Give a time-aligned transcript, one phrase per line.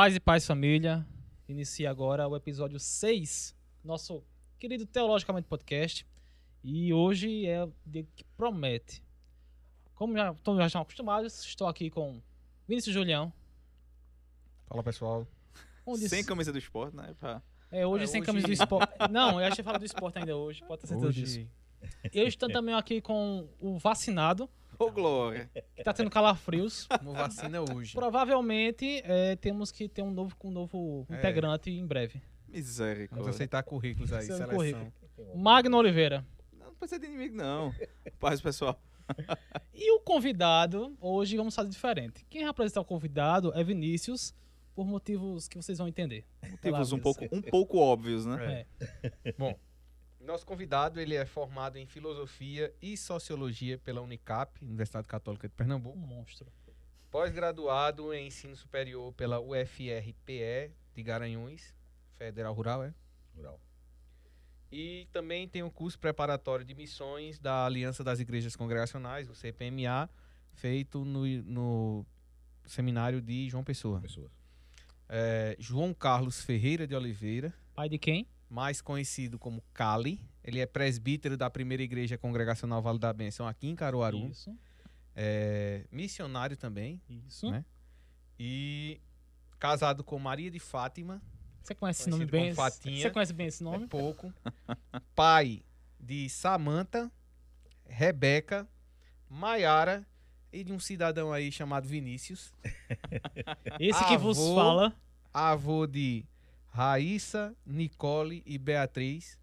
[0.00, 1.06] Paz e paz, família.
[1.46, 4.24] Inicia agora o episódio 6, nosso
[4.58, 6.06] querido Teologicamente Podcast.
[6.64, 9.04] E hoje é o dia que promete.
[9.94, 12.22] Como já, todos já estão acostumados, estou aqui com
[12.66, 13.30] Vinícius Julião.
[14.68, 15.26] Fala pessoal.
[15.84, 17.14] Onde Sem camisa do esporte, né?
[17.20, 17.42] Pra...
[17.70, 18.94] É, hoje É, sem hoje- camisa do esporte.
[19.10, 21.40] Não, eu achei falar do esporte ainda hoje, pode ter certeza disso.
[21.40, 21.50] Hoje
[22.14, 24.48] Eu estou também aqui com o vacinado,
[24.80, 25.50] Ô, Glória.
[25.74, 26.86] que está tendo calafrios.
[26.86, 27.92] como vacina hoje.
[27.94, 31.18] Provavelmente é, temos que ter um novo, um novo É.
[31.18, 32.14] integrante em breve.
[32.48, 33.30] Vamos Misericórdia.
[33.30, 34.48] aceitar currículos aí, seleção.
[34.48, 34.92] currículo.
[35.36, 36.24] Magno Oliveira.
[36.58, 37.72] Não, não precisa de inimigo, não.
[38.18, 38.80] Paz, pessoal.
[39.74, 42.24] E o convidado, hoje vamos fazer diferente.
[42.30, 44.34] Quem vai apresentar o convidado é Vinícius,
[44.74, 46.24] por motivos que vocês vão entender.
[46.48, 48.64] Motivos um pouco, um pouco óbvios, né?
[49.24, 49.32] É.
[49.36, 49.54] Bom,
[50.30, 55.56] nosso convidado ele é formado em filosofia e sociologia pela Unicap, Universidade Católica de Um
[55.56, 55.98] Pernambuco.
[55.98, 56.46] monstro.
[57.10, 61.74] Pós-graduado em ensino superior pela UFRPE de Garanhuns,
[62.16, 62.94] Federal Rural, é?
[63.34, 63.60] Rural.
[64.70, 70.08] E também tem o curso preparatório de missões da Aliança das Igrejas Congregacionais, o CPMA,
[70.52, 72.06] feito no, no
[72.64, 74.00] seminário de João Pessoa.
[74.00, 74.30] Pessoas.
[75.08, 78.28] É, João Carlos Ferreira de Oliveira, Pai de quem?
[78.50, 80.20] Mais conhecido como Cali.
[80.42, 84.28] Ele é presbítero da primeira igreja congregacional Vale da Bênção aqui em Caruaru.
[84.28, 84.54] Isso.
[85.14, 87.00] É missionário também.
[87.08, 87.50] Isso.
[87.50, 87.64] Né?
[88.38, 89.00] E
[89.58, 91.22] casado com Maria de Fátima.
[91.62, 92.54] Você conhece esse nome bem?
[92.54, 93.02] Fatinha.
[93.02, 93.84] Você conhece bem esse nome?
[93.84, 94.32] É pouco.
[95.14, 95.62] Pai
[95.98, 97.12] de Samanta,
[97.86, 98.66] Rebeca,
[99.28, 100.06] Maiara
[100.52, 102.52] e de um cidadão aí chamado Vinícius.
[103.78, 104.96] Esse que vos fala.
[105.32, 106.24] Avô de
[106.70, 109.38] Raíssa, Nicole e Beatriz.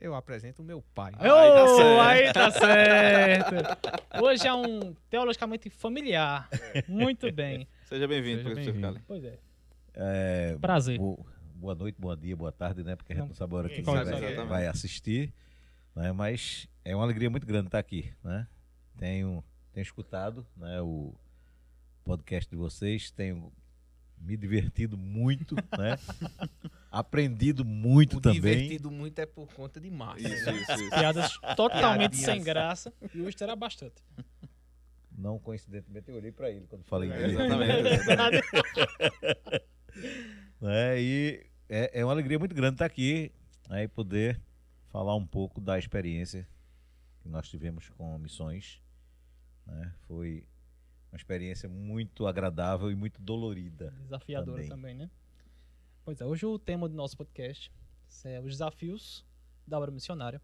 [0.00, 1.12] Eu apresento o meu pai.
[1.18, 2.00] Aí tá certo.
[2.00, 4.24] aí tá certo.
[4.24, 6.48] Hoje é um teologicamente familiar.
[6.88, 7.68] Muito bem.
[7.84, 8.94] Seja bem-vindo, professor bem-vindo.
[8.94, 9.04] Cali.
[9.06, 9.38] Pois é.
[9.92, 10.96] É, Prazer.
[10.98, 12.96] bo- boa noite, bom dia, boa tarde, né?
[12.96, 15.34] Porque a gente não sabe a hora que você vai, vai assistir.
[15.94, 16.12] Né?
[16.12, 18.46] Mas é uma alegria muito grande estar aqui, né?
[18.96, 21.14] Tenho, tenho escutado né, o
[22.04, 23.52] podcast de vocês, tenho
[24.20, 25.98] me divertido muito, né?
[26.90, 28.40] Aprendido muito O também.
[28.40, 30.28] divertido muito é por conta de Márcio.
[30.28, 30.90] Isso, isso, isso.
[30.90, 32.34] Piadas totalmente Piadinhas.
[32.34, 32.92] sem graça.
[33.14, 34.02] E hoje terá bastante.
[35.16, 38.46] Não coincidentemente eu olhei para ele quando falei É, exatamente, exatamente.
[40.60, 41.00] né?
[41.00, 43.30] E é, é uma alegria muito grande estar aqui
[43.68, 44.40] né, e poder
[44.88, 46.46] falar um pouco da experiência
[47.22, 48.80] que nós tivemos com missões.
[49.66, 49.92] né?
[50.06, 50.44] Foi
[51.10, 53.90] uma experiência muito agradável e muito dolorida.
[54.02, 54.68] Desafiadora também.
[54.68, 54.94] Também.
[54.94, 55.10] né?
[56.04, 57.70] Pois é, hoje o tema do nosso podcast
[58.24, 59.24] é os desafios
[59.66, 60.40] da obra missionária.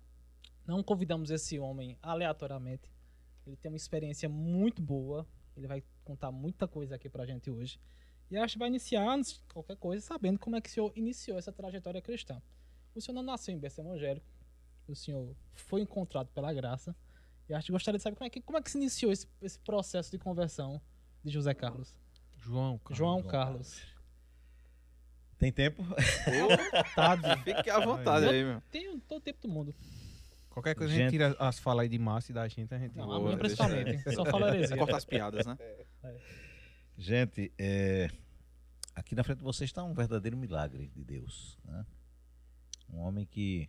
[0.67, 2.91] Não convidamos esse homem aleatoriamente.
[3.47, 5.27] Ele tem uma experiência muito boa.
[5.57, 7.81] Ele vai contar muita coisa aqui pra gente hoje.
[8.31, 10.93] E acho que vai iniciar, antes de qualquer coisa, sabendo como é que o senhor
[10.97, 12.43] iniciou essa trajetória cristã.
[12.95, 14.27] O senhor não nasceu em berço evangélico.
[14.89, 16.95] O senhor foi encontrado pela graça.
[17.49, 19.27] E acho que gostaria de saber como é que, como é que se iniciou esse,
[19.41, 20.81] esse processo de conversão
[21.25, 21.97] de José Carlos.
[22.39, 22.79] João.
[22.79, 22.95] cara.
[22.97, 23.81] João Carlos.
[25.39, 25.85] Tem tempo?
[26.95, 28.61] Tá, Fique à vontade aí, meu.
[28.71, 29.75] Tem todo o tempo do mundo.
[30.51, 31.11] Qualquer coisa a gente Gente.
[31.13, 32.97] tira as falas aí de Márcio e da gente, a gente.
[32.97, 34.03] Não, Boa, a minha deixa- principalmente.
[34.17, 34.77] Só fala heresia.
[34.77, 35.59] Cortar as piadas, né?
[36.97, 38.09] Gente, é,
[38.95, 41.59] aqui na frente de vocês está um verdadeiro milagre de Deus.
[41.65, 41.85] né?
[42.91, 43.69] Um homem que,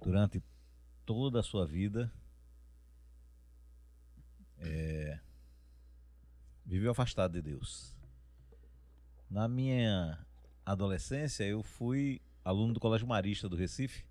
[0.00, 0.40] durante
[1.12, 2.10] toda a sua vida,
[4.58, 5.20] é,
[6.64, 7.94] viveu afastado de Deus.
[9.28, 10.18] Na minha
[10.64, 14.06] adolescência, eu fui aluno do Colégio Marista do Recife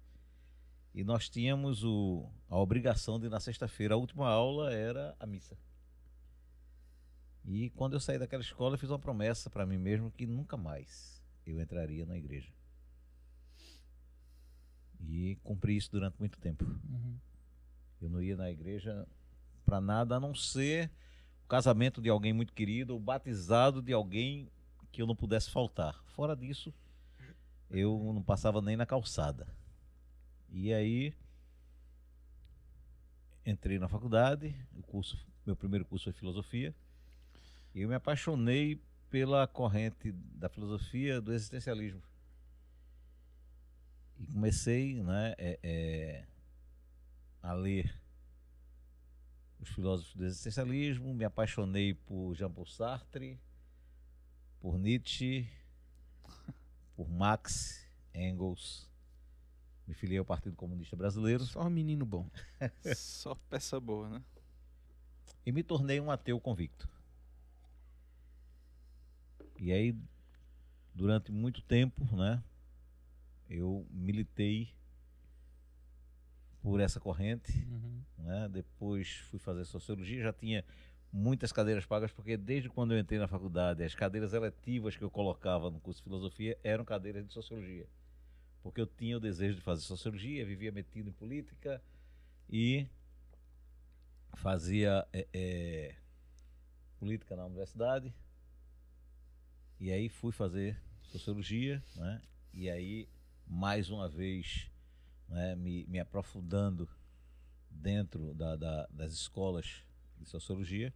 [0.93, 5.57] e nós tínhamos o, a obrigação de, na sexta-feira, a última aula era a missa.
[7.43, 10.55] E quando eu saí daquela escola, eu fiz uma promessa para mim mesmo que nunca
[10.55, 12.53] mais eu entraria na igreja.
[15.07, 16.65] E cumpri isso durante muito tempo.
[16.65, 17.17] Uhum.
[18.01, 19.07] Eu não ia na igreja
[19.65, 20.89] para nada a não ser
[21.45, 24.49] o casamento de alguém muito querido ou batizado de alguém
[24.91, 26.01] que eu não pudesse faltar.
[26.07, 26.73] Fora disso,
[27.69, 29.47] eu não passava nem na calçada.
[30.49, 31.13] E aí
[33.45, 36.75] entrei na faculdade, o curso, meu primeiro curso foi filosofia.
[37.73, 42.01] E eu me apaixonei pela corrente da filosofia do existencialismo.
[44.21, 46.27] E comecei né, é, é,
[47.41, 47.93] a ler
[49.59, 53.39] os filósofos do existencialismo, me apaixonei por Jean-Paul Sartre,
[54.59, 55.49] por Nietzsche,
[56.95, 57.83] por Marx,
[58.13, 58.89] Engels,
[59.87, 62.29] me filiei ao Partido Comunista Brasileiro Só um menino bom.
[62.95, 64.23] Só peça boa, né?
[65.45, 66.87] e me tornei um ateu convicto.
[69.57, 69.95] E aí,
[70.93, 72.43] durante muito tempo, né,
[73.51, 74.73] eu militei
[76.61, 78.01] por essa corrente, Uhum.
[78.19, 78.47] né?
[78.49, 80.63] Depois fui fazer sociologia, já tinha
[81.11, 85.11] muitas cadeiras pagas, porque desde quando eu entrei na faculdade, as cadeiras eletivas que eu
[85.11, 87.87] colocava no curso de filosofia eram cadeiras de sociologia.
[88.63, 91.81] Porque eu tinha o desejo de fazer sociologia, vivia metido em política
[92.49, 92.87] e
[94.35, 95.95] fazia eh, eh,
[96.99, 98.13] política na universidade.
[99.79, 102.21] E aí fui fazer sociologia, né?
[102.53, 103.09] E aí,
[103.51, 104.71] mais uma vez,
[105.27, 106.89] né, me, me aprofundando
[107.69, 109.83] dentro da, da- das escolas
[110.17, 110.93] de sociologia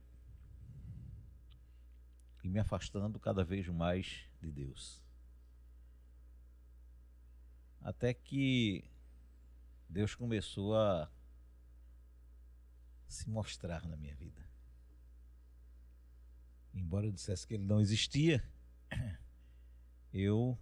[2.44, 5.04] e me afastando cada vez mais de Deus.
[7.82, 8.90] Até que
[9.90, 11.12] Deus começou a
[13.06, 14.48] se mostrar na minha vida.
[16.74, 18.44] Embora eu dissesse que ele não existia,
[20.14, 20.58] eu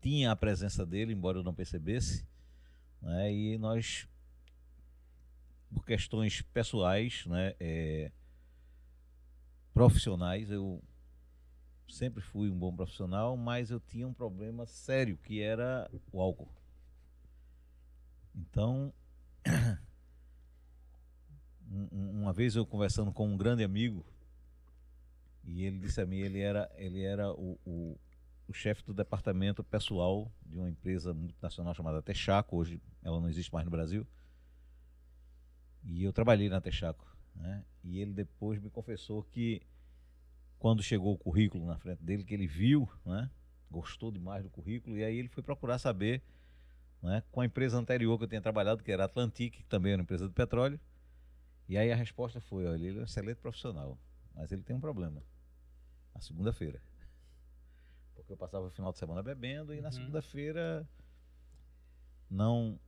[0.00, 2.26] tinha a presença dele, embora eu não percebesse,
[3.02, 3.32] né?
[3.32, 4.08] e nós,
[5.72, 8.10] por questões pessoais, né, é,
[9.72, 10.82] profissionais, eu
[11.88, 16.48] sempre fui um bom profissional, mas eu tinha um problema sério, que era o álcool.
[18.34, 18.92] Então,
[21.70, 24.04] um- um- uma vez eu conversando com um grande amigo,
[25.44, 27.98] e ele disse a mim, ele era, ele era o, o,
[28.50, 33.52] o chefe do departamento pessoal de uma empresa multinacional chamada Texaco, hoje ela não existe
[33.52, 34.04] mais no Brasil.
[35.84, 37.06] E eu trabalhei na Texaco,
[37.36, 37.64] né?
[37.84, 39.62] E ele depois me confessou que
[40.58, 43.30] quando chegou o currículo na frente dele, que ele viu, né?
[43.70, 46.20] Gostou demais do currículo e aí ele foi procurar saber,
[47.00, 47.22] né?
[47.30, 50.00] Com a empresa anterior que eu tinha trabalhado, que era a Atlantic, que também era
[50.00, 50.78] uma empresa de petróleo.
[51.68, 53.96] E aí a resposta foi, olha, ele é um excelente profissional,
[54.34, 55.22] mas ele tem um problema.
[56.12, 56.89] Na segunda-feira.
[58.30, 59.92] Porque eu passava o final de semana bebendo e na Uhum.
[59.92, 60.88] segunda-feira
[62.30, 62.78] não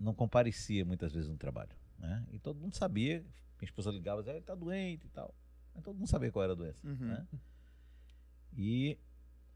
[0.00, 2.26] não comparecia muitas vezes no trabalho, né?
[2.32, 5.32] E todo mundo sabia, minha esposa ligava e dizia, ele tá doente e tal.
[5.72, 6.96] Mas todo mundo sabia qual era a doença, Uhum.
[7.06, 7.24] né?
[8.56, 8.98] E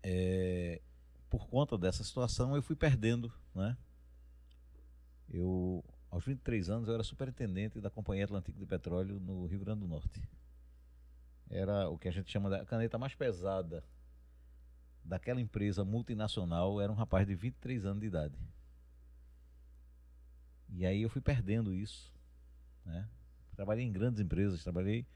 [0.05, 0.81] é,
[1.29, 3.77] por conta dessa situação eu fui perdendo, né?
[5.29, 9.81] Eu aos 23 anos eu era superintendente da Companhia Atlântica de Petróleo no Rio Grande
[9.81, 10.23] do Norte.
[11.51, 13.83] Era o que a gente chama da caneta mais pesada
[15.07, 18.37] daquela empresa multinacional, era um rapaz de 23 anos de idade.
[20.71, 22.13] E aí eu fui perdendo isso,
[22.85, 23.09] né?
[23.55, 25.07] Trabalhei em grandes empresas, trabalhei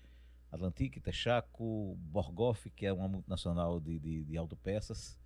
[0.51, 5.19] Atlantic, Texaco, Borgoff, que é uma multinacional de, de, de autopeças,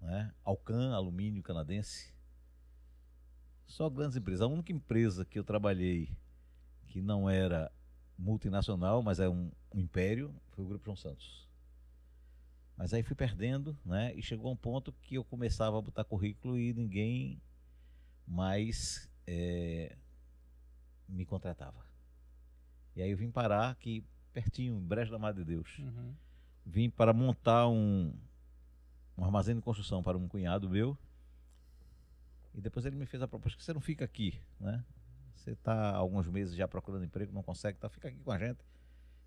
[0.00, 0.32] né?
[0.44, 2.14] Alcan, alumínio canadense.
[3.66, 4.42] Só grandes empresas.
[4.42, 6.16] A única empresa que eu trabalhei
[6.86, 7.70] que não era
[8.16, 11.45] multinacional, mas é um, um império, foi o Grupo João Santos.
[12.76, 14.14] Mas aí fui perdendo, né?
[14.14, 17.40] E chegou um ponto que eu começava a botar currículo e ninguém
[18.26, 19.96] mais eh,
[21.08, 21.86] me contratava.
[22.94, 25.78] E aí eu vim parar aqui pertinho, em Brejo da Madre de Deus.
[25.78, 26.14] Uhum.
[26.64, 28.12] Vim para montar um,
[29.16, 30.98] um armazém de construção para um cunhado meu.
[32.54, 34.84] E depois ele me fez a proposta que você não fica aqui, né?
[35.34, 37.88] Você está alguns meses já procurando emprego, não consegue, tá?
[37.88, 38.58] Fica aqui com a gente.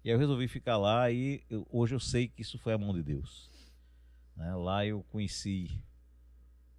[0.03, 2.77] E aí eu resolvi ficar lá e eu- hoje eu sei que isso foi a
[2.77, 3.49] mão de Deus.
[4.35, 4.55] né?
[4.55, 5.69] Lá eu conheci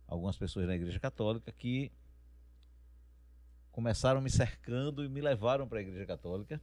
[0.06, 1.92] algumas pessoas da Igreja Católica que
[3.70, 6.58] começaram me cercando e me levaram para a Igreja Católica.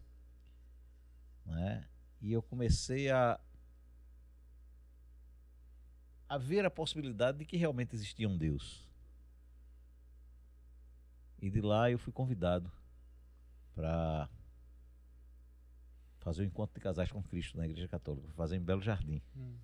[1.45, 1.87] Né?
[2.19, 3.39] E eu comecei a
[6.27, 8.85] a ver a possibilidade de que realmente existia um Deus.
[11.39, 12.71] E de lá eu fui convidado
[13.75, 14.27] para
[16.27, 19.21] fazer o encontro de casais com Cristo na Igreja Católica, fazer em Belo Jardim.
[19.33, 19.55] Hum.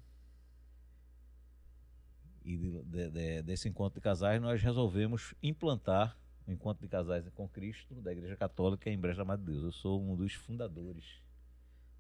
[2.46, 6.18] E de- de- de- desse encontro de casais nós resolvemos implantar
[6.48, 9.64] o encontro de casais com Cristo da Igreja Católica em Brejo da Madre de Deus.
[9.66, 11.22] Eu sou um dos fundadores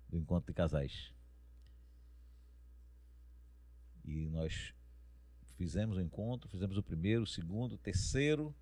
[0.07, 1.13] do encontro de casais.
[4.05, 4.73] E nós
[5.57, 8.55] fizemos o encontro, fizemos o primeiro, o segundo, o terceiro.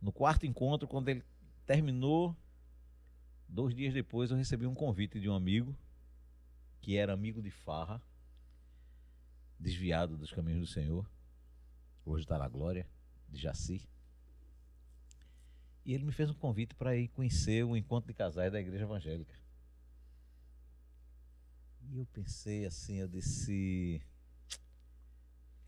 [0.00, 1.22] No quarto encontro, quando ele
[1.66, 2.34] terminou,
[3.50, 5.76] dois dias depois eu recebi um convite de um amigo,
[6.80, 8.02] que era amigo de Farra,
[9.58, 11.08] desviado dos caminhos do Senhor,
[12.04, 12.88] hoje está na glória,
[13.28, 13.86] de Jaci.
[15.84, 18.84] E ele me fez um convite para ir conhecer o encontro de casais da igreja
[18.84, 19.34] evangélica.
[21.90, 24.00] E eu pensei assim, eu disse.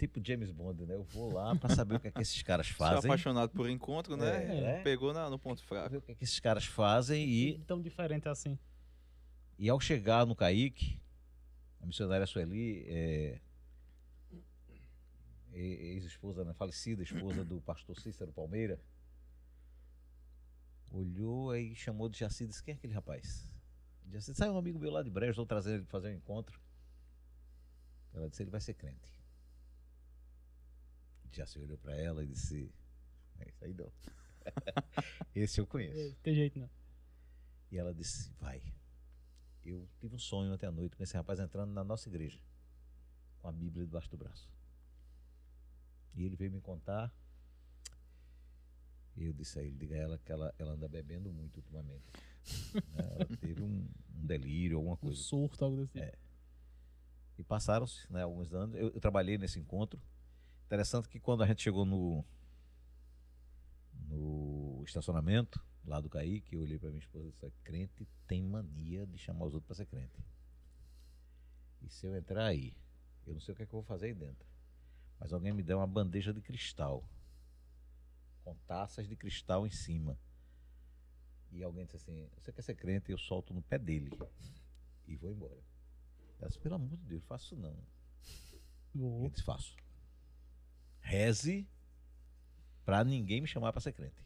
[0.02, 0.97] Tipo James Bond, né?
[0.97, 3.09] Eu vou lá para saber o que é que esses caras Sou fazem.
[3.09, 4.44] apaixonado por encontro, né?
[4.47, 4.82] É, né?
[4.82, 5.90] Pegou na- no ponto fraco.
[5.90, 8.59] ver o que, é que esses caras fazem e Tão diferente assim.
[9.56, 10.99] E ao chegar no Caique,
[11.80, 13.40] A missionária Sueli é
[15.52, 18.80] ex-esposa, né, falecida esposa do pastor Cícero Palmeira,
[20.90, 23.49] olhou aí chamou de Jaci e disse: Quem é aquele rapaz?
[24.11, 26.59] Jaci sai um amigo meu lá de Brejo, estou trazendo ele para fazer um encontro.
[28.14, 29.21] Ela disse: Ele vai ser crente.
[31.36, 32.70] Jaci olhou para ela e disse:
[33.38, 33.92] É isso aí, não.
[35.34, 35.98] Esse eu conheço.
[35.98, 36.70] É, Tem jeito não.
[37.70, 38.62] E ela disse: Vai.
[39.64, 42.40] Eu tive um sonho ontem à noite com esse rapaz entrando na nossa igreja,
[43.40, 44.50] com a Bíblia debaixo do braço.
[46.14, 47.14] E ele veio me contar.
[49.16, 52.08] E eu disse a ele: Diga a ela que ela, ela anda bebendo muito ultimamente.
[52.74, 53.08] Né?
[53.14, 55.16] Ela teve um, um delírio, alguma Um coisa.
[55.20, 56.04] surto, algo desse tipo.
[56.04, 56.12] É.
[57.38, 58.74] E passaram-se né, alguns anos.
[58.74, 60.00] Eu, eu trabalhei nesse encontro.
[60.72, 62.24] Interessante que quando a gente chegou no,
[64.08, 69.06] no estacionamento, lá do Kaique, eu olhei para minha esposa e disse: crente tem mania
[69.06, 70.18] de chamar os outros para ser crente.
[71.82, 72.74] E se eu entrar aí,
[73.26, 74.48] eu não sei o que, é que eu vou fazer aí dentro.
[75.20, 77.06] Mas alguém me deu uma bandeja de cristal,
[78.42, 80.18] com taças de cristal em cima.
[81.50, 83.12] E alguém disse assim: Você quer ser crente?
[83.12, 84.10] Eu solto no pé dele
[85.06, 85.62] e vou embora.
[86.38, 87.76] Ela disse, pelo amor de Deus, faço não.
[88.94, 89.24] Vou.
[89.24, 89.81] Eu disse, faço.
[91.02, 91.68] Reze
[92.85, 94.25] pra ninguém me chamar para ser crente.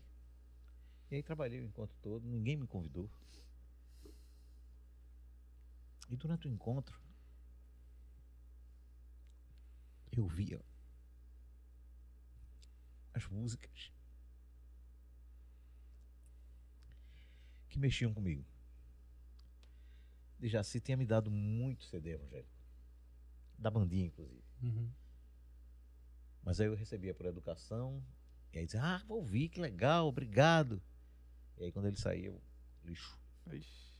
[1.11, 3.11] E aí trabalhei o encontro todo, ninguém me convidou.
[6.09, 7.00] E durante o encontro,
[10.12, 10.61] eu via
[13.12, 13.92] as músicas
[17.68, 18.45] que mexiam comigo.
[20.38, 22.54] De Jaci tinha me dado muito CD evangélico.
[23.59, 24.45] Da bandinha, inclusive.
[24.62, 24.90] Uhum.
[26.46, 28.00] Mas aí eu recebia por educação,
[28.52, 30.80] e aí dizia, ah, vou ouvir, que legal, obrigado.
[31.58, 32.40] E aí quando ele saía, eu,
[32.84, 33.18] lixo.
[33.52, 33.92] Ixi.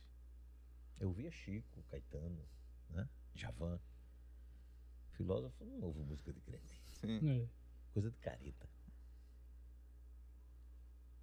[0.97, 2.47] Eu via Chico, Caetano,
[2.89, 3.09] né?
[3.35, 3.77] Javan.
[5.11, 6.81] Filósofo não ouve música de crente.
[6.87, 7.41] Sim.
[7.41, 7.49] É.
[7.91, 8.69] Coisa de careta.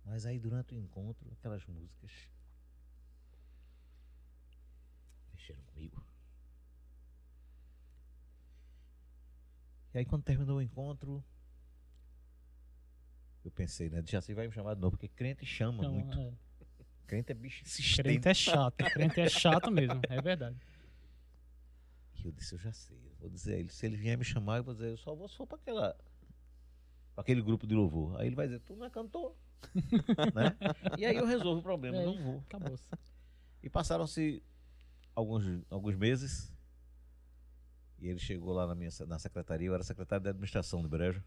[0.05, 2.13] Mas aí durante o encontro, aquelas músicas
[5.33, 6.05] mexeram comigo.
[9.95, 11.25] E aí quando terminou o encontro,
[13.45, 14.03] eu pensei, né?
[14.07, 16.19] Já se vai me chamar de novo, porque crente chama Então, muito.
[16.21, 16.33] é.
[17.07, 18.03] Crente é bicho insistente.
[18.03, 18.77] Crente é chato.
[18.93, 20.01] Crente é chato mesmo.
[20.09, 20.57] É verdade.
[22.17, 22.97] E eu disse, eu já sei.
[22.97, 25.15] Eu vou dizer a ele, se ele vier me chamar, eu vou dizer, eu só
[25.15, 25.93] vou se for para aquela.
[27.15, 28.19] Pra aquele grupo de louvor.
[28.19, 29.37] Aí ele vai dizer, tu não é cantor.
[30.35, 30.57] né?
[30.99, 32.05] E aí eu resolvo o problema, É.
[32.07, 32.39] não vou.
[32.49, 32.85] Acabou-se.
[33.63, 34.43] E passaram-se
[35.15, 36.54] alguns, alguns meses.
[38.05, 41.25] E ele chegou lá na minha na secretaria, eu era secretário de administração do Brejo.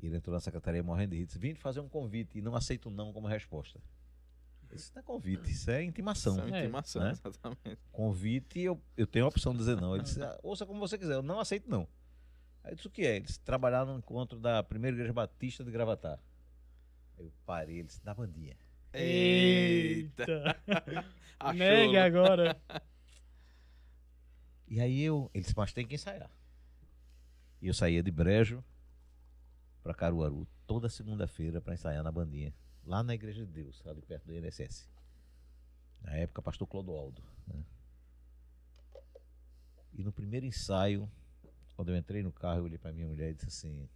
[0.00, 1.26] E ele entrou na secretaria morrendo de rir.
[1.26, 3.78] Disse, vim te fazer um convite e não aceito não como resposta.
[4.72, 6.36] Isso não é convite, isso é intimação.
[6.36, 6.60] São É.
[6.62, 7.10] intimação, Né?
[7.10, 7.78] exatamente.
[7.92, 9.94] Convite, eu, eu tenho a opção de dizer não.
[9.94, 11.86] Ele disse, "Ah, ouça como você quiser, eu não aceito não.
[12.64, 13.16] Aí eu disse, o que é?
[13.16, 16.18] Ele disse, trabalhar no encontro da primeira igreja batista de Gravatar.
[17.18, 18.56] Aí eu parei, ele disse, da bandinha.
[18.94, 20.56] Eita!
[21.38, 22.00] Achou, Negue né?
[22.02, 22.58] agora.
[24.72, 26.30] E aí eu, ele disse, mas tem que ensaiar.
[27.60, 28.64] E eu saía de Brejo
[29.82, 34.24] para Caruaru toda segunda-feira para ensaiar na bandinha, lá na Igreja de Deus, ali perto
[34.24, 34.88] do INSS.
[36.00, 37.22] Na época, pastor Clodoaldo.
[37.46, 37.62] né?
[39.92, 41.06] E no primeiro ensaio,
[41.76, 43.86] quando eu entrei no carro, eu olhei para minha mulher e disse assim: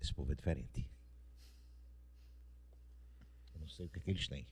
[0.00, 0.90] Esse povo é diferente.
[3.52, 4.46] Eu não sei o que, é que eles têm.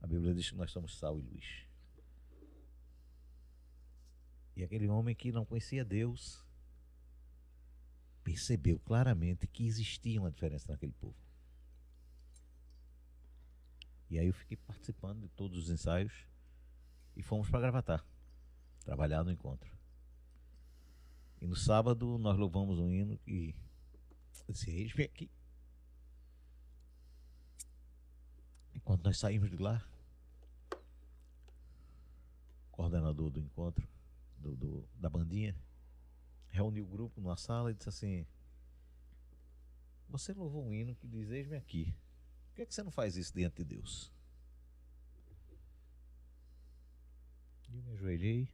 [0.00, 1.65] A Bíblia diz que nós somos sal e luz.
[4.56, 6.44] E aquele homem que não conhecia Deus
[8.24, 11.14] percebeu claramente que existia uma diferença naquele povo.
[14.08, 16.26] E aí eu fiquei participando de todos os ensaios
[17.14, 18.04] e fomos para Gravatar,
[18.84, 19.76] trabalhar no encontro.
[21.40, 23.20] E no sábado nós louvamos um hino
[24.48, 25.30] eu disse, eis-me aqui.
[28.74, 29.84] E quando nós saímos de lá,
[32.68, 33.88] o coordenador do encontro,
[34.46, 35.56] do, do- da bandinha,
[36.48, 38.26] reuniu o grupo numa sala e disse assim:
[40.08, 41.94] Você louvou um hino que diz: Eis-me aqui.
[42.48, 44.12] Por que, é que você não faz isso diante de Deus?
[47.68, 48.48] E eu me ajoelhei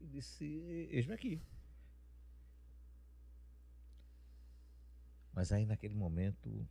[0.00, 0.44] e disse:
[0.90, 1.40] Eis-me aqui.
[5.32, 6.66] Mas aí naquele momento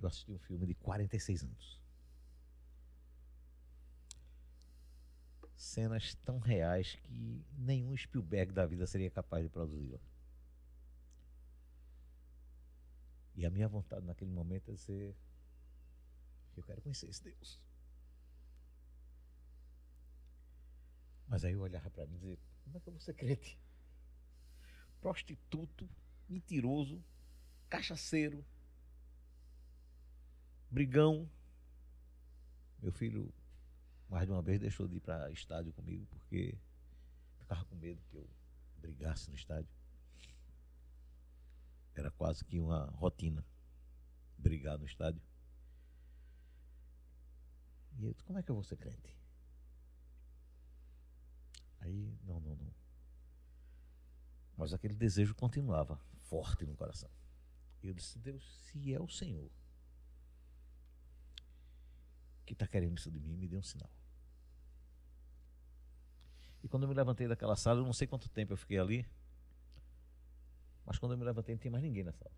[0.00, 1.83] eu assisti um filme de 46 anos.
[5.56, 9.98] cenas tão reais que nenhum Spielberg da vida seria capaz de produzi-la
[13.36, 15.16] E a minha vontade naquele momento é ser.
[16.56, 17.60] Eu quero conhecer esse Deus.
[21.26, 23.58] Mas aí eu olhava para mim e dizia: Como é que eu vou ser crente?
[25.00, 25.88] Prostituto,
[26.28, 27.02] mentiroso,
[27.68, 28.44] cachaceiro,
[30.70, 31.28] brigão.
[32.80, 33.32] Meu filho
[34.08, 36.58] mais de uma vez, deixou de ir para estádio comigo porque
[37.38, 38.28] ficava com medo que eu
[38.78, 39.70] brigasse no estádio.
[41.94, 43.44] Era quase que uma rotina
[44.36, 45.22] brigar no estádio.
[47.98, 49.16] E eu disse, como é que eu vou ser crente?
[51.80, 52.74] Aí, não, não, não.
[54.56, 57.10] Mas aquele desejo continuava forte no coração.
[57.82, 59.50] E eu disse, Deus, se é o Senhor
[62.44, 63.90] que está querendo isso de mim, me dê um sinal.
[66.62, 69.06] E quando eu me levantei daquela sala, eu não sei quanto tempo eu fiquei ali,
[70.84, 72.32] mas quando eu me levantei, não tinha mais ninguém na sala.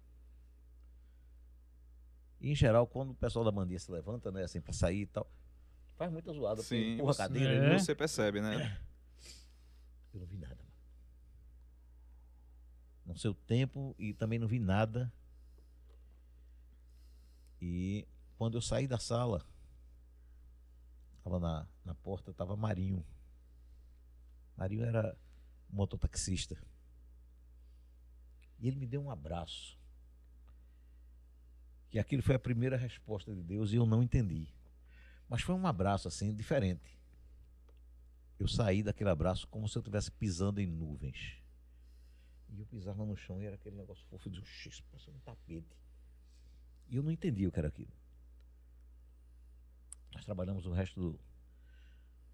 [2.40, 5.06] E em geral, quando o pessoal da mandia se levanta, né, assim, para sair e
[5.06, 5.30] tal,
[5.96, 7.52] faz muita zoada, Sim, empurra a cadeira.
[7.52, 7.74] É.
[7.76, 8.78] e- Você percebe, né?
[10.12, 10.66] Eu não vi nada, mano.
[13.06, 15.12] Não sei o tempo e também não vi nada.
[17.60, 19.44] E quando eu saí da sala,
[21.26, 23.04] estava na, na porta, estava Marinho.
[24.56, 25.16] Marinho era
[25.70, 26.56] um mototaxista.
[28.58, 29.78] E ele me deu um abraço.
[31.90, 34.48] Que aquilo foi a primeira resposta de Deus e eu não entendi.
[35.28, 36.96] Mas foi um abraço assim, diferente
[38.38, 41.38] eu saí daquele abraço como se eu estivesse pisando em nuvens.
[42.50, 44.28] E eu pisava no chão e era aquele negócio fofo.
[44.28, 45.76] "Oxe, isso parece um tapete.
[46.88, 47.92] E eu não entendia o que era aquilo.
[50.16, 51.20] Nós trabalhamos o resto do,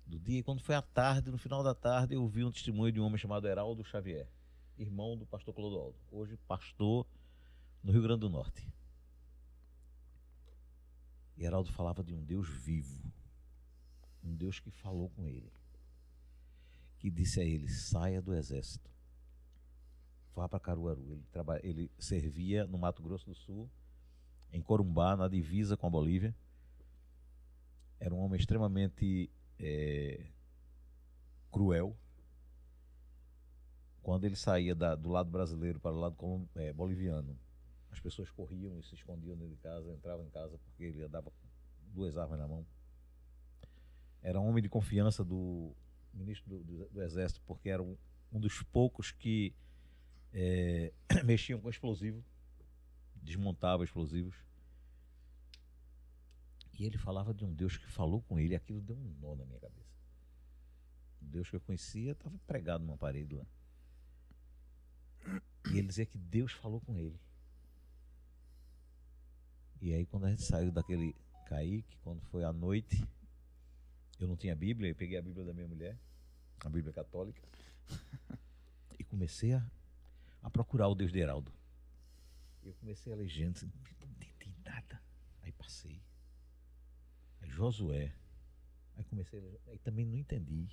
[0.07, 2.93] do dia e quando foi à tarde, no final da tarde, eu vi um testemunho
[2.93, 4.29] de um homem chamado Heraldo Xavier,
[4.79, 7.05] irmão do pastor Clodoaldo, hoje pastor
[7.83, 8.73] no Rio Grande do Norte.
[11.37, 13.13] E Heraldo falava de um Deus vivo,
[14.23, 15.53] um Deus que falou com ele
[17.01, 18.89] que disse a ele: saia do exército,
[20.37, 21.05] vá para Caruaru.
[21.11, 21.59] Ele, traba...
[21.65, 23.69] ele servia no Mato Grosso do Sul,
[24.53, 26.33] em Corumbá, na divisa com a Bolívia.
[28.05, 30.27] Era um homem extremamente eh,
[31.53, 31.97] cruel.
[34.03, 36.17] Quando ele saía da- do lado brasileiro para o lado
[36.57, 37.39] eh, boliviano,
[37.93, 41.31] as pessoas corriam e se escondiam dentro de casa, entravam em casa porque ele com
[41.95, 42.67] duas armas na mão.
[44.21, 45.73] Era um homem de confiança do
[46.13, 47.97] ministro do, do- do Exército, porque era um,
[48.33, 49.55] um dos poucos que
[50.33, 50.93] eh,
[51.25, 52.25] mexiam com explosivo,
[53.23, 54.35] desmontava explosivos.
[56.79, 59.35] E ele falava de um Deus que falou com ele, e aquilo deu um nó
[59.37, 59.93] na minha cabeça.
[61.21, 63.47] O Deus que eu conhecia estava pregado numa parede lá.
[65.71, 67.21] E ele dizia que Deus falou com ele.
[69.81, 71.15] E aí quando a gente saiu daquele
[71.47, 73.07] Kaique, quando foi à noite,
[74.19, 75.99] eu não tinha Bíblia, eu peguei a Bíblia da minha mulher,
[76.61, 77.43] a Bíblia católica,
[78.99, 79.71] e comecei a,
[80.43, 81.53] a procurar o Deus de Heraldo.
[82.63, 83.73] Eu comecei a ler gente, não
[84.09, 85.03] entendi nada.
[85.43, 86.01] Aí passei.
[87.43, 88.15] Aí Josué.
[88.97, 90.69] Aí comecei a ler, aí também não entendi.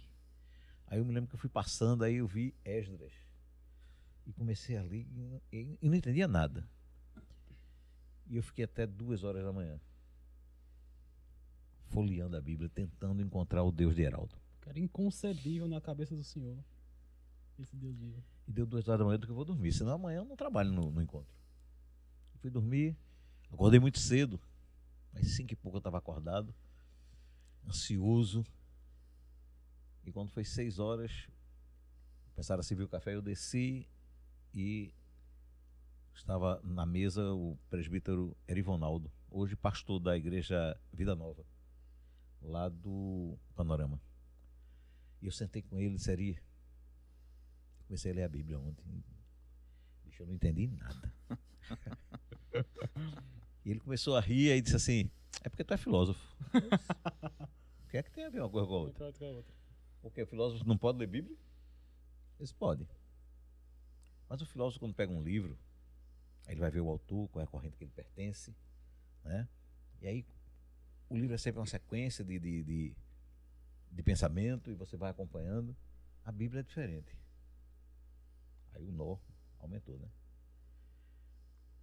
[0.88, 3.13] Aí eu me lembro que eu fui passando, aí eu vi Esdras.
[4.25, 6.67] E comecei a ler e não- e e não entendia nada.
[8.27, 9.79] E eu fiquei até duas horas da manhã
[11.88, 14.36] folheando a Bíblia, tentando encontrar o Deus de Heraldo.
[14.62, 16.58] Cara, inconcebível na cabeça do Senhor.
[17.58, 18.23] Esse Deus vivo.
[18.47, 20.36] E deu duas horas da manhã do que eu vou dormir, senão amanhã eu não
[20.36, 21.34] trabalho no, no encontro.
[22.34, 22.95] Eu fui dormir,
[23.51, 24.39] acordei muito cedo,
[25.13, 26.53] mas cinco e pouco eu estava acordado,
[27.67, 28.43] ansioso.
[30.05, 31.27] E quando foi seis horas,
[32.33, 33.87] começaram a servir o café, eu desci
[34.53, 34.93] e
[36.13, 41.45] estava na mesa o presbítero Erivonaldo, hoje pastor da igreja Vida Nova,
[42.41, 44.01] lá do Panorama.
[45.21, 46.41] E eu sentei com ele e disse, Ari,
[47.85, 49.03] comecei a ler a Bíblia ontem.
[50.05, 51.13] Bicho, eu não entendi nada.
[53.69, 55.12] e ele começou a rir e disse assim,
[55.43, 56.19] é porque tu é filósofo.
[57.86, 59.13] O que é que tem a ver uma coisa com a outra?
[59.99, 61.36] Porque o filósofo não pode ler Bíblia?
[62.38, 62.88] Eles podem.
[64.29, 65.58] Mas o filósofo, quando pega um livro,
[66.45, 68.55] aí ele vai ver o autor, qual é a corrente que ele pertence,
[69.23, 69.49] né?
[70.03, 70.25] E aí
[71.10, 72.95] o livro é sempre uma sequência de, de, de,
[73.91, 75.75] de pensamento e você vai acompanhando.
[76.23, 77.17] A Bíblia é diferente.
[78.73, 79.17] Aí o nó
[79.60, 80.10] aumentou, né?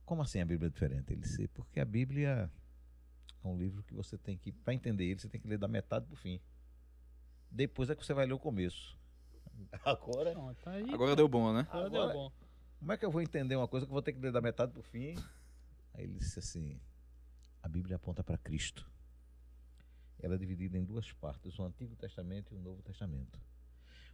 [0.07, 1.13] Como assim a Bíblia é diferente?
[1.13, 2.51] Ele disse, porque a Bíblia
[3.45, 5.69] é um livro que você tem que, para entender ele, você tem que ler da
[5.69, 6.41] metade para o fim.
[7.51, 8.97] Depois é que você vai ler o começo.
[9.85, 10.89] Agora, Pronto, tá aí.
[10.95, 11.67] Agora deu bom, né?
[11.71, 12.33] Agora deu agora- bom.
[12.79, 14.41] como é que eu vou entender uma coisa que eu vou ter que ler da
[14.41, 15.15] metade para o fim?
[15.95, 16.81] Aí ele disse assim:
[17.63, 18.89] a Bíblia aponta para Cristo.
[20.21, 23.41] Ela é dividida em duas partes, o Antigo Testamento e o Novo Testamento.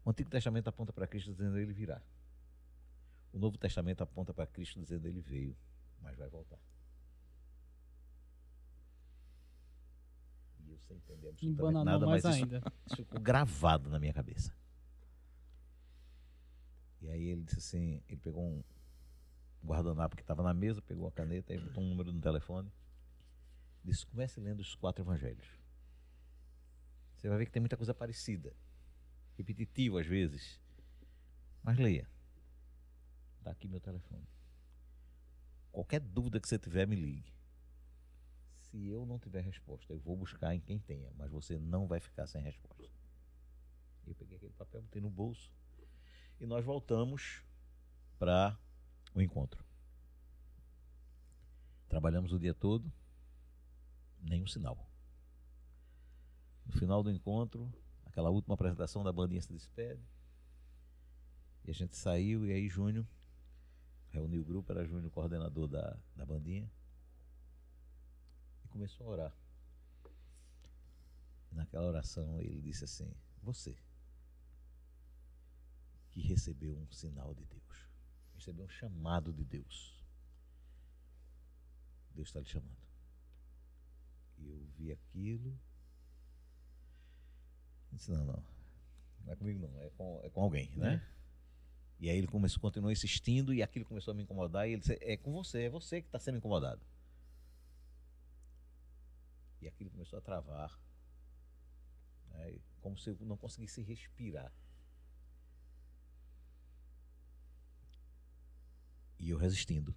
[0.04, 2.02] O Antigo Testamento aponta para Cristo dizendo ele virá.
[3.32, 5.56] O Novo Testamento aponta para Cristo dizendo ele veio,
[6.02, 6.58] mas vai voltar.
[10.60, 12.46] E eu sem entender absolutamente nada, mais mas isso,
[12.86, 14.54] isso ficou gravado na minha cabeça.
[17.00, 18.62] E aí ele disse assim, ele pegou um
[19.64, 22.70] guardanapo que estava na mesa, pegou a caneta e botou um número no telefone.
[23.84, 25.48] Disse, comece lendo os quatro evangelhos.
[27.16, 28.54] Você vai ver que tem muita coisa parecida.
[29.36, 30.60] Repetitivo às vezes.
[31.62, 32.08] Mas leia.
[33.38, 34.26] Está aqui meu telefone.
[35.72, 37.32] Qualquer dúvida que você tiver, me ligue.
[38.60, 41.98] Se eu não tiver resposta, eu vou buscar em quem tenha, mas você não vai
[41.98, 42.92] ficar sem resposta.
[44.06, 45.50] Eu peguei aquele papel, botei no bolso
[46.38, 47.42] e nós voltamos
[48.18, 48.58] para
[49.14, 49.64] o encontro.
[51.88, 52.92] Trabalhamos o dia todo,
[54.20, 54.90] nenhum sinal.
[56.66, 57.72] No final do encontro,
[58.04, 60.02] aquela última apresentação da bandinha se despede.
[61.64, 63.06] E a gente saiu e aí Júnior
[64.12, 66.70] reuniu o grupo, era Júnior coordenador da, da bandinha.
[68.64, 69.36] E começou a orar.
[71.50, 73.76] E naquela oração ele disse assim: Você
[76.10, 77.88] que recebeu um sinal de Deus,
[78.34, 80.04] recebeu um chamado de Deus.
[82.14, 82.82] Deus está lhe chamando.
[84.38, 85.58] E eu vi aquilo.
[87.90, 88.44] Disse, não, não.
[89.24, 91.02] Não é comigo não, é com, é com alguém, né?
[92.02, 94.68] E aí ele começou, continuou insistindo e aquilo começou a me incomodar.
[94.68, 96.84] E ele disse, é com você, é você que está sendo incomodado.
[99.60, 100.76] E aquilo começou a travar.
[102.30, 102.58] né?
[102.80, 104.52] Como se eu não conseguisse respirar.
[109.20, 109.94] E eu resistindo.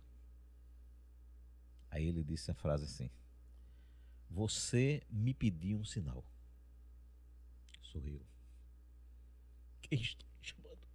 [1.90, 3.10] Aí ele disse a frase assim:
[4.30, 6.24] Você me pediu um sinal.
[7.82, 8.22] Sou eu.
[9.82, 10.86] Quem está me chamando?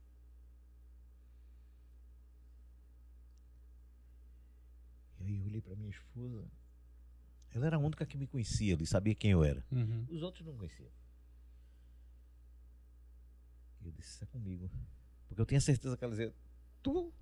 [5.20, 6.50] E aí eu olhei para minha esposa.
[7.52, 9.64] Ela era a única que me conhecia, ele sabia quem eu era.
[9.70, 10.06] Uhum.
[10.08, 10.90] Os outros não conheciam.
[13.80, 14.70] E eu disse, isso é comigo.
[15.28, 16.34] Porque eu tinha certeza que ela dizia,
[16.82, 17.12] tu?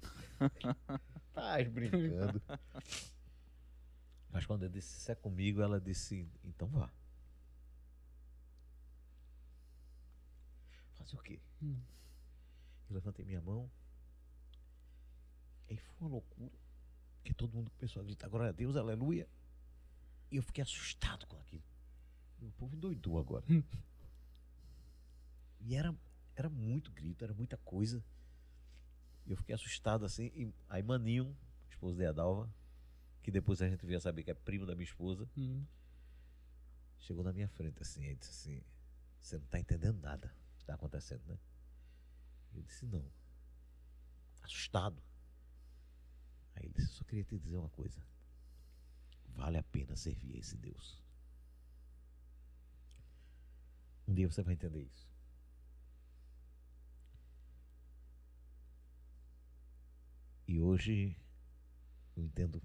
[1.28, 2.42] Estás brincando.
[4.30, 6.92] Mas quando eu disse, isso é comigo, ela disse, então vá.
[10.94, 11.40] Fazer o quê?
[11.62, 11.80] Hum.
[12.90, 13.70] Eu levantei minha mão.
[15.68, 16.67] E aí foi uma loucura.
[17.28, 19.28] Porque todo mundo começou a gritar, glória a Deus, aleluia.
[20.30, 21.62] E eu fiquei assustado com aquilo.
[22.40, 23.44] O povo endoidou agora.
[25.60, 25.94] e era,
[26.34, 28.02] era muito grito, era muita coisa.
[29.26, 30.32] E eu fiquei assustado assim.
[30.34, 31.36] E aí Maninho,
[31.68, 32.50] esposo de Adalva,
[33.22, 35.66] que depois a gente veio a saber que é primo da minha esposa, Hum.
[36.98, 38.64] chegou na minha frente assim, e disse assim,
[39.20, 41.38] você não está entendendo nada que está acontecendo, né?
[42.54, 43.04] Eu disse, não.
[44.40, 45.02] Assustado.
[46.58, 48.04] Aí ele disse, só queria te dizer uma coisa.
[49.28, 51.00] Vale a pena servir a esse Deus.
[54.08, 55.08] Um dia você vai entender isso.
[60.48, 61.16] E hoje
[62.16, 62.60] eu entendo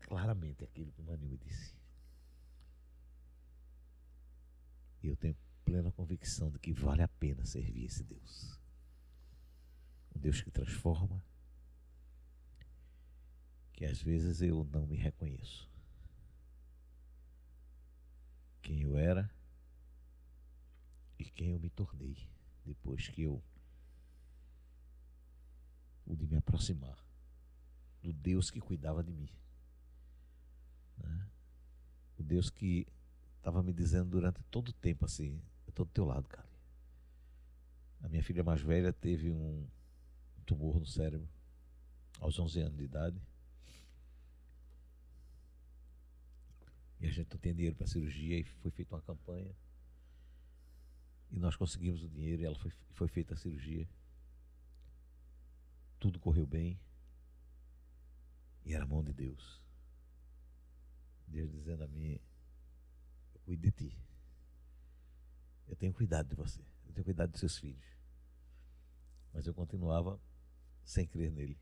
[0.00, 1.76] claramente aquilo que o me disse.
[5.02, 8.58] E eu tenho plena convicção de que vale a pena servir esse Deus.
[10.14, 11.22] Um Deus que transforma,
[13.78, 15.70] que às vezes eu não me reconheço.
[18.60, 19.32] Quem eu era
[21.16, 22.28] e quem eu me tornei
[22.64, 23.40] depois que eu
[26.04, 26.98] pude me aproximar
[28.02, 29.30] do Deus que cuidava de mim.
[30.96, 31.30] né?
[32.18, 32.84] O Deus que
[33.36, 36.50] estava me dizendo durante todo o tempo assim, eu estou do teu lado, cara.
[38.00, 39.68] A minha filha mais velha teve um
[40.44, 41.28] tumor no cérebro
[42.18, 43.22] aos 11 anos de idade.
[47.00, 49.54] E a gente não tem dinheiro para cirurgia e foi feita uma campanha.
[51.30, 53.88] E nós conseguimos o dinheiro e ela foi, foi feita a cirurgia.
[55.98, 56.80] Tudo correu bem.
[58.64, 59.62] E era a mão de Deus.
[61.26, 62.18] Deus dizendo a mim,
[63.34, 63.98] eu cuido de ti.
[65.68, 66.62] Eu tenho cuidado de você.
[66.86, 67.86] Eu tenho cuidado dos seus filhos.
[69.32, 70.20] Mas eu continuava
[70.82, 71.58] sem crer nele.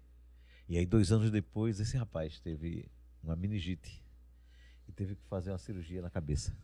[0.68, 2.90] E aí, dois anos depois, esse rapaz teve
[3.22, 4.05] uma meningite
[4.96, 6.56] teve que fazer uma cirurgia na cabeça.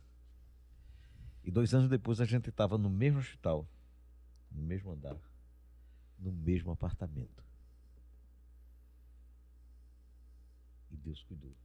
[1.43, 3.67] E dois anos depois, a gente estava no mesmo hospital,
[4.51, 5.17] no mesmo andar,
[6.17, 7.43] no mesmo apartamento.
[10.89, 11.55] E Deus cuidou.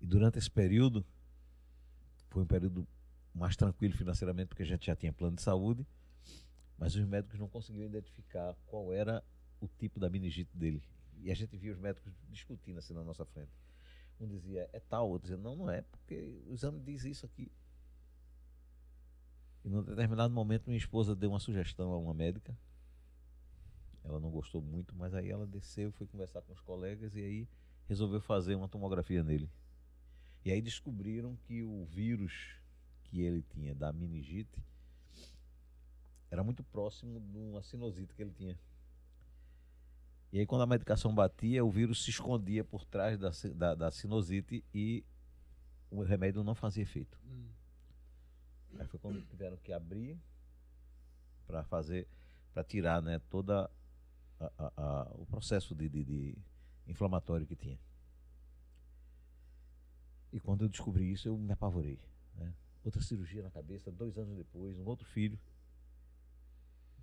[0.00, 1.06] E durante esse período,
[2.30, 2.86] foi um período
[3.34, 5.86] mais tranquilo financeiramente, porque a gente já tinha plano de saúde.
[6.76, 9.22] Mas os médicos não conseguiam identificar qual era
[9.60, 10.82] o tipo da meningite dele.
[11.18, 13.52] E a gente via os médicos discutindo assim na nossa frente.
[14.20, 17.50] Um dizia, é tal, outro dizia, não, não é, porque o exame diz isso aqui.
[19.64, 22.56] E num determinado momento minha esposa deu uma sugestão a uma médica.
[24.04, 27.48] Ela não gostou muito, mas aí ela desceu, foi conversar com os colegas e aí
[27.88, 29.48] resolveu fazer uma tomografia nele.
[30.44, 32.56] E aí descobriram que o vírus
[33.04, 34.60] que ele tinha da meningite
[36.30, 38.58] era muito próximo de uma sinusite que ele tinha.
[40.32, 43.90] E aí quando a medicação batia, o vírus se escondia por trás da, da, da
[43.90, 45.04] sinusite e
[45.90, 47.20] o remédio não fazia efeito.
[47.26, 47.48] Hum.
[48.78, 50.18] Aí foi quando tiveram que abrir
[51.46, 52.08] para fazer,
[52.54, 53.20] para tirar, né,
[54.58, 56.38] a, o processo de, de, de,
[56.86, 57.78] inflamatório que tinha.
[60.32, 62.00] E quando eu descobri isso, eu me apavorei.
[62.36, 62.54] Né?
[62.82, 65.38] Outra cirurgia na cabeça, dois anos depois, um outro filho.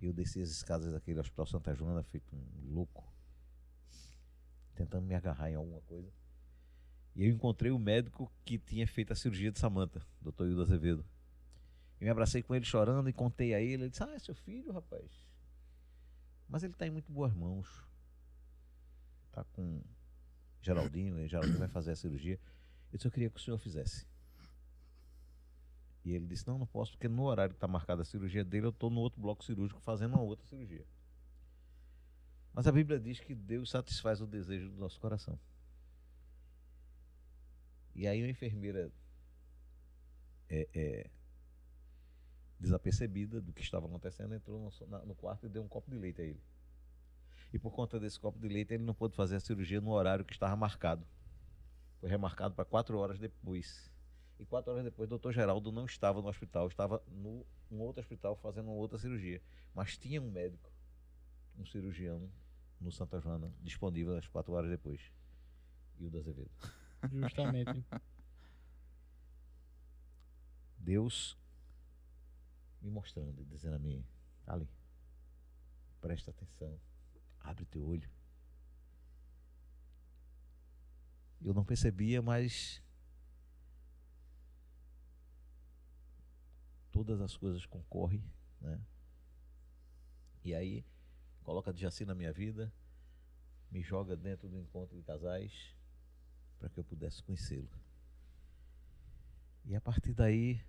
[0.02, 3.04] Eu desci as escadas daquele hospital Santa Joana, feito um louco,
[4.74, 6.12] tentando me agarrar em alguma coisa.
[7.14, 11.04] E eu encontrei o médico que tinha feito a cirurgia de Samanta, doutor Hildo Azevedo.
[12.00, 13.84] Eu me abracei com ele chorando e contei a ele.
[13.84, 15.10] Ele disse: Ah, é seu filho, rapaz.
[16.48, 17.68] Mas ele está em muito boas mãos.
[19.26, 19.82] Está com
[20.62, 22.40] Geraldinho, e Geraldinho vai fazer a cirurgia.
[22.92, 24.06] Eu disse: Eu queria que o senhor fizesse.
[26.04, 28.66] E ele disse: Não, não posso, porque no horário que está marcada a cirurgia dele,
[28.66, 30.86] eu estou no outro bloco cirúrgico fazendo uma outra cirurgia.
[32.52, 35.38] Mas a Bíblia diz que Deus satisfaz o desejo do nosso coração.
[37.94, 38.90] E aí a enfermeira
[40.48, 41.10] é, é,
[42.58, 46.20] desapercebida do que estava acontecendo, entrou no, no, quarto e deu um copo de leite
[46.20, 46.42] a ele.
[47.52, 50.24] E por conta desse copo de leite, ele não pôde fazer a cirurgia no horário
[50.24, 51.06] que estava marcado.
[51.98, 53.90] Foi remarcado para quatro horas depois.
[54.38, 58.00] E quatro horas depois, o doutor Geraldo não estava no hospital, estava no um outro
[58.00, 59.42] hospital fazendo uma outra cirurgia.
[59.74, 60.70] Mas tinha um médico,
[61.58, 62.30] um cirurgião,
[62.80, 65.00] no Santa Joana, disponível às quatro horas depois.
[65.98, 66.50] E o da Azevedo.
[67.12, 67.84] Justamente.
[70.78, 71.36] Deus
[72.80, 74.02] me mostrando, dizendo a mim,
[74.46, 74.68] Ali,
[76.00, 76.80] presta atenção,
[77.38, 78.10] abre teu olho.
[81.40, 82.82] Eu não percebia, mas
[86.90, 88.24] todas as coisas concorrem,
[88.60, 88.80] né?
[90.42, 90.84] E aí
[91.50, 92.72] coloca Jaci na minha vida,
[93.72, 95.52] me joga dentro do encontro de casais
[96.60, 97.68] para que eu pudesse conhecê-lo.
[99.64, 100.60] E a partir daí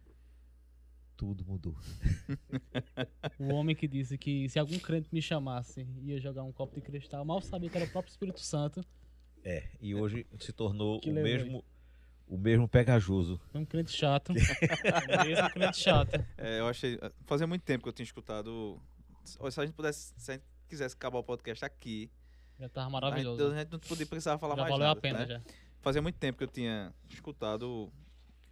[1.15, 1.77] tudo mudou.
[3.37, 6.81] o homem que disse que se algum crente me chamasse, ia jogar um copo de
[6.81, 8.83] cristal, mal sabia que era o próprio Espírito Santo.
[9.43, 11.63] É, e hoje se tornou o mesmo
[12.27, 13.39] o mesmo pegajoso.
[13.53, 14.33] Um crente chato.
[14.33, 16.25] o mesmo crente chato.
[16.35, 16.97] É, eu achei.
[17.27, 18.81] Fazia muito tempo que eu tinha escutado.
[19.23, 20.13] Se a gente pudesse.
[20.17, 22.09] Se a gente quisesse acabar o podcast aqui.
[22.59, 23.41] Já tava maravilhoso.
[23.41, 24.97] A gente, a gente não podia precisar falar já mais valeu nada.
[24.97, 25.25] a pena né?
[25.25, 25.41] já.
[25.81, 27.91] Fazia muito tempo que eu tinha escutado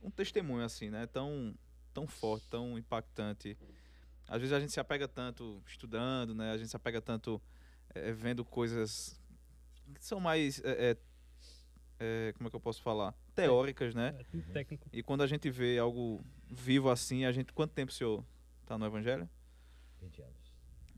[0.02, 1.08] um testemunho assim, né?
[1.08, 1.56] Tão
[1.94, 3.58] tão forte, tão impactante.
[4.28, 6.52] Às vezes a gente se apega tanto estudando, né?
[6.52, 7.42] A gente se apega tanto
[7.96, 9.20] é, vendo coisas
[9.96, 10.98] que são mais, é,
[12.00, 13.16] é, como é que eu posso falar?
[13.34, 14.14] Teóricas, né?
[14.54, 14.88] técnico.
[14.94, 17.52] E quando a gente vê algo vivo assim, a gente...
[17.54, 18.24] Quanto tempo o senhor
[18.62, 19.28] está no Evangelho?
[20.00, 20.39] 20 anos.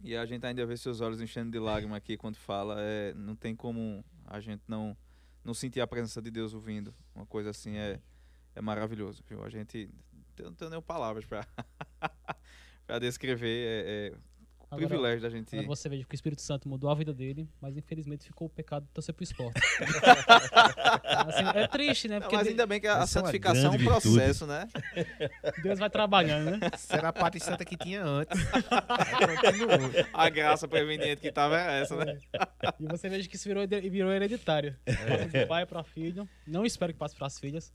[0.03, 2.75] E a gente ainda vê seus olhos enchendo de lágrima aqui quando fala.
[2.79, 4.97] É, não tem como a gente não,
[5.43, 6.93] não sentir a presença de Deus ouvindo.
[7.13, 7.99] Uma coisa assim é,
[8.55, 9.43] é maravilhoso, viu?
[9.43, 9.89] A gente
[10.37, 11.45] eu não tenho nem palavras para
[12.99, 13.65] descrever.
[13.67, 14.13] É, é
[14.71, 15.53] agora, privilégio da gente.
[15.55, 18.49] Agora você veja que o Espírito Santo mudou a vida dele, mas infelizmente ficou o
[18.49, 19.59] pecado de torcer pro esporte.
[21.03, 22.19] assim, é triste, né?
[22.19, 24.67] Porque não, mas ainda bem que a, a santificação é um processo, né?
[25.61, 26.59] Deus vai trabalhando, né?
[26.77, 28.39] Será a parte santa que tinha antes.
[30.13, 32.17] a graça preveniente que tava é essa, né?
[32.79, 34.75] E você veja que isso virou, virou hereditário.
[34.85, 35.25] É.
[35.25, 36.27] De pai para filho.
[36.47, 37.73] Não espero que passe para as filhas.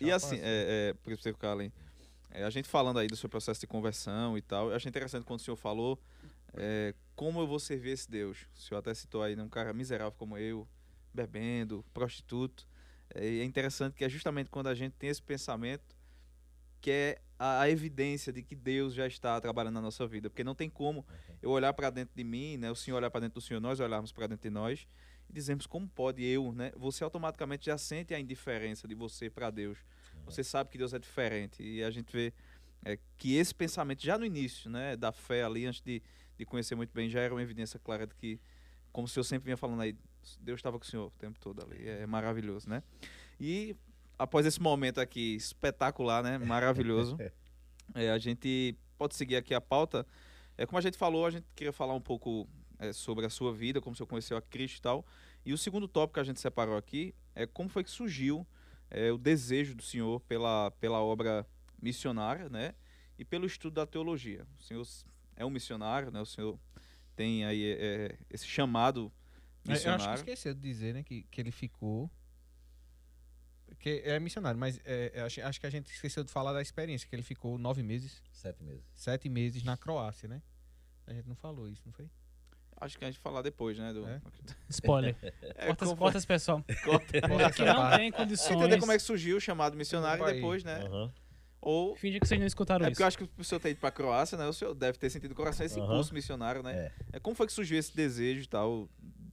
[0.00, 1.72] e assim, é, é, por isso, Carlin,
[2.30, 5.24] é, a gente falando aí do seu processo de conversão e tal, eu achei interessante
[5.24, 5.98] quando o senhor falou
[6.54, 8.46] é, como eu vou servir esse Deus.
[8.54, 10.66] O senhor até citou aí um cara miserável como eu,
[11.12, 12.66] bebendo, prostituto.
[13.14, 15.96] É, é interessante que é justamente quando a gente tem esse pensamento
[16.80, 20.30] que é a, a, evidência de que Deus já está trabalhando na nossa vida.
[20.30, 21.06] Porque não tem como
[21.42, 23.80] eu olhar para dentro de mim, né, o senhor olhar para dentro do senhor, nós
[23.80, 24.86] olharmos para dentro de nós
[25.28, 26.72] e dizemos como pode eu, né?
[26.76, 29.78] Você automaticamente já sente a indiferença de você para Deus
[30.30, 31.62] você sabe que Deus é diferente.
[31.62, 32.32] E a gente vê
[32.84, 36.02] é, que esse pensamento, já no início né, da fé ali, antes de,
[36.38, 38.40] de conhecer muito bem, já era uma evidência clara de que,
[38.92, 39.96] como o senhor sempre vinha falando aí,
[40.40, 41.88] Deus estava com o senhor o tempo todo ali.
[41.88, 42.82] É, é maravilhoso, né?
[43.38, 43.76] E
[44.18, 46.38] após esse momento aqui espetacular, né?
[46.38, 47.16] Maravilhoso.
[47.94, 50.06] é, a gente pode seguir aqui a pauta.
[50.56, 53.52] É como a gente falou, a gente queria falar um pouco é, sobre a sua
[53.52, 55.06] vida, como você conheceu a Cristo e tal.
[55.44, 58.46] E o segundo tópico que a gente separou aqui é como foi que surgiu
[58.90, 61.46] é, o desejo do senhor pela, pela obra
[61.80, 62.74] missionária, né?
[63.18, 64.46] E pelo estudo da teologia.
[64.58, 64.86] O senhor
[65.36, 66.20] é um missionário, né?
[66.20, 66.58] O senhor
[67.14, 69.12] tem aí é, esse chamado
[69.66, 70.04] missionário.
[70.04, 72.10] É, eu acho que esqueceu de dizer, né, que, que ele ficou
[73.78, 77.08] que é missionário, mas é, acho, acho, que a gente esqueceu de falar da experiência,
[77.08, 78.22] que ele ficou nove meses.
[78.30, 78.84] Sete meses.
[78.94, 80.42] Sete meses na Croácia, né?
[81.06, 82.10] A gente não falou isso, não foi?
[82.80, 83.92] Acho que a gente vai falar depois, né?
[83.92, 84.06] Do...
[84.08, 84.20] É?
[84.70, 85.14] Spoiler.
[85.54, 85.96] É, corta, como...
[85.96, 86.64] corta pessoal.
[86.82, 87.20] Corta.
[87.20, 88.56] Corta não tem condições.
[88.56, 90.84] Entender como é que surgiu o chamado missionário e depois, né?
[90.84, 91.10] Uhum.
[91.60, 91.94] Ou...
[91.96, 92.92] Finge que vocês não escutaram é isso.
[92.92, 94.46] porque eu acho que o senhor tem ido pra Croácia, né?
[94.46, 95.84] O senhor deve ter sentido o coração esse uhum.
[95.84, 96.74] impulso missionário, né?
[97.12, 97.16] É.
[97.16, 97.20] é.
[97.20, 98.88] Como foi que surgiu esse desejo e tal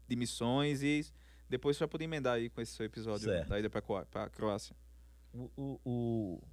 [0.08, 1.06] de missões e
[1.50, 3.48] depois você vai poder emendar aí com esse seu episódio certo.
[3.48, 4.76] da ida pra, pra Croácia.
[5.34, 6.44] O, o, o,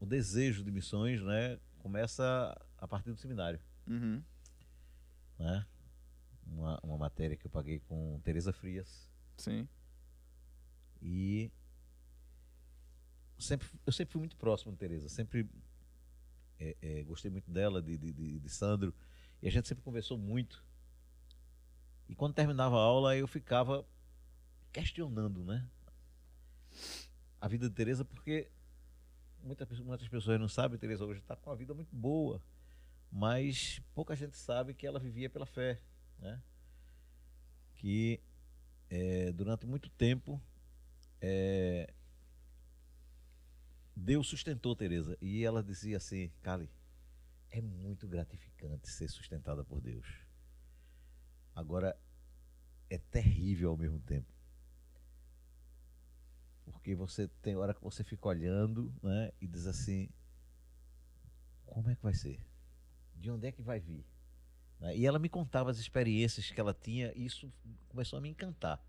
[0.00, 1.58] o, desejo de missões, né?
[1.78, 3.58] Começa a partir do seminário.
[3.88, 4.22] Uhum.
[5.38, 5.66] Né?
[6.46, 9.08] Uma, uma matéria que eu paguei com Teresa Frias.
[9.36, 9.68] Sim.
[11.02, 11.50] E
[13.38, 15.48] sempre, eu sempre fui muito próximo de Teresa, sempre
[16.58, 18.94] é, é, gostei muito dela, de, de, de, de, Sandro,
[19.42, 20.64] e a gente sempre conversou muito.
[22.08, 23.86] E quando terminava a aula, eu ficava
[24.72, 25.68] questionando, né?
[27.40, 28.50] A vida de Teresa, porque
[29.42, 32.42] muitas, muitas pessoas não sabem, Teresa hoje está com uma vida muito boa,
[33.10, 35.80] mas pouca gente sabe que ela vivia pela fé,
[36.18, 36.42] né?
[37.74, 38.20] Que
[38.90, 40.40] é, durante muito tempo
[41.20, 41.92] é,
[43.96, 46.70] Deus sustentou Teresa e ela dizia assim, Cali,
[47.50, 50.06] é muito gratificante ser sustentada por Deus.
[51.54, 51.96] Agora
[52.90, 54.32] é terrível ao mesmo tempo.
[56.64, 60.08] Porque você tem hora que você fica olhando, né, e diz assim:
[61.64, 62.44] como é que vai ser?
[63.14, 64.04] De onde é que vai vir?
[64.80, 64.96] Né?
[64.96, 67.52] E ela me contava as experiências que ela tinha, e isso
[67.88, 68.82] começou a me encantar.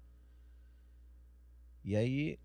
[1.84, 2.40] E aí,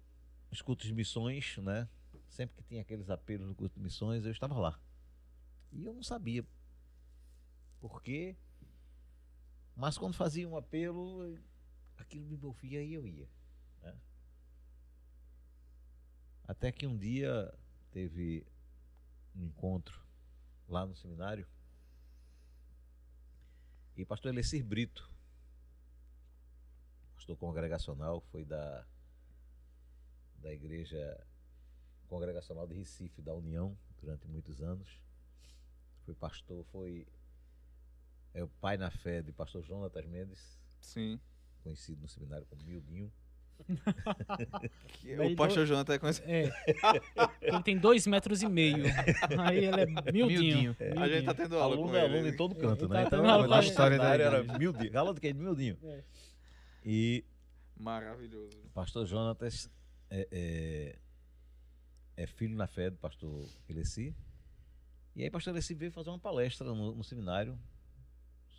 [0.50, 1.88] os cultos de missões, né?
[2.29, 4.79] Sempre que tinha aqueles apelos no curso de missões, eu estava lá.
[5.72, 6.44] E eu não sabia
[7.81, 8.37] por quê.
[9.74, 11.38] Mas quando fazia um apelo,
[11.96, 13.29] aquilo me envolvia e eu ia.
[13.83, 13.98] Né?
[16.44, 17.53] Até que um dia
[17.90, 18.46] teve
[19.35, 20.05] um encontro
[20.68, 21.46] lá no seminário
[24.00, 25.10] e pastor Elecir Brito,
[27.14, 28.86] pastor congregacional, foi da,
[30.36, 31.22] da igreja
[32.08, 34.88] congregacional de Recife, da União, durante muitos anos.
[36.06, 37.06] Foi pastor, foi
[38.32, 40.58] é o pai na fé de pastor Jonatas Mendes.
[40.80, 41.20] Sim.
[41.62, 43.12] Conhecido no seminário como Mildinho.
[45.33, 46.29] O pastor Jonathan é conhecido.
[46.29, 46.51] É.
[47.40, 48.85] Ele tem dois metros e meio.
[49.38, 50.29] Aí ele é mildinho.
[50.29, 50.77] mildinho.
[50.79, 50.99] É.
[50.99, 52.14] A gente tá tendo aula aluno com é ele.
[52.14, 53.03] aluno em todo canto, né?
[53.03, 54.90] Tá então, a história da era mildinho.
[54.90, 55.33] Galo de quem?
[55.33, 55.77] Mildinho.
[55.83, 56.03] É.
[56.85, 57.25] E...
[57.79, 58.59] Maravilhoso.
[58.75, 59.70] Pastor Jonatas
[60.11, 60.99] é, é,
[62.16, 64.14] é, filho na fé do pastor Eleci.
[65.16, 67.59] E aí pastor Eleci veio fazer uma palestra no, no seminário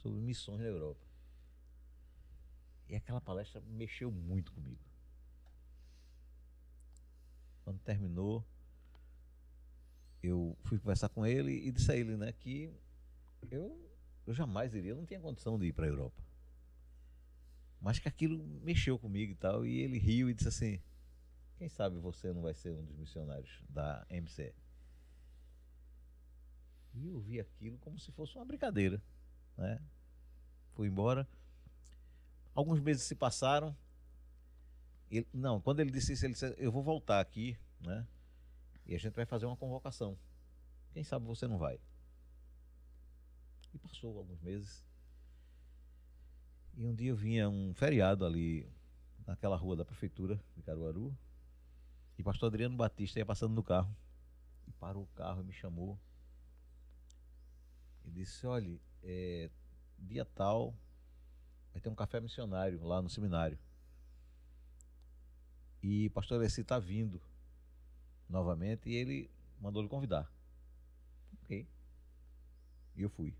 [0.02, 1.06] sobre missões na Europa.
[2.92, 4.90] E aquela palestra mexeu muito comigo.
[7.71, 8.45] Quando terminou,
[10.21, 12.69] eu fui conversar com ele e disse a ele né, que
[13.49, 13.89] eu,
[14.27, 16.21] eu jamais iria, eu não tinha condição de ir para a Europa.
[17.79, 19.65] Mas que aquilo mexeu comigo e tal.
[19.65, 20.81] E ele riu e disse assim:
[21.55, 24.53] Quem sabe você não vai ser um dos missionários da MCE?
[26.93, 29.01] E eu vi aquilo como se fosse uma brincadeira.
[29.57, 29.81] Né?
[30.73, 31.25] Fui embora.
[32.53, 33.73] Alguns meses se passaram
[35.17, 38.08] ele, não, quando ele disse isso, ele disse: Eu vou voltar aqui, né?
[38.86, 40.17] E a gente vai fazer uma convocação.
[40.93, 41.80] Quem sabe você não vai.
[43.74, 44.86] E passou alguns meses.
[46.76, 48.70] E um dia eu vinha um feriado ali
[49.26, 51.16] naquela rua da prefeitura de Caruaru.
[52.18, 53.95] E o pastor Adriano Batista ia passando no carro.
[54.68, 55.99] E parou o carro e me chamou.
[58.05, 59.49] E disse: Olha, é,
[59.99, 60.74] dia tal
[61.72, 63.57] vai ter um café missionário lá no seminário.
[65.82, 67.21] E o pastor Alessi está vindo
[68.29, 69.29] novamente e ele
[69.59, 70.32] mandou lhe convidar.
[71.43, 71.67] Ok.
[72.95, 73.36] E eu fui.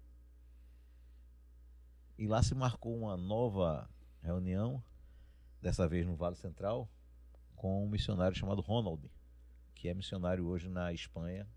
[2.18, 3.90] E lá se marcou uma nova
[4.22, 4.84] reunião,
[5.62, 6.90] dessa vez no Vale Central,
[7.56, 9.10] com um missionário chamado Ronald,
[9.76, 11.48] que é missionário hoje na Espanha,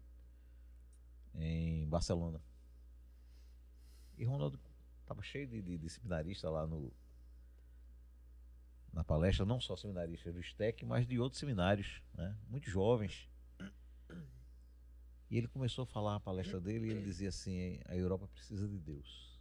[1.35, 2.41] em Barcelona.
[4.17, 4.59] E Ronald
[5.01, 6.93] estava cheio de, de, de lá no,
[8.95, 12.37] na palestra, não só seminaristas do STEC, mas de outros seminários, né?
[12.49, 13.29] muito jovens.
[15.31, 18.69] E ele começou a falar a palestra dele e ele dizia assim: a Europa precisa
[18.69, 19.37] de Deus.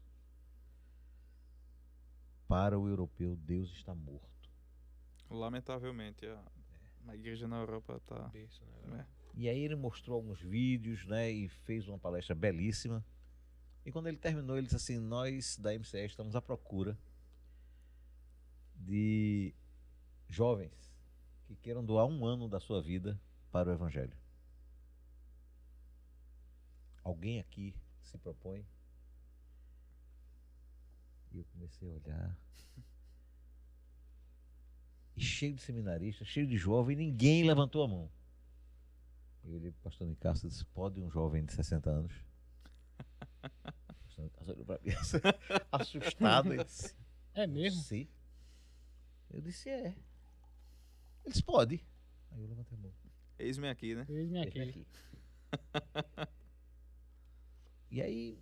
[2.47, 4.49] Para o europeu, Deus está morto.
[5.29, 6.43] Lamentavelmente, a,
[7.07, 8.31] a igreja na Europa está.
[8.87, 9.05] né?
[9.35, 13.03] E aí ele mostrou alguns vídeos, né, e fez uma palestra belíssima.
[13.85, 16.97] E quando ele terminou, ele disse assim: Nós da MCE estamos à procura
[18.83, 19.53] de
[20.29, 20.93] jovens
[21.45, 23.19] que queiram doar um ano da sua vida
[23.51, 24.15] para o Evangelho.
[27.03, 28.65] Alguém aqui se propõe?
[31.31, 32.37] E eu comecei a olhar.
[35.15, 38.11] E cheio de seminaristas, cheio de jovens, ninguém levantou a mão.
[39.43, 42.13] Eu olhei para o pastor Nicasso e disse: Pode um jovem de 60 anos?
[43.89, 44.91] O pastor Nicasso olhou para mim,
[45.71, 46.53] assustado.
[46.53, 46.95] Ele disse:
[47.33, 47.81] É mesmo?
[47.81, 48.07] Sim.
[49.33, 49.87] Eu disse: É.
[49.87, 51.83] Ele disse: Pode.
[52.31, 52.93] Aí eu levantei a mão.
[53.39, 54.05] Eis-me aqui, né?
[54.07, 54.61] Eis-me aqui.
[54.61, 54.87] aqui.
[57.89, 58.39] e aí,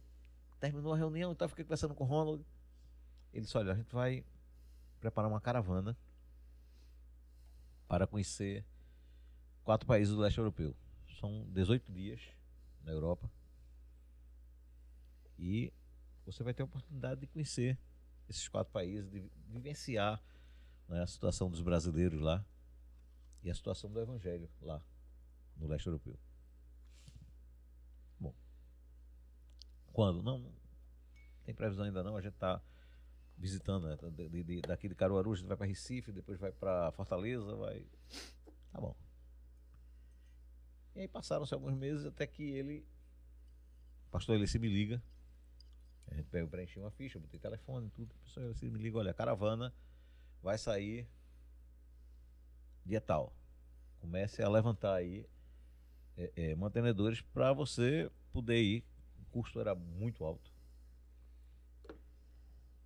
[0.59, 2.45] terminou a reunião, então eu fiquei conversando com o Ronald.
[3.33, 4.25] Ele disse: Olha, a gente vai
[4.99, 5.97] preparar uma caravana
[7.87, 8.65] para conhecer
[9.63, 10.75] quatro países do leste europeu.
[11.19, 12.21] São 18 dias
[12.83, 13.31] na Europa.
[15.37, 15.73] E
[16.25, 17.77] você vai ter a oportunidade de conhecer
[18.29, 20.21] esses quatro países, de vivenciar
[20.91, 22.45] né, a situação dos brasileiros lá
[23.41, 24.83] e a situação do evangelho lá
[25.55, 26.19] no leste europeu.
[28.19, 28.35] Bom,
[29.93, 30.21] quando?
[30.21, 30.53] Não, não
[31.45, 32.61] tem previsão ainda não, a gente está
[33.37, 33.97] visitando, né?
[34.11, 37.87] de- de- daqui de Caruaru a gente vai para Recife, depois vai para Fortaleza, vai...
[38.71, 38.95] Tá bom.
[40.93, 42.85] E aí passaram-se alguns meses até que ele,
[44.11, 45.01] pastor Elici me liga,
[46.07, 49.11] a gente pega, preenchi uma ficha, botei telefone tudo, o pastor Elici me liga, olha,
[49.11, 49.73] a caravana
[50.41, 51.07] vai sair
[52.85, 53.33] dia tal.
[53.99, 55.25] Comece a levantar aí
[56.17, 58.83] é, é, mantenedores para você poder ir.
[59.19, 60.51] O custo era muito alto.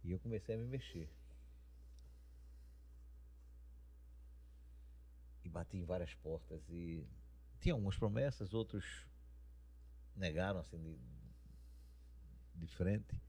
[0.03, 1.09] E eu comecei a me mexer.
[5.43, 7.07] E bati em várias portas e
[7.59, 9.07] tinha algumas promessas, outros
[10.15, 10.97] negaram assim de,
[12.55, 13.24] de frente.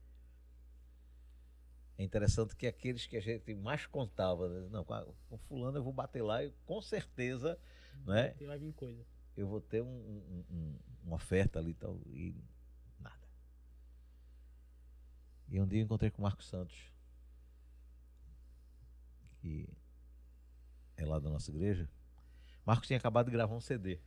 [1.97, 4.67] É interessante que aqueles que a gente mais contava, né?
[4.69, 7.59] não, com fulano eu vou bater lá e com certeza,
[8.05, 8.35] né?
[8.39, 9.03] E vai vir coisa.
[9.35, 12.35] eu vou ter um, um- um- uma oferta ali e tal, e
[12.99, 13.27] nada.
[15.49, 16.91] E um dia eu encontrei com o Marcos Santos,
[19.41, 19.67] que
[20.97, 21.89] é lá da nossa igreja.
[22.65, 23.99] Marcos tinha acabado de gravar um CD.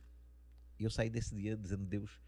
[0.79, 2.19] E eu saí desse dia dizendo, Deus,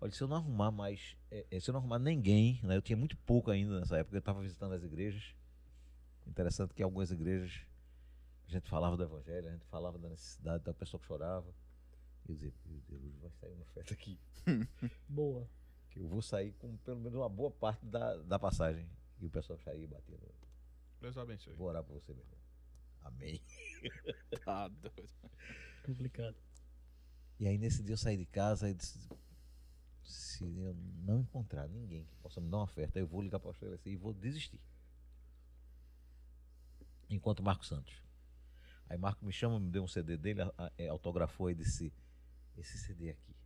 [0.00, 2.82] olha, se eu não arrumar mais, é, é, se eu não arrumar ninguém, né, eu
[2.82, 5.34] tinha muito pouco ainda nessa época, eu estava visitando as igrejas.
[6.26, 7.60] Interessante que algumas igrejas
[8.46, 11.54] a gente falava do evangelho, a gente falava da necessidade da pessoa que chorava.
[12.26, 14.18] E eu dizia, meu Deus, vai sair uma oferta aqui.
[15.08, 15.48] Boa.
[15.90, 18.86] Que eu vou sair com pelo menos uma boa parte da, da passagem.
[19.20, 20.16] E o pessoal saía e batia.
[20.16, 20.28] no-
[21.00, 21.54] Deus abençoe.
[21.54, 22.38] Vou orar por você, meu irmão.
[23.02, 23.40] Amém.
[24.44, 25.08] Tá doido.
[25.84, 26.36] Complicado.
[27.38, 28.98] E aí nesse dia eu saí de casa e disse,
[30.08, 33.50] se eu não encontrar ninguém que possa me dar uma oferta, eu vou ligar para
[33.50, 34.60] o pastor e vou desistir.
[37.10, 38.02] Enquanto Marco Santos.
[38.88, 40.40] Aí Marco me chama, me deu um CD dele,
[40.78, 41.92] é, autografou e disse,
[42.56, 43.36] esse CD aqui,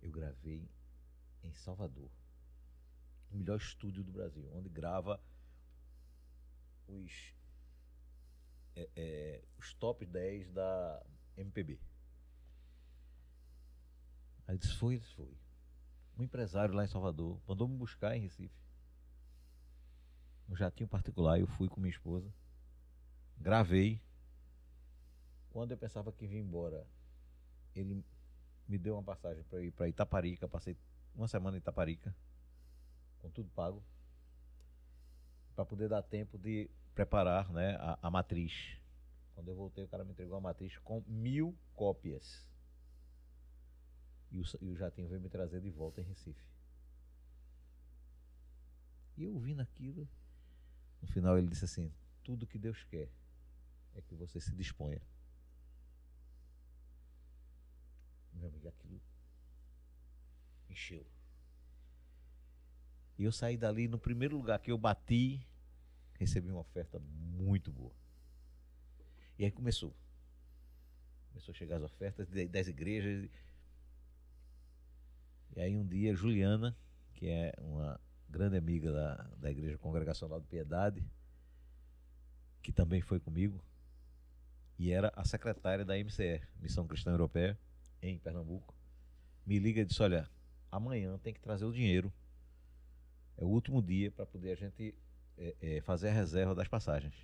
[0.00, 0.70] eu gravei
[1.42, 2.10] em Salvador.
[3.32, 5.20] O melhor estúdio do Brasil, onde grava
[6.86, 7.34] os,
[8.76, 11.04] é, é, os top 10 da
[11.36, 11.80] MPB.
[14.48, 15.30] Aí disse, foi, disse, foi.
[16.18, 18.58] Um empresário lá em Salvador mandou me buscar em Recife.
[20.48, 22.32] Um jatinho particular, eu fui com minha esposa.
[23.36, 24.00] Gravei.
[25.50, 26.86] Quando eu pensava que vinha embora,
[27.74, 28.02] ele
[28.66, 30.48] me deu uma passagem para ir para Itaparica.
[30.48, 30.76] Passei
[31.14, 32.14] uma semana em Itaparica,
[33.20, 33.84] com tudo pago,
[35.54, 38.78] para poder dar tempo de preparar né, a, a matriz.
[39.34, 42.48] Quando eu voltei, o cara me entregou a matriz com mil cópias.
[44.30, 46.44] E o, e o jatinho veio me trazer de volta em Recife.
[49.16, 50.08] E eu ouvindo aquilo,
[51.00, 53.08] no final ele disse assim: Tudo que Deus quer
[53.94, 55.00] é que você se disponha.
[58.34, 59.00] Meu amigo, aquilo
[60.70, 61.04] encheu.
[63.18, 65.44] E eu saí dali, no primeiro lugar que eu bati,
[66.14, 67.92] recebi uma oferta muito boa.
[69.36, 69.92] E aí começou.
[71.30, 73.28] Começou a chegar as ofertas das igrejas.
[75.56, 76.76] E aí um dia Juliana,
[77.14, 81.04] que é uma grande amiga da, da Igreja Congregacional de Piedade,
[82.62, 83.62] que também foi comigo,
[84.78, 87.58] e era a secretária da MCE, Missão Cristã Europeia,
[88.00, 88.74] em Pernambuco,
[89.44, 90.28] me liga e disse: Olha,
[90.70, 92.12] amanhã tem que trazer o dinheiro.
[93.36, 94.94] É o último dia para poder a gente
[95.36, 97.14] é, é, fazer a reserva das passagens.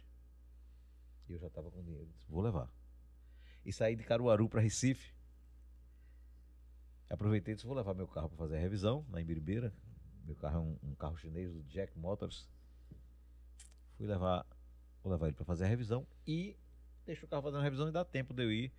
[1.29, 2.09] E eu já estava com dinheiro.
[2.15, 2.71] Disse, Vou levar.
[3.65, 5.13] E saí de Caruaru para Recife.
[7.11, 9.73] Aproveitei e disse: Vou levar meu carro para fazer a revisão na Imbiribeira.
[10.25, 12.49] Meu carro é um, um carro chinês do Jack Motors.
[13.97, 14.47] Fui levar,
[15.03, 16.57] vou levar ele para fazer a revisão e
[17.05, 18.73] deixo o carro fazendo a revisão e dá tempo de eu ir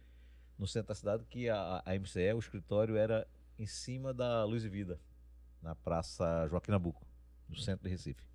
[0.57, 4.63] no centro da cidade, que a, a MCE, o escritório era em cima da Luz
[4.63, 4.99] e Vida,
[5.61, 7.05] na Praça Joaquim Nabuco,
[7.47, 8.25] no centro de Recife.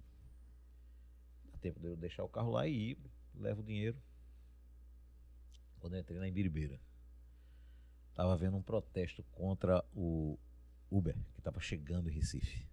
[1.51, 2.99] Dá tempo de eu deixar o carro lá e ir,
[3.35, 3.99] levo o dinheiro.
[5.79, 6.79] Quando eu entrei na Imbiribeira,
[8.11, 10.39] estava havendo um protesto contra o
[10.91, 12.69] Uber, que estava chegando em Recife.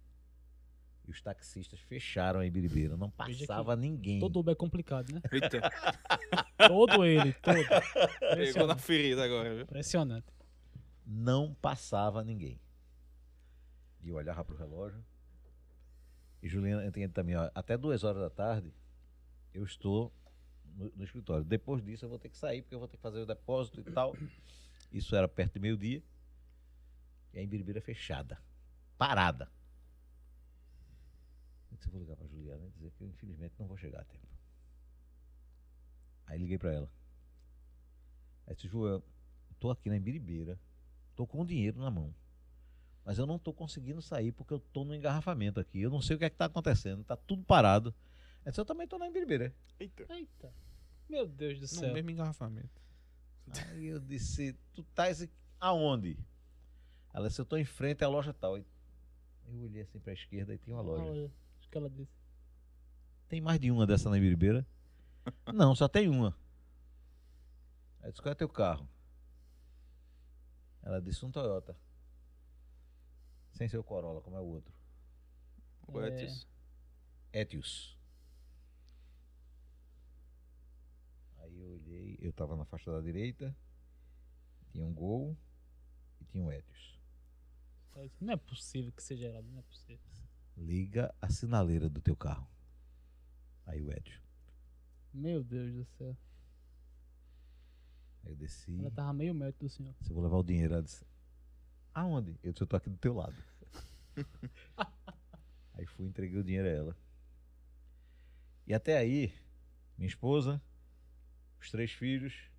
[1.06, 4.20] E os taxistas fecharam a Ibiribeira, não passava ninguém.
[4.20, 5.22] Todo Uber é complicado, né?
[5.32, 5.60] Eita,
[6.68, 7.54] Todo ele, todo.
[7.54, 8.82] pegou na Impressionante.
[8.82, 9.62] ferida agora, viu?
[9.64, 10.26] Impressionante.
[11.06, 12.60] não passava ninguém.
[14.02, 15.02] E eu olhava pro relógio.
[16.42, 18.72] E Juliana entende também, ó, até duas horas da tarde
[19.54, 20.12] eu estou
[20.76, 21.42] no, no escritório.
[21.44, 23.80] Depois disso eu vou ter que sair, porque eu vou ter que fazer o depósito
[23.80, 24.14] e tal.
[24.92, 26.02] Isso era perto de meio-dia.
[27.32, 28.40] E a Imbiribeira fechada.
[28.96, 29.50] Parada.
[31.70, 34.26] Eu vou ligar pra Juliana e dizer que eu infelizmente não vou chegar a tempo.
[36.26, 36.90] Aí liguei pra ela.
[38.46, 39.02] Aí disse, Joel,
[39.58, 40.58] tô aqui na Imbiribeira,
[41.14, 42.14] tô com o dinheiro na mão.
[43.04, 45.80] Mas eu não tô conseguindo sair porque eu tô no engarrafamento aqui.
[45.80, 47.94] Eu não sei o que é que tá acontecendo, tá tudo parado.
[48.44, 49.54] Ela disse, eu também tô na Imbiribeira.
[49.80, 50.06] Eita.
[50.12, 50.52] Eita.
[51.08, 51.94] Meu Deus do No céu.
[51.94, 52.82] mesmo engarrafamento.
[53.70, 55.26] Aí eu disse, tu estás
[55.60, 56.18] aonde?
[57.12, 58.56] Ela disse, eu tô em frente à loja tal.
[58.58, 58.64] Eu
[59.62, 61.04] olhei assim pra esquerda e tinha uma loja.
[61.04, 62.12] Olha, acho que ela disse.
[63.28, 64.66] Tem mais de uma dessa na Ibiribeira?
[65.54, 66.36] Não, só tem uma.
[68.00, 68.88] Aí eu disse, qual é teu carro?
[70.82, 71.76] Ela disse, um Toyota.
[73.52, 74.72] Sem ser o Corolla, como é o outro.
[75.88, 76.08] O É.
[76.08, 76.46] Etios.
[77.32, 77.98] Etios.
[81.38, 81.60] Aí
[82.18, 83.56] eu olhei, eu tava na faixa da direita,
[84.70, 85.36] tinha um Gol
[86.20, 86.98] e tinha um Etios.
[88.20, 90.04] Não é possível que seja ela, não é possível.
[90.56, 92.48] Liga a sinaleira do teu carro.
[93.66, 94.20] Aí o Etios.
[95.12, 96.16] Meu Deus do céu.
[98.24, 98.78] Aí eu desci.
[98.78, 99.94] Ela tava meio metro do senhor.
[100.00, 101.04] Se eu vou levar o dinheiro, ela disse:
[101.92, 102.38] Aonde?
[102.42, 103.36] Eu disse: Eu tô aqui do teu lado.
[105.74, 106.96] aí fui e entreguei o dinheiro a ela.
[108.66, 109.32] E até aí,
[109.96, 110.62] minha esposa,
[111.60, 112.50] os três filhos,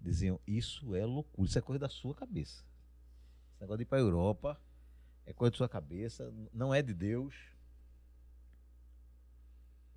[0.00, 2.64] diziam: Isso é loucura, isso é coisa da sua cabeça.
[3.52, 4.60] Esse negócio de ir pra Europa
[5.24, 7.34] é coisa da sua cabeça, não é de Deus.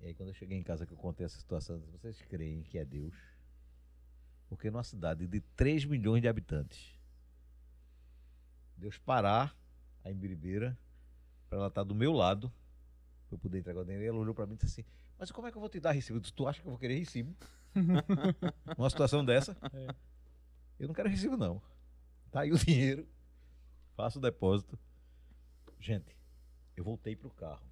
[0.00, 2.78] E aí, quando eu cheguei em casa que eu contei essa situação, vocês creem que
[2.78, 3.14] é Deus?
[4.48, 6.98] Porque numa cidade de 3 milhões de habitantes,
[8.76, 9.54] Deus parar
[10.02, 10.76] a Imbiribeira
[11.48, 12.50] para ela estar do meu lado,
[13.28, 15.46] para eu poder entregar o dinheiro, ela olhou para mim e disse assim: Mas como
[15.46, 16.20] é que eu vou te dar recibo?
[16.20, 17.36] Tu acha que eu vou querer recibo?
[18.76, 19.56] Numa situação dessa?
[19.72, 19.94] É.
[20.78, 21.62] Eu não quero recibo, não.
[22.30, 23.06] Tá aí o dinheiro,
[23.96, 24.78] faço o depósito.
[25.78, 26.16] Gente,
[26.76, 27.66] eu voltei pro carro.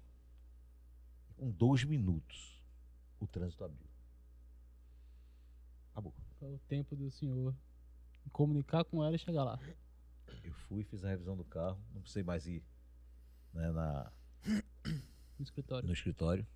[1.29, 2.61] E com dois minutos,
[3.19, 3.87] o trânsito abriu.
[5.91, 6.13] Acabou.
[6.39, 7.55] Foi o tempo do senhor
[8.31, 9.59] comunicar com ela e chegar lá.
[10.43, 12.63] Eu fui, fiz a revisão do carro, não precisei mais ir
[13.53, 14.11] né, na,
[15.37, 15.87] No escritório.
[15.87, 16.47] no escritório.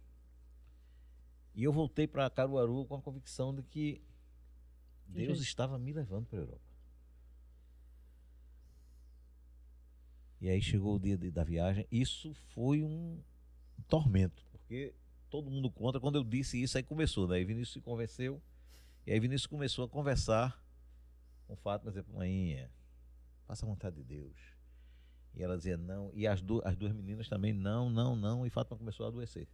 [1.55, 4.01] E eu voltei para Caruaru com a convicção de que
[5.07, 6.73] Deus estava me levando para a Europa.
[10.41, 11.87] E aí chegou o dia de- da viagem.
[11.91, 13.21] Isso foi um
[13.87, 14.93] tormento, porque
[15.29, 15.99] todo mundo conta.
[15.99, 17.37] Quando eu disse isso, aí começou, né?
[17.37, 18.41] Aí Vinícius se convenceu.
[19.05, 20.61] E aí Vinícius começou a conversar
[21.47, 22.67] com Fátima, dizer, mãe,
[23.45, 24.35] faça a vontade de Deus.
[25.35, 26.11] E ela dizia não.
[26.13, 28.45] E as, du as duas meninas também, não, não, não.
[28.45, 29.47] E Fátima começou a adoecer.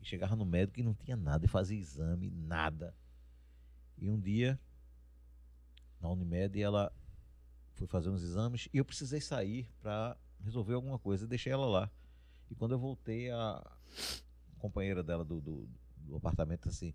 [0.00, 2.94] E chegava no médico e não tinha nada, e fazia exame, nada.
[3.98, 4.60] E um dia,
[6.00, 6.92] na Unimed, ela
[7.74, 11.24] foi fazer uns exames e eu precisei sair para resolver alguma coisa.
[11.24, 11.90] E deixei ela lá.
[12.50, 13.62] E quando eu voltei, a
[14.58, 16.94] companheira dela do, do, do apartamento, assim,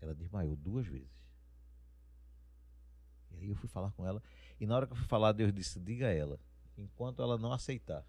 [0.00, 1.10] ela desmaiou duas vezes.
[3.30, 4.22] E aí eu fui falar com ela.
[4.60, 6.38] E na hora que eu fui falar, Deus disse: diga a ela,
[6.76, 8.04] enquanto ela não aceitar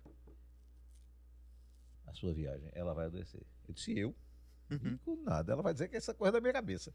[2.14, 3.46] a sua viagem, ela vai adoecer.
[3.68, 4.16] Eu disse: eu?
[4.70, 5.52] Digo nada.
[5.52, 6.94] Ela vai dizer que essa coisa é da minha cabeça.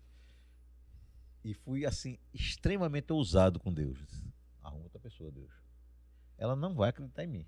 [1.45, 3.99] E fui assim, extremamente ousado com Deus.
[3.99, 5.53] Disse, Arruma outra pessoa, Deus.
[6.37, 7.47] Ela não vai acreditar em mim.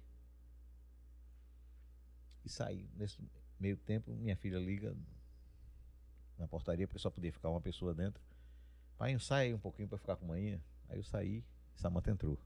[2.45, 2.89] E saí.
[2.95, 3.21] Nesse
[3.59, 4.97] meio tempo, minha filha liga
[6.39, 8.23] na portaria, porque só podia ficar uma pessoa dentro.
[8.97, 10.61] Pai, sai aí um pouquinho para ficar com a manhã.
[10.89, 11.45] Aí eu saí
[11.75, 12.39] e Samanta entrou.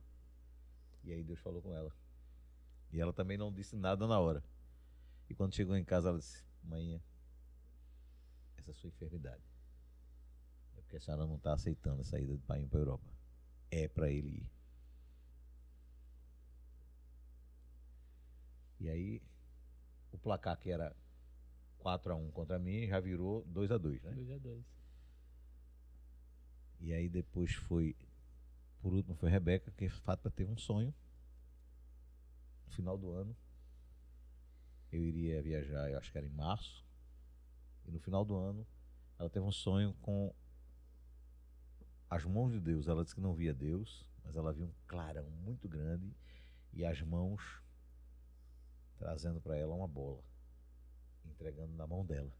[1.03, 1.91] E aí Deus falou com ela.
[2.91, 4.43] E ela também não disse nada na hora.
[5.29, 7.01] E quando chegou em casa, ela disse: Mãe,
[8.57, 9.43] essa sua enfermidade.
[10.77, 13.09] É porque a senhora não está aceitando a saída do pai para a Europa.
[13.71, 14.51] É para ele ir.
[18.79, 19.21] E aí,
[20.11, 20.95] o placar que era
[21.79, 24.11] 4 a 1 contra mim já virou 2 a 2 né?
[24.11, 24.65] 2 a 2
[26.81, 27.95] E aí depois foi,
[28.81, 30.93] por último foi Rebeca, que Fátima teve um sonho.
[32.67, 33.35] No final do ano,
[34.95, 36.85] eu iria viajar, eu acho que era em março.
[37.85, 38.65] E no final do ano,
[39.19, 40.33] ela teve um sonho com
[42.09, 42.87] as mãos de Deus.
[42.87, 46.15] Ela disse que não via Deus, mas ela viu um clarão muito grande
[46.73, 47.61] e as mãos
[48.97, 50.23] trazendo para ela uma bola,
[51.25, 52.31] entregando na mão dela.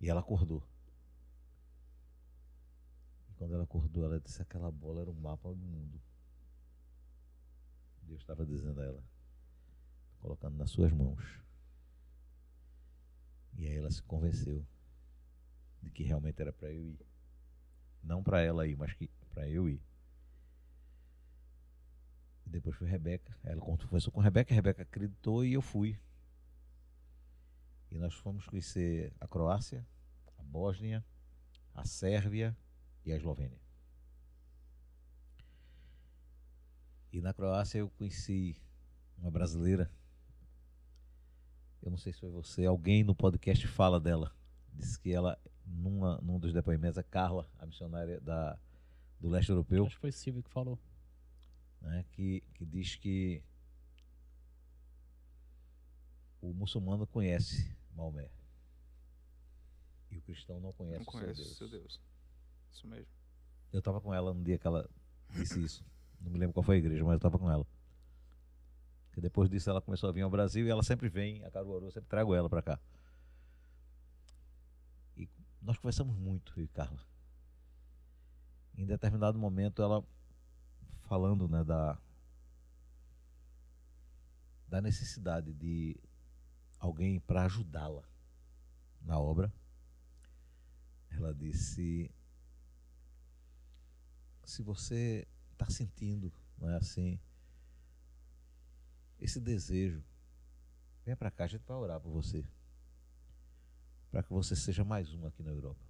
[0.00, 0.62] E ela acordou.
[3.28, 6.00] E quando ela acordou, ela disse que aquela bola era um mapa do mundo.
[8.02, 9.02] Deus estava dizendo a ela,
[10.20, 11.22] colocando nas suas mãos.
[13.54, 14.66] E aí ela se convenceu
[15.82, 17.06] de que realmente era para eu ir.
[18.02, 18.94] Não para ela ir, mas
[19.30, 19.82] para eu ir.
[22.46, 23.36] E depois foi Rebeca.
[23.42, 26.00] Ela conversou com Rebeca, a Rebeca acreditou e eu fui.
[27.90, 29.86] E nós fomos conhecer a Croácia,
[30.38, 31.04] a Bósnia,
[31.74, 32.56] a Sérvia
[33.04, 33.60] e a Eslovênia.
[37.12, 38.60] E na Croácia eu conheci
[39.16, 39.90] uma brasileira.
[41.88, 44.30] Eu não sei se foi você, alguém no podcast fala dela.
[44.74, 48.58] Disse que ela, numa, num dos depoimentos, a Carla, a missionária da,
[49.18, 49.86] do leste europeu.
[49.86, 50.78] Acho que foi Silvio que falou.
[51.80, 53.42] Né, que, que diz que
[56.42, 58.28] o muçulmano conhece Maomé.
[60.10, 61.56] E o cristão não conhece, Não conhece o seu Deus.
[61.56, 62.00] seu Deus.
[62.70, 63.08] Isso mesmo.
[63.72, 64.86] Eu estava com ela no dia que ela
[65.30, 65.86] disse isso.
[66.20, 67.66] Não me lembro qual foi a igreja, mas eu estava com ela.
[69.18, 71.86] Porque depois disso ela começou a vir ao Brasil e ela sempre vem a Caruaru,
[71.86, 72.80] eu sempre trago ela para cá.
[75.16, 75.28] E
[75.60, 77.04] nós conversamos muito, eu e Carla.
[78.76, 80.04] Em determinado momento ela
[81.08, 81.98] falando né, da,
[84.68, 86.00] da necessidade de
[86.78, 88.04] alguém para ajudá-la
[89.02, 89.52] na obra.
[91.10, 92.08] Ela disse:
[94.44, 97.18] se você está sentindo, não é assim,
[99.20, 100.02] esse desejo,
[101.04, 102.44] venha para cá, a gente vai orar por você,
[104.10, 105.80] para que você seja mais um aqui na Europa.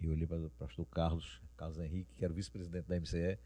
[0.00, 3.38] E eu olhei para o pastor Carlos, Carlos Henrique, que era vice-presidente da MCE.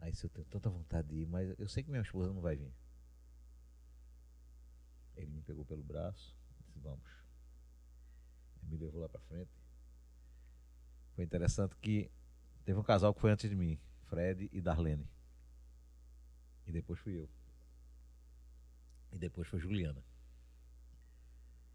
[0.00, 2.40] Aí disse, eu tenho tanta vontade de ir, mas eu sei que minha esposa não
[2.40, 2.72] vai vir.
[5.16, 6.36] Ele me pegou pelo braço
[6.78, 7.10] disse, vamos.
[8.62, 9.50] Ele me levou lá para frente.
[11.14, 12.10] Foi interessante que
[12.64, 15.08] teve um casal que foi antes de mim, Fred e Darlene.
[16.68, 17.28] E depois fui eu.
[19.10, 20.04] E depois foi Juliana.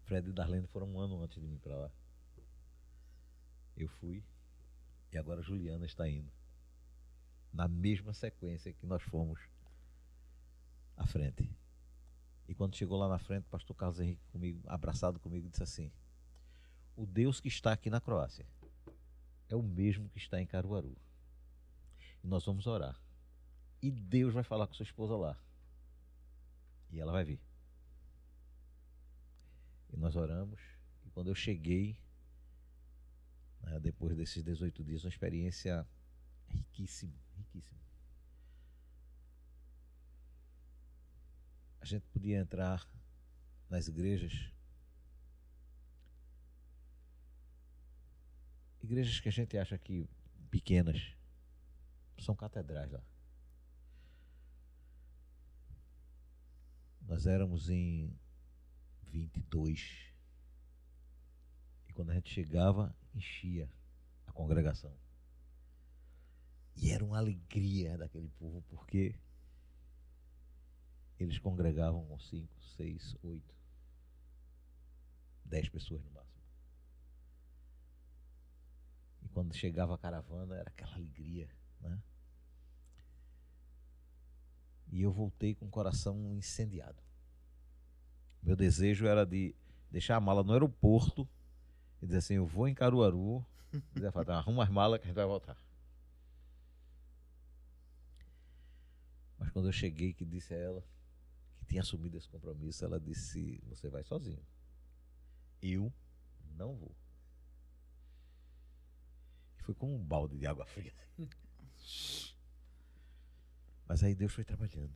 [0.04, 1.90] Fred e Darlene foram um ano antes de mim para lá.
[3.76, 4.22] Eu fui
[5.12, 6.30] e agora Juliana está indo.
[7.52, 9.40] Na mesma sequência que nós fomos
[10.96, 11.50] à frente.
[12.46, 15.90] E quando chegou lá na frente, o pastor Carlos Henrique comigo, abraçado comigo, disse assim:
[16.94, 18.46] O Deus que está aqui na Croácia
[19.48, 20.96] é o mesmo que está em Caruaru.
[22.22, 23.03] E nós vamos orar.
[23.84, 25.38] E Deus vai falar com sua esposa lá.
[26.90, 27.38] E ela vai vir.
[29.92, 30.58] E nós oramos.
[31.04, 32.00] E quando eu cheguei,
[33.60, 35.86] né, depois desses 18 dias, uma experiência
[36.48, 37.78] riquíssima, riquíssima.
[41.78, 42.88] A gente podia entrar
[43.68, 44.50] nas igrejas,
[48.82, 50.08] igrejas que a gente acha que
[50.50, 51.14] pequenas,
[52.18, 53.04] são catedrais lá.
[57.06, 58.16] Nós éramos em
[59.04, 60.12] 22.
[61.88, 63.70] E quando a gente chegava, enchia
[64.26, 64.96] a congregação.
[66.76, 69.14] E era uma alegria daquele povo, porque
[71.18, 73.54] eles congregavam com cinco, seis, oito,
[75.44, 76.42] dez pessoas no máximo.
[79.22, 81.48] E quando chegava a caravana, era aquela alegria,
[81.80, 82.02] né?
[84.90, 87.02] E eu voltei com o coração incendiado.
[88.42, 89.54] Meu desejo era de
[89.90, 91.28] deixar a mala no aeroporto
[92.02, 93.44] e dizer assim: Eu vou em Caruaru.
[93.92, 95.56] Dizer, arruma as malas que a gente vai voltar.
[99.36, 100.84] Mas quando eu cheguei, que disse a ela
[101.58, 104.44] que tinha assumido esse compromisso, ela disse: Você vai sozinho.
[105.60, 105.92] Eu
[106.56, 106.94] não vou.
[109.58, 110.92] E foi como um balde de água fria.
[113.86, 114.92] Mas aí Deus foi trabalhando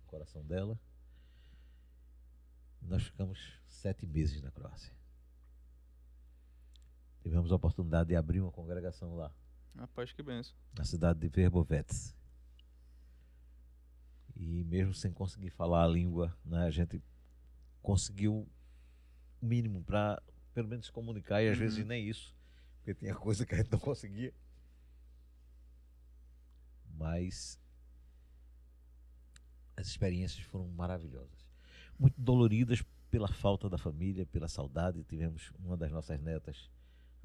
[0.00, 0.78] no coração dela.
[2.82, 4.92] E nós ficamos sete meses na Croácia.
[7.22, 9.32] Tivemos a oportunidade de abrir uma congregação lá,
[9.76, 10.54] Rapaz, que benção.
[10.76, 12.14] na cidade de Verbovets.
[14.34, 17.00] E mesmo sem conseguir falar a língua, né, a gente
[17.80, 18.48] conseguiu
[19.40, 20.20] o mínimo para
[20.52, 21.62] pelo menos se comunicar e às Uhum.
[21.64, 22.34] vezes nem isso,
[22.78, 24.34] porque tinha coisa que a gente não conseguia.
[26.94, 27.58] Mas
[29.76, 31.46] as experiências foram maravilhosas.
[31.98, 35.04] Muito doloridas pela falta da família, pela saudade.
[35.04, 36.70] Tivemos uma das nossas netas,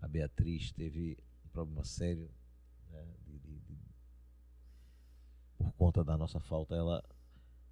[0.02, 2.30] a Beatriz, teve um problema sério
[2.92, 3.78] né, de- de- de-
[5.58, 6.76] por conta da nossa falta.
[6.76, 7.04] Ela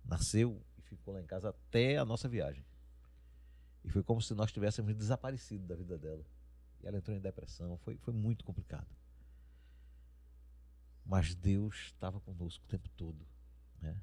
[0.04, 2.66] nasceu e ficou lá em casa até a nossa viagem.
[3.84, 6.26] E foi como se nós tivéssemos desaparecido da vida dela.
[6.82, 7.78] E ela entrou em depressão.
[7.78, 8.88] Foi, foi muito complicado.
[11.06, 13.26] Mas Deus estava conosco o tempo todo.
[13.80, 13.96] Né?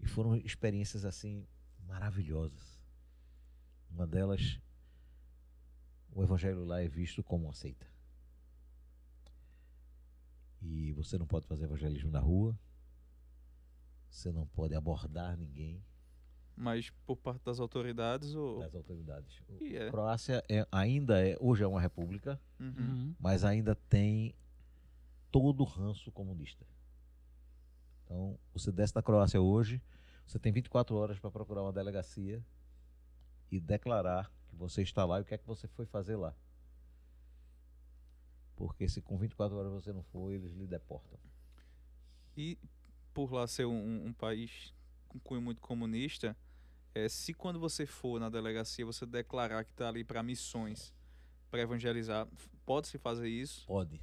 [0.00, 1.46] E foram experiências assim
[1.86, 2.78] maravilhosas.
[3.90, 4.60] Uma delas,
[6.12, 7.86] o evangelho lá é visto como uma seita.
[10.60, 12.58] E você não pode fazer evangelismo na rua.
[14.10, 15.84] Você não pode abordar ninguém
[16.56, 18.58] Mas por parte das autoridades, ou.
[18.60, 19.40] das autoridades.
[19.60, 19.88] E é.
[19.88, 22.74] A Croácia é, ainda é, hoje é uma república, Uhum.
[22.76, 23.14] Uhum.
[23.20, 24.34] mas ainda tem
[25.30, 26.66] todo o ranço comunista.
[28.08, 29.82] Então, você desce da Croácia hoje,
[30.26, 32.42] você tem 24 horas para procurar uma delegacia
[33.50, 36.34] e declarar que você está lá e o que é que você foi fazer lá.
[38.56, 41.18] Porque se com 24 horas você não for, eles lhe deportam.
[42.34, 42.58] E
[43.12, 44.74] por lá ser um, um país
[45.06, 46.34] com cunho muito comunista,
[46.94, 50.94] é, se quando você for na delegacia você declarar que está ali para missões,
[51.50, 53.66] para evangelizar, f- pode-se fazer isso?
[53.66, 54.00] Pode.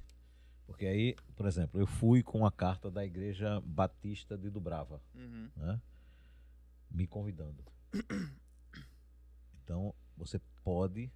[0.66, 5.02] Porque aí, por exemplo, eu fui com a carta da Igreja Batista de Dubrava.
[5.14, 5.50] Uhum.
[5.56, 5.82] né,
[6.90, 7.64] me convidando.
[9.64, 11.12] Então, você pode,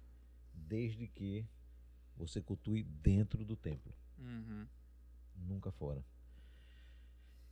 [0.54, 1.46] desde que
[2.16, 4.66] você cultue dentro do templo, Uhum.
[5.36, 6.04] nunca fora.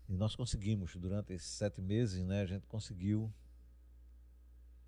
[0.08, 3.32] E nós conseguimos, durante esses sete meses, né, a gente conseguiu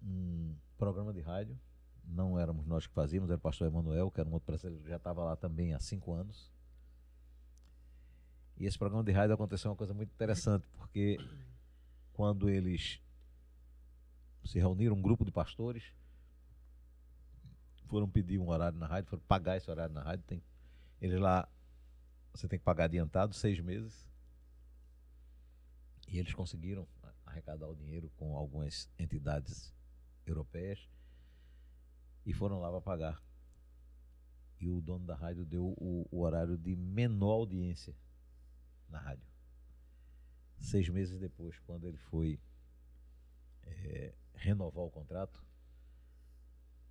[0.03, 1.59] um programa de rádio.
[2.05, 4.89] Não éramos nós que fazíamos, era o pastor Emanuel, que era um outro brasileiro que
[4.89, 6.51] já estava lá também há cinco anos.
[8.61, 11.17] E esse programa de rádio aconteceu uma coisa muito interessante, porque
[12.13, 13.01] quando eles
[14.45, 15.83] se reuniram, um grupo de pastores,
[17.87, 20.27] foram pedir um horário na rádio, foram pagar esse horário na rádio.
[20.27, 20.45] Tem,
[21.01, 21.49] eles lá,
[22.35, 24.07] você tem que pagar adiantado, seis meses.
[26.07, 26.87] E eles conseguiram
[27.25, 29.75] arrecadar o dinheiro com algumas entidades
[30.27, 30.87] europeias
[32.27, 33.23] e foram lá para pagar.
[34.61, 37.97] E o dono da rádio deu o, o horário de menor audiência
[38.91, 39.27] na rádio.
[40.59, 42.39] Seis meses depois, quando ele foi
[43.63, 45.43] eh, renovar o contrato,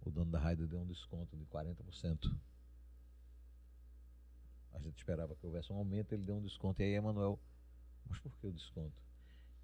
[0.01, 2.35] o dono da rádio deu um desconto de 40%.
[4.71, 6.81] A gente esperava que houvesse um aumento, ele deu um desconto.
[6.81, 7.39] E aí, Emanuel,
[8.05, 8.95] mas por que o desconto?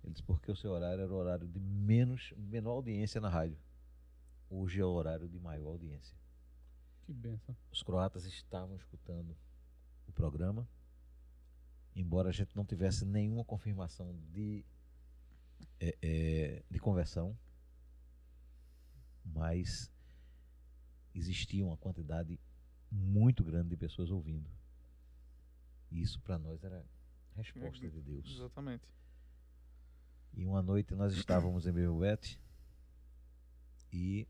[0.04, 3.58] Ele disse porque o seu horário era o horário de menos, menor audiência na rádio.
[4.50, 6.16] Hoje é o horário de maior audiência.
[7.06, 7.56] Que benção.
[7.72, 9.36] Os croatas estavam escutando
[10.08, 10.68] o programa,
[11.96, 14.66] embora a gente não tivesse nenhuma confirmação de,
[15.80, 17.38] eh, eh, de conversão,
[19.24, 19.92] mas
[21.14, 22.40] existia uma quantidade
[22.92, 24.50] muito grande de pessoas ouvindo.
[25.90, 26.86] E isso para nós era
[27.36, 28.30] resposta de Deus.
[28.30, 28.88] Exatamente.
[30.34, 32.38] E uma noite nós estávamos em Belvete
[33.92, 34.28] e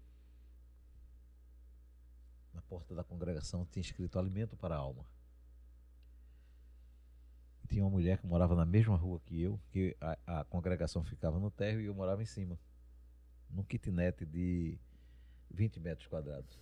[2.54, 5.06] na porta da congregação tinha escrito alimento para a alma.
[7.66, 11.04] E tinha uma mulher que morava na mesma rua que eu, que a, a congregação
[11.04, 12.60] ficava no térreo e eu morava em cima,
[13.50, 14.78] num kitnet de
[15.50, 16.60] 20 metros quadrados,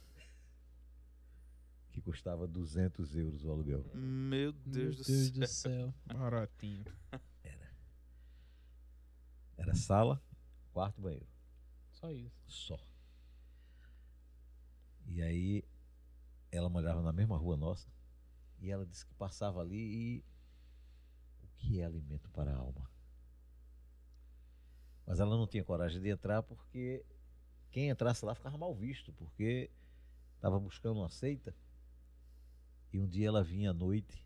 [1.92, 3.84] que custava 200 euros o aluguel.
[3.94, 5.42] Meu Deus, Meu do Deus céu.
[5.42, 5.94] do céu.
[6.08, 6.86] Baratinho.
[9.58, 10.24] Era sala,
[10.72, 11.28] quarto e banheiro.
[11.92, 12.34] Só isso.
[12.48, 12.80] só.
[15.06, 15.66] E aí
[16.50, 17.92] ela morava na mesma rua nossa
[18.62, 20.26] e ela disse que passava ali e
[21.64, 22.90] que é alimento para a alma?
[25.06, 27.06] Mas ela não tinha coragem de entrar porque
[27.72, 29.72] quem entrasse lá ficava mal visto, porque
[30.36, 31.56] estava buscando uma seita.
[32.92, 34.24] E um dia ela vinha à noite,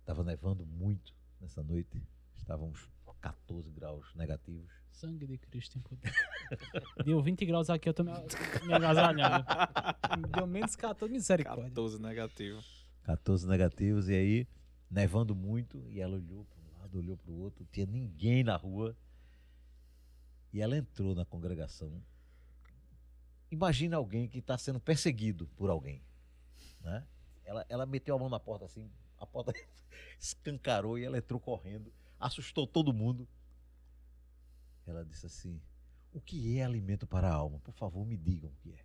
[0.00, 2.02] estava nevando muito nessa noite,
[2.34, 2.88] estávamos
[3.20, 4.72] 14 graus negativos.
[4.90, 6.10] Sangue de Cristo em poder.
[7.04, 8.12] Deu 20 graus aqui, eu tô me,
[8.64, 9.44] me agasalhando.
[10.34, 11.64] Deu menos 14, misericórdia.
[11.64, 12.62] 14 negativo.
[13.02, 14.48] 14 negativos, e aí,
[14.90, 18.44] nevando muito, e ela olhou para um lado, olhou para o outro, não tinha ninguém
[18.44, 18.96] na rua.
[20.52, 22.02] E ela entrou na congregação.
[23.50, 26.02] Imagina alguém que está sendo perseguido por alguém.
[26.80, 27.06] Né?
[27.44, 29.52] Ela, ela meteu a mão na porta assim, a porta
[30.18, 33.28] escancarou e ela entrou correndo, assustou todo mundo.
[34.86, 35.60] Ela disse assim:
[36.12, 37.58] O que é alimento para a alma?
[37.60, 38.84] Por favor, me digam o que é.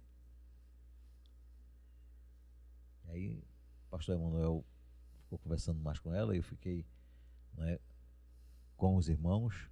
[3.06, 3.44] E aí,
[3.88, 4.66] o pastor Emanuel
[5.32, 6.86] ficou conversando mais com ela eu fiquei
[7.54, 7.80] né,
[8.76, 9.70] com os irmãos.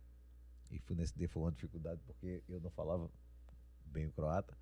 [0.72, 3.10] E foi nesse dia foi uma dificuldade porque eu não falava
[3.86, 4.58] bem o croata.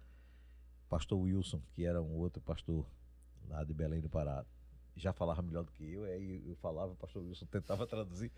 [0.90, 2.86] Pastor Wilson, que era um outro pastor
[3.50, 4.46] lá de Belém do Pará,
[4.96, 8.32] já falava melhor do que eu, aí eu falava, o pastor Wilson tentava traduzir,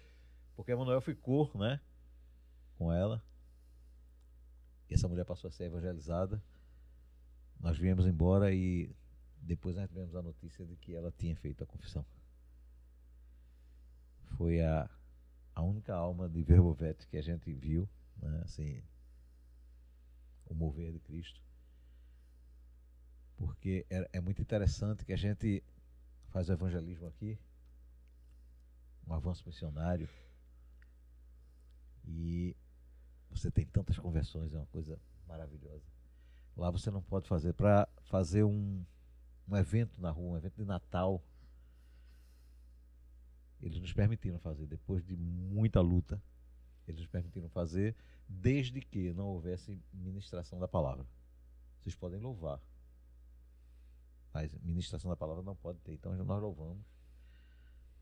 [0.55, 1.79] porque Emanuel ficou, né,
[2.75, 3.23] com ela.
[4.89, 6.43] E essa mulher passou a ser evangelizada.
[7.59, 8.93] Nós viemos embora e
[9.37, 12.03] depois nós tivemos a notícia de que ela tinha feito a confissão.
[14.37, 14.89] Foi a,
[15.55, 18.81] a única alma de Verbovete que a gente viu, né, assim,
[20.45, 21.41] o mover de Cristo.
[23.37, 25.63] Porque é, é muito interessante que a gente
[26.29, 27.39] faz o evangelismo aqui,
[29.07, 30.09] um avanço missionário,
[32.05, 32.55] e
[33.29, 35.85] você tem tantas conversões, é uma coisa maravilhosa.
[36.57, 37.53] Lá você não pode fazer.
[37.53, 38.83] Para fazer um,
[39.47, 41.23] um evento na rua, um evento de Natal,
[43.61, 46.21] eles nos permitiram fazer, depois de muita luta,
[46.87, 47.95] eles nos permitiram fazer,
[48.27, 51.05] desde que não houvesse ministração da palavra.
[51.79, 52.61] Vocês podem louvar,
[54.33, 55.93] mas ministração da palavra não pode ter.
[55.93, 56.85] Então nós louvamos.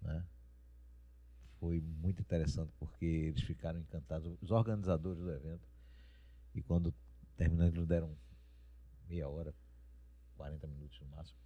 [0.01, 0.25] Né?
[1.59, 5.67] Foi muito interessante porque eles ficaram encantados, os organizadores do evento.
[6.53, 6.93] E quando
[7.35, 8.15] terminamos, eles deram
[9.07, 9.53] meia hora,
[10.35, 11.39] 40 minutos no máximo.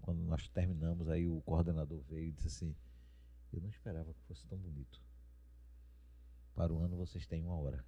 [0.00, 2.76] Quando nós terminamos, aí o coordenador veio e disse assim:
[3.52, 5.00] Eu não esperava que fosse tão bonito.
[6.54, 7.84] Para o ano vocês têm uma hora.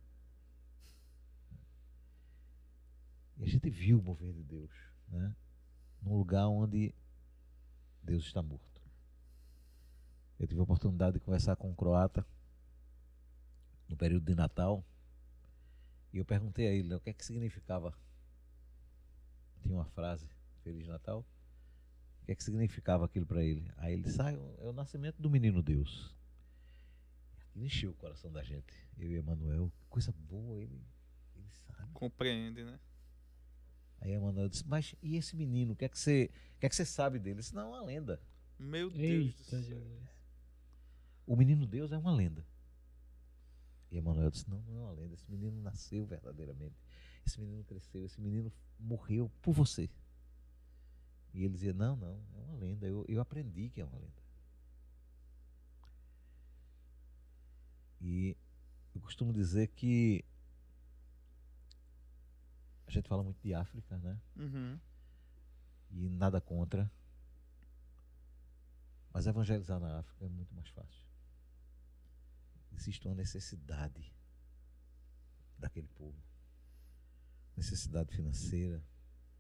[3.37, 4.71] E a gente viu o mover de Deus,
[5.09, 5.35] né?
[6.03, 6.95] num lugar onde
[8.03, 8.83] Deus está morto.
[10.39, 12.27] Eu tive a oportunidade de conversar com um croata
[13.89, 14.85] no período de Natal
[16.13, 17.93] e eu perguntei a ele né, o que é que significava.
[19.63, 20.29] Tinha uma frase,
[20.63, 21.25] Feliz Natal.
[22.29, 23.73] O que é que significava aquilo para ele?
[23.79, 26.15] Aí ele disse: ah, é o nascimento do menino Deus.
[27.57, 28.87] Ele encheu o coração da gente.
[28.99, 30.79] Eu e Emanuel, coisa boa, ele,
[31.35, 31.91] ele sabe.
[31.95, 32.79] Compreende, né?
[33.99, 35.73] Aí Emanuel disse, mas e esse menino?
[35.73, 37.41] O que é que você, o que é que você sabe dele?
[37.41, 38.21] disse, não, é uma lenda.
[38.59, 39.83] Meu Deus Eita, do céu.
[41.27, 42.47] O menino Deus é uma lenda.
[43.91, 45.15] E Emanuel disse, não, não é uma lenda.
[45.15, 46.77] Esse menino nasceu verdadeiramente.
[47.27, 49.89] Esse menino cresceu, esse menino morreu por você.
[51.39, 52.85] E ele dizia, não, não, é uma lenda.
[52.85, 54.21] Eu, eu aprendi que é uma lenda.
[58.01, 58.37] E
[58.93, 60.25] eu costumo dizer que
[62.89, 64.21] a gente fala muito de África, né?
[64.35, 64.81] Uhum.
[65.93, 66.91] E nada contra.
[69.13, 71.07] Mas evangelizar na África é muito mais fácil.
[72.73, 74.13] Existe uma necessidade
[75.57, 76.21] daquele povo.
[77.57, 78.85] Necessidade financeira,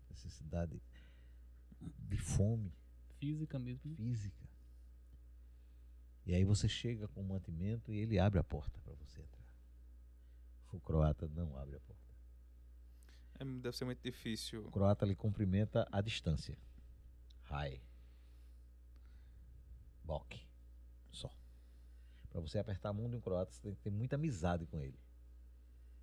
[0.09, 0.81] necessidade
[1.81, 2.73] de fome.
[3.19, 3.95] Física mesmo.
[3.97, 4.49] Física.
[6.27, 9.49] E aí você chega com o mantimento e ele abre a porta para você entrar.
[10.73, 12.15] O croata não abre a porta.
[13.41, 14.67] É, deve ser muito difícil.
[14.67, 16.59] O croata lhe cumprimenta à distância.
[17.51, 17.81] Hi.
[20.05, 20.47] Bok.
[21.11, 21.31] Só.
[22.29, 24.83] Para você apertar a mão de um croata, você tem que ter muita amizade com
[24.83, 24.99] ele.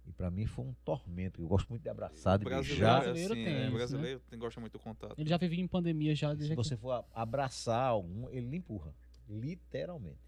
[0.05, 1.41] E para mim foi um tormento.
[1.41, 3.01] Eu gosto muito de abraçar, de brasileiro, beijar.
[3.01, 3.47] É brasileiro tem.
[3.47, 4.37] É, brasileiro né?
[4.37, 5.15] gosta muito do contato.
[5.17, 6.35] Ele já vive em pandemia já.
[6.35, 8.93] Se você for abraçar algum, ele lhe empurra.
[9.27, 10.19] Literalmente.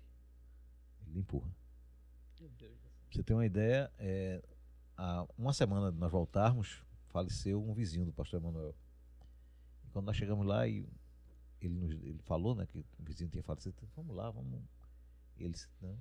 [1.01, 1.55] Ele lhe empurra.
[2.39, 2.77] Meu Deus.
[2.79, 4.43] Pra você ter uma ideia, é,
[4.97, 8.75] há uma semana de nós voltarmos, faleceu um vizinho do pastor Emanuel.
[9.85, 10.87] E quando nós chegamos lá, e
[11.61, 14.59] ele, nos, ele falou né, que o vizinho tinha falecido, vamos lá, vamos.
[15.37, 15.97] E ele disse, não,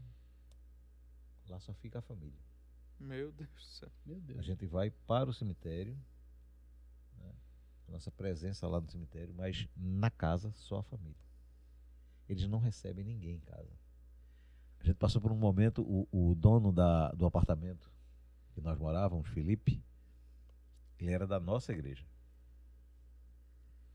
[1.48, 2.45] lá só fica a família.
[2.98, 3.90] Meu Deus do céu.
[4.04, 4.38] Meu Deus.
[4.38, 5.96] A gente vai para o cemitério,
[7.18, 7.34] né,
[7.88, 11.26] nossa presença lá no cemitério, mas na casa só a família.
[12.28, 13.70] Eles não recebem ninguém em casa.
[14.80, 17.90] A gente passou por um momento, o, o dono da, do apartamento
[18.54, 19.82] que nós morávamos, Felipe,
[20.98, 22.06] ele era da nossa igreja.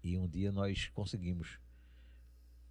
[0.04, 1.60] E um dia nós conseguimos,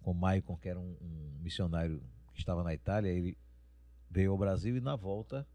[0.01, 2.01] com Maicon, que era um, um missionário
[2.33, 3.37] que estava na Itália, ele
[4.09, 5.47] veio ao Brasil e na volta,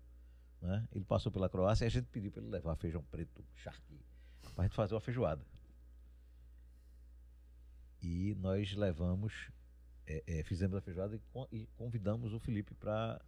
[0.61, 4.01] né, ele passou pela Croácia e a gente pediu para ele levar feijão preto, charqui,
[4.55, 5.45] para a gente fazer uma feijoada.
[8.03, 9.51] E nós levamos,
[10.07, 13.21] é, é, fizemos a feijoada e, con- e convidamos o Felipe para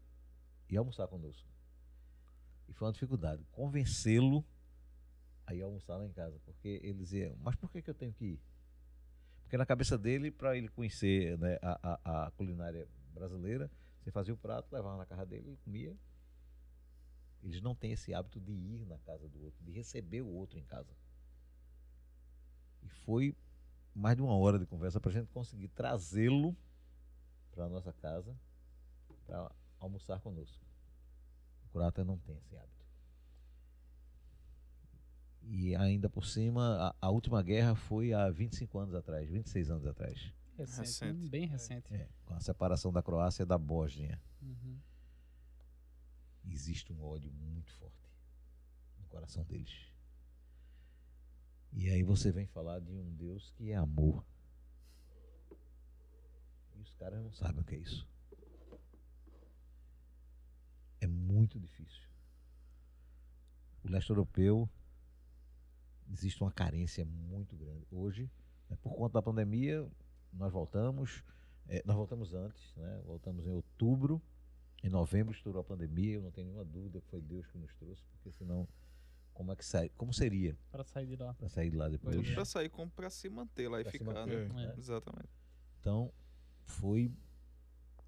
[0.68, 1.48] ir almoçar conosco.
[2.68, 4.44] E foi uma dificuldade convencê-lo
[5.46, 8.12] a ir almoçar lá em casa, porque ele dizia: Mas por que, que eu tenho
[8.12, 8.40] que ir?
[9.42, 13.70] Porque na cabeça dele, para ele conhecer né, a, a, a culinária brasileira,
[14.04, 15.96] você fazia o prato, levava na casa dele, ele comia.
[17.42, 20.58] Eles não têm esse hábito de ir na casa do outro, de receber o outro
[20.58, 20.92] em casa.
[22.82, 23.36] E foi
[23.94, 26.56] mais de uma hora de conversa para a gente conseguir trazê-lo
[27.52, 28.36] para a nossa casa
[29.26, 30.64] para almoçar conosco.
[31.64, 32.78] O croata não tem esse hábito.
[35.42, 39.86] E ainda por cima, a, a última guerra foi há 25 anos atrás, 26 anos
[39.86, 41.28] atrás, Recente, Recente.
[41.28, 41.94] Bem recente.
[41.94, 44.20] é, com a separação da Croácia e da Bósnia.
[44.42, 44.76] Uhum.
[46.52, 48.10] Existe um ódio muito forte
[48.98, 49.92] no coração deles.
[51.72, 54.24] E aí você vem falar de um Deus que é amor.
[56.74, 58.08] E os caras não sabem o que é isso.
[61.00, 62.08] É muito difícil.
[63.84, 64.68] O leste europeu
[66.10, 67.86] existe uma carência muito grande.
[67.90, 68.30] Hoje,
[68.68, 69.88] né, por conta da pandemia,
[70.32, 71.22] nós voltamos.
[71.68, 73.02] eh, nós voltamos antes, né?
[73.04, 74.22] voltamos em outubro
[74.82, 77.74] em novembro estourou a pandemia, eu não tenho nenhuma dúvida que foi Deus que nos
[77.74, 78.66] trouxe, porque senão
[79.34, 81.32] como é que sai, como seria Para sair de lá.
[81.34, 82.16] para sair de lá depois?
[82.16, 82.34] Pois é.
[82.34, 84.44] Pra sair como pra se manter lá e Pra se ficar, né?
[84.48, 84.74] né?
[84.76, 85.28] Exatamente.
[85.80, 86.12] Então
[86.64, 87.12] foi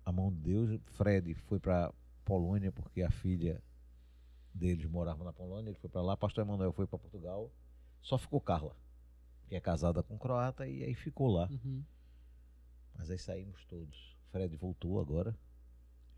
[0.04, 0.80] a mão de Deus.
[0.86, 1.92] Fred foi para
[2.24, 3.62] Polônia porque a filha
[4.52, 6.16] deles morava na Polônia, ele foi para lá.
[6.16, 7.52] Pastor Emanuel foi para Portugal.
[8.02, 8.76] Só ficou Carla,
[9.46, 11.48] que é casada com um croata e aí ficou lá.
[11.48, 11.84] Uhum.
[12.96, 14.16] Mas aí saímos todos.
[14.32, 15.36] Fred voltou agora,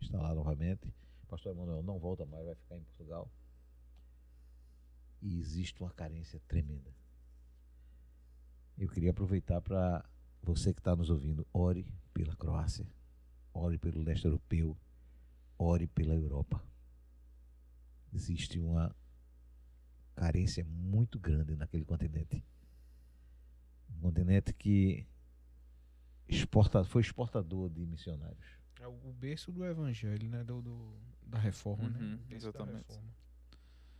[0.05, 0.93] está lá novamente.
[1.27, 3.31] Pastor Emanuel não volta mais, vai ficar em Portugal.
[5.21, 6.93] E existe uma carência tremenda.
[8.77, 10.07] Eu queria aproveitar para
[10.41, 12.85] você que está nos ouvindo, ore pela Croácia,
[13.53, 14.77] ore pelo leste europeu,
[15.57, 16.63] ore pela Europa.
[18.11, 18.95] Existe uma
[20.15, 22.45] carência muito grande naquele continente.
[23.89, 25.07] Um continente que
[26.27, 28.62] exporta, foi exportador de missionários.
[28.83, 30.43] É o berço do evangelho, né?
[30.43, 30.93] Do, do-
[31.25, 31.99] da reforma, né?
[31.99, 32.77] Uhum, da exatamente.
[32.89, 33.09] reforma.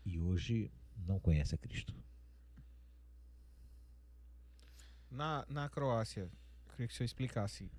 [0.05, 1.95] E hoje não conhece a Cristo.
[5.09, 6.31] Na, na Croácia, eu
[6.71, 7.71] queria que o senhor explicasse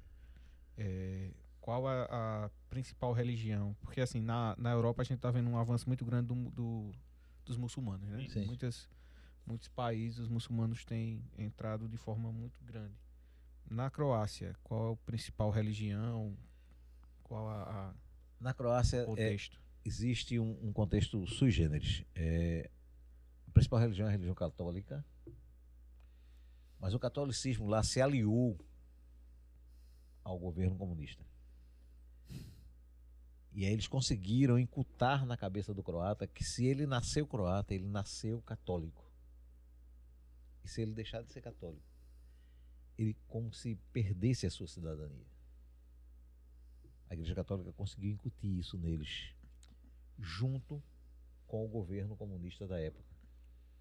[0.78, 1.30] é,
[1.60, 2.04] qual a,
[2.46, 3.76] a principal religião.
[3.82, 6.90] Porque, assim, na, na Europa a gente está vendo um avanço muito grande do, do-
[7.44, 8.26] dos muçulmanos, né?
[8.30, 8.46] Sim.
[8.46, 8.88] Muitas,
[9.46, 12.94] muitos países os muçulmanos têm entrado de forma muito grande.
[13.68, 16.34] Na Croácia, qual é a principal religião?
[17.24, 17.94] Qual a, a
[18.38, 19.60] Na Croácia é, contexto?
[19.84, 22.04] existe um, um contexto sui generis.
[22.14, 22.70] É,
[23.48, 25.04] a principal religião é a religião católica,
[26.78, 28.58] mas o catolicismo lá se aliou
[30.22, 31.24] ao governo comunista.
[33.52, 37.86] E aí eles conseguiram incutar na cabeça do croata que se ele nasceu croata, ele
[37.86, 39.04] nasceu católico.
[40.64, 41.86] E se ele deixar de ser católico,
[42.98, 45.33] ele como se perdesse a sua cidadania.
[47.14, 49.32] A Igreja Católica conseguiu incutir isso neles
[50.18, 50.82] junto
[51.46, 53.04] com o governo comunista da época.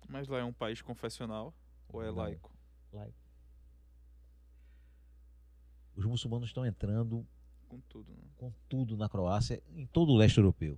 [0.08, 1.52] Mas lá é um país confessional
[1.90, 2.16] ou é Não.
[2.16, 2.56] laico?
[2.92, 3.18] Laico.
[5.96, 7.26] Os muçulmanos estão entrando
[7.68, 8.24] Com tudo, né?
[8.38, 10.78] com tudo na Croácia, em todo o leste europeu.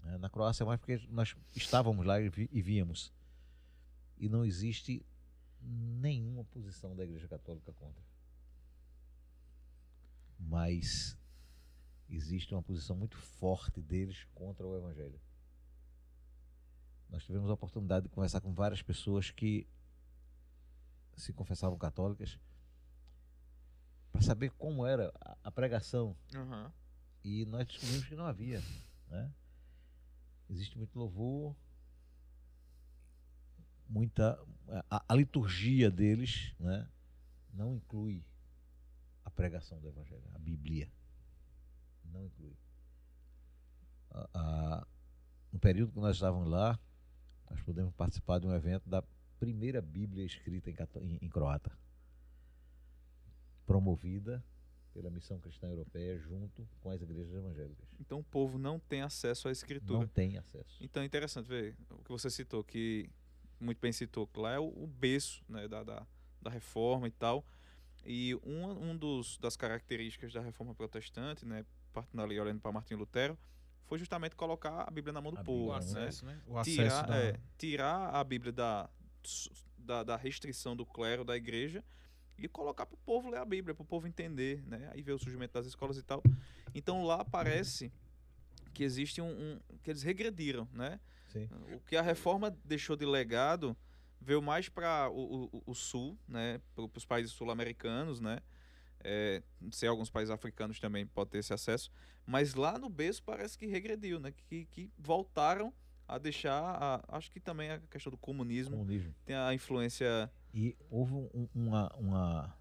[0.00, 0.16] né?
[0.16, 3.12] Na Croácia, mais porque nós estávamos lá e, vi- e víamos.
[4.16, 5.04] E não existe
[5.60, 8.02] nenhuma posição da Igreja Católica contra.
[10.38, 11.16] Mas
[12.08, 15.20] existe uma posição muito forte deles contra o Evangelho.
[17.10, 19.66] Nós tivemos a oportunidade de conversar com várias pessoas que
[21.16, 22.38] se confessavam católicas
[24.10, 26.72] para saber como era a- pregação Aham.
[27.22, 28.60] e nós descobrimos que não havia.
[29.08, 29.32] Né?
[30.50, 31.56] Existe muito louvor,
[33.88, 34.38] muita.
[34.90, 36.88] A, a liturgia deles né,
[37.52, 38.24] não inclui
[39.24, 40.90] a pregação do Evangelho, a Bíblia.
[42.14, 42.56] Não inclui.
[44.12, 44.86] A- a-
[45.52, 46.78] no período que nós estávamos lá,
[47.50, 49.02] nós pudemos participar de um evento da
[49.40, 51.76] primeira Bíblia escrita em, em- em croata,
[53.66, 54.42] promovida
[54.92, 57.88] pela Missão Cristã Europeia junto com as igrejas evangélicas.
[57.98, 59.98] Então o povo não tem acesso à escritura.
[60.00, 60.76] Não tem acesso.
[60.80, 63.10] Então é interessante ver o que você citou, que
[63.58, 66.06] muito bem citou, que lá é o, o berço né, da, da,
[66.40, 67.44] da reforma e tal.
[68.06, 72.94] E uma um dos, das características da reforma protestante, né, partindo ali olhando para Martin
[72.94, 73.38] Lutero,
[73.86, 75.70] foi justamente colocar a Bíblia na mão do A povo.
[75.70, 76.06] O Bíblia, né?
[76.06, 76.40] acesso, né?
[76.46, 77.16] O acesso tirar, da...
[77.16, 78.90] é, tirar a Bíblia da,
[79.78, 81.84] da, da restrição do clero, da igreja,
[82.36, 84.90] e colocar para o povo ler a Bíblia, para o povo entender, né?
[84.92, 86.22] Aí vê o surgimento das escolas e tal.
[86.74, 87.92] Então lá parece
[88.72, 90.98] que existe um, um que eles regrediram, né?
[91.28, 91.48] Sim.
[91.72, 93.76] O que a reforma deixou de legado
[94.20, 96.60] veio mais para o, o, o, sul, né?
[96.74, 98.40] Para os países sul-americanos, né?
[99.04, 101.90] É, não sei, alguns países africanos também podem ter esse acesso,
[102.26, 104.32] mas lá no berço parece que regrediu, né?
[104.32, 105.72] Que, que voltaram
[106.08, 109.14] a deixar, a, acho que também a questão do comunismo, Comunismo.
[109.24, 112.56] tem a influência E houve um, uma, uma,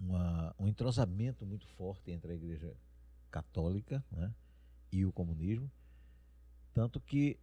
[0.00, 2.76] uma- um entrosamento muito forte entre a Igreja
[3.30, 4.32] Católica né,
[4.92, 5.70] e o comunismo.
[6.72, 7.38] Tanto que,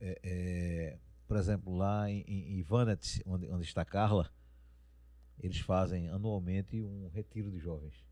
[0.00, 4.30] é, é, por exemplo, lá em, em Ivanets, onde, onde está Carla,
[5.38, 8.04] eles fazem anualmente um retiro de jovens.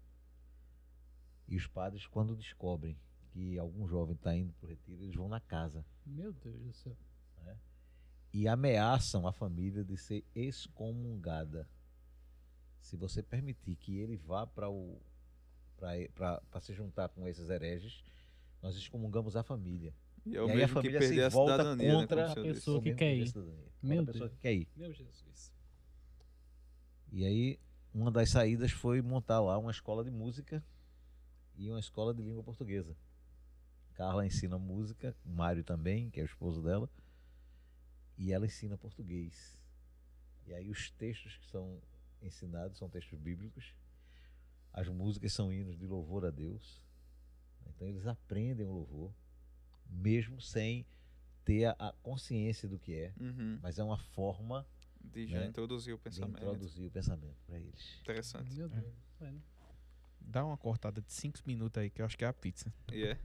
[1.48, 2.98] E os padres, quando descobrem
[3.32, 6.72] que algum jovem está indo para o retiro, eles vão na casa Meu Deus do
[6.72, 6.96] céu.
[8.32, 11.68] e ameaçam a família de ser excomungada.
[12.80, 15.00] Se você permitir que ele vá para o
[16.14, 18.02] para se juntar com esses hereges,
[18.62, 19.92] nós excomungamos a família.
[20.24, 22.34] e é o E aí a família perder se a volta cidadania, contra né, a
[22.34, 23.32] pessoa que quer ir.
[23.82, 24.32] Meu Deus.
[24.76, 25.52] Meu Jesus.
[27.14, 27.60] E aí
[27.94, 30.60] uma das saídas foi montar lá uma escola de música
[31.56, 32.96] e uma escola de língua portuguesa.
[33.94, 36.90] Carla ensina música, Mário também, que é o esposo dela,
[38.18, 39.56] e ela ensina português.
[40.44, 41.80] E aí os textos que são
[42.20, 43.72] ensinados são textos bíblicos,
[44.72, 46.82] as músicas são hinos de louvor a Deus.
[47.68, 49.12] Então eles aprendem o louvor,
[49.88, 50.84] mesmo sem
[51.44, 53.60] ter a, a consciência do que é, Uhum.
[53.62, 54.66] mas é uma forma
[55.12, 55.46] De já Né?
[55.46, 56.36] introduzir o de pensamento.
[56.38, 57.98] introduzir o pensamento para eles.
[58.00, 58.52] Interessante.
[58.54, 58.84] Meu Deus.
[59.18, 59.42] Tá vendo?
[60.20, 62.72] Dá uma cortada de 5 minutos aí, que eu acho que é a pizza.
[62.92, 63.18] E é.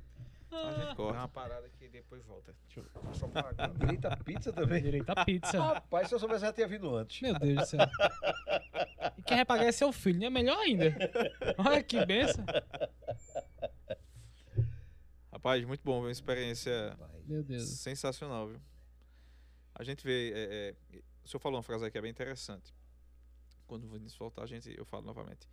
[0.51, 1.19] A gente Dá corta.
[1.19, 2.55] uma parada que depois volta.
[2.65, 3.73] Deixa eu só parar agora.
[3.77, 4.82] Direito a pizza também.
[4.82, 5.61] Direito à pizza.
[5.61, 7.21] Rapaz, se eu soubesse já tinha vindo antes.
[7.21, 7.80] Meu Deus do céu.
[9.17, 10.30] E quem vai pagar é seu filho, né?
[10.30, 10.95] Melhor ainda.
[11.57, 12.43] Olha que benção.
[15.32, 16.97] Rapaz, muito bom, uma experiência.
[17.25, 17.63] Meu Deus.
[17.69, 18.59] sensacional, viu?
[19.75, 20.32] A gente vê.
[20.36, 22.74] é, é, o senhor falou uma frase aí que é bem interessante.
[23.67, 25.47] Quando o Vinícius voltar, a gente, eu falo novamente.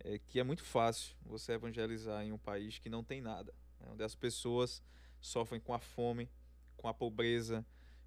[0.00, 3.54] É que é muito fácil você evangelizar em um país que não tem nada.
[3.78, 3.86] né?
[3.90, 4.82] Onde as pessoas
[5.20, 6.28] sofrem com a fome,
[6.76, 7.64] com a pobreza,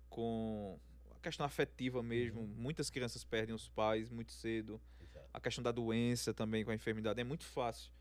[0.09, 0.77] com
[1.15, 2.45] a questão afetiva mesmo.
[2.45, 4.81] Muitas crianças perdem os pais muito cedo.
[5.33, 7.19] A questão da doença também, com a enfermidade.
[7.21, 7.91] É muito fácil.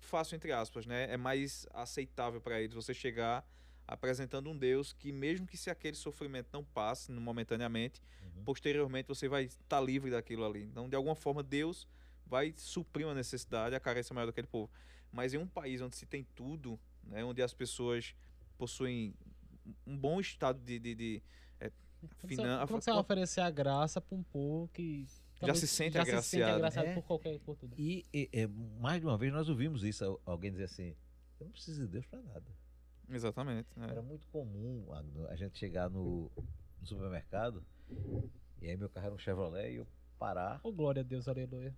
[0.00, 1.10] Fácil, entre aspas, né?
[1.10, 3.46] É mais aceitável para eles você chegar
[3.88, 8.44] apresentando um Deus que, mesmo que se aquele sofrimento não passe no- momentaneamente, Uhum.
[8.44, 10.62] posteriormente você vai estar livre daquilo ali.
[10.64, 11.88] Então, de alguma forma, Deus
[12.26, 14.70] vai suprir uma necessidade, a carência maior daquele povo.
[15.10, 18.14] Mas em um país onde se tem tudo, né, onde as pessoas
[18.58, 19.14] possuem
[19.86, 21.22] um bom estado de, de, de
[21.98, 25.04] Como você- Finan- Como você vai oferecer a graça pra um povo que
[25.42, 26.54] Já se sente já se sente agraciado.
[26.56, 26.94] agraciado É.
[26.94, 27.74] por qualquer por tudo?
[27.76, 30.94] E, e- é, mais de uma vez nós ouvimos isso, al- alguém dizer assim,
[31.40, 32.44] eu não preciso de Deus para nada.
[33.10, 33.68] Exatamente.
[33.76, 33.88] né?
[33.90, 36.30] Era muito comum a, a gente chegar no,
[36.80, 37.64] no supermercado
[38.60, 39.86] e aí meu carro era um Chevrolet e eu
[40.18, 41.74] parar, Oh, glória a Deus, aleluia.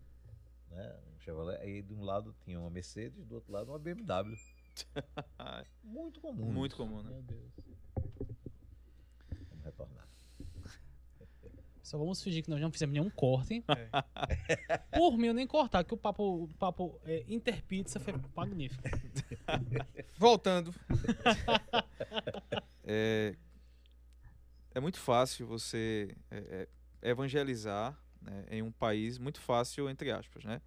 [0.71, 4.37] né, um Chevrolet, aí de um lado tinha uma Mercedes, do outro lado uma BMW.
[5.85, 6.51] Muito comum.
[6.53, 6.83] muito isso.
[6.83, 7.11] comum, né?
[7.11, 7.53] Meu Deus.
[9.51, 10.09] Vamos retornar.
[11.91, 13.65] Só vamos fingir que nós não fizemos nenhum corte.
[14.97, 18.85] Por mim, eu nem cortar, que o papo, o papo é, Interpizza foi magnífico.
[20.17, 20.73] Voltando.
[22.93, 23.37] É,
[24.75, 26.67] é muito fácil você é,
[27.03, 30.61] é, evangelizar né, em um país, muito fácil, entre aspas, né?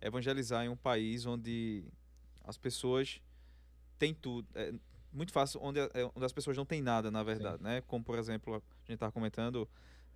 [0.00, 1.84] Evangelizar em um país onde
[2.42, 3.20] as pessoas
[3.96, 4.48] têm tudo.
[4.56, 4.74] É
[5.12, 7.80] muito fácil, onde, é, onde as pessoas não têm nada, na verdade, né?
[7.82, 9.68] Como, por exemplo, a gente estava comentando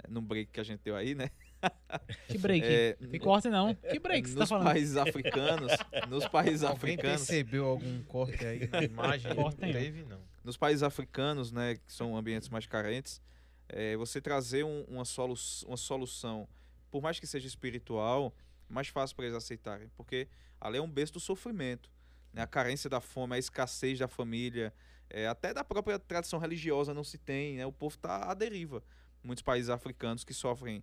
[0.05, 1.31] é, no break que a gente deu aí, né?
[2.29, 2.65] Que break.
[2.67, 3.73] É, Tem corte não.
[3.75, 4.65] Que break você tá nos falando?
[4.65, 5.73] países africanos,
[6.09, 9.33] nos países Alguém africanos, percebeu algum corte aí na imagem?
[9.37, 10.21] Corte não teve, não.
[10.43, 13.21] nos países africanos, né, que são ambientes mais carentes,
[13.69, 15.35] é, você trazer um- uma, solu
[15.67, 16.49] uma solução,
[16.91, 18.35] por mais que seja espiritual,
[18.69, 20.27] mais fácil para eles aceitarem, porque
[20.61, 21.89] ali é um berço do sofrimento,
[22.33, 24.73] né, a carência da fome, a escassez da família,
[25.09, 28.83] é, até da própria tradição religiosa não se tem, né, o povo está à deriva.
[29.23, 30.83] Muitos países africanos que sofrem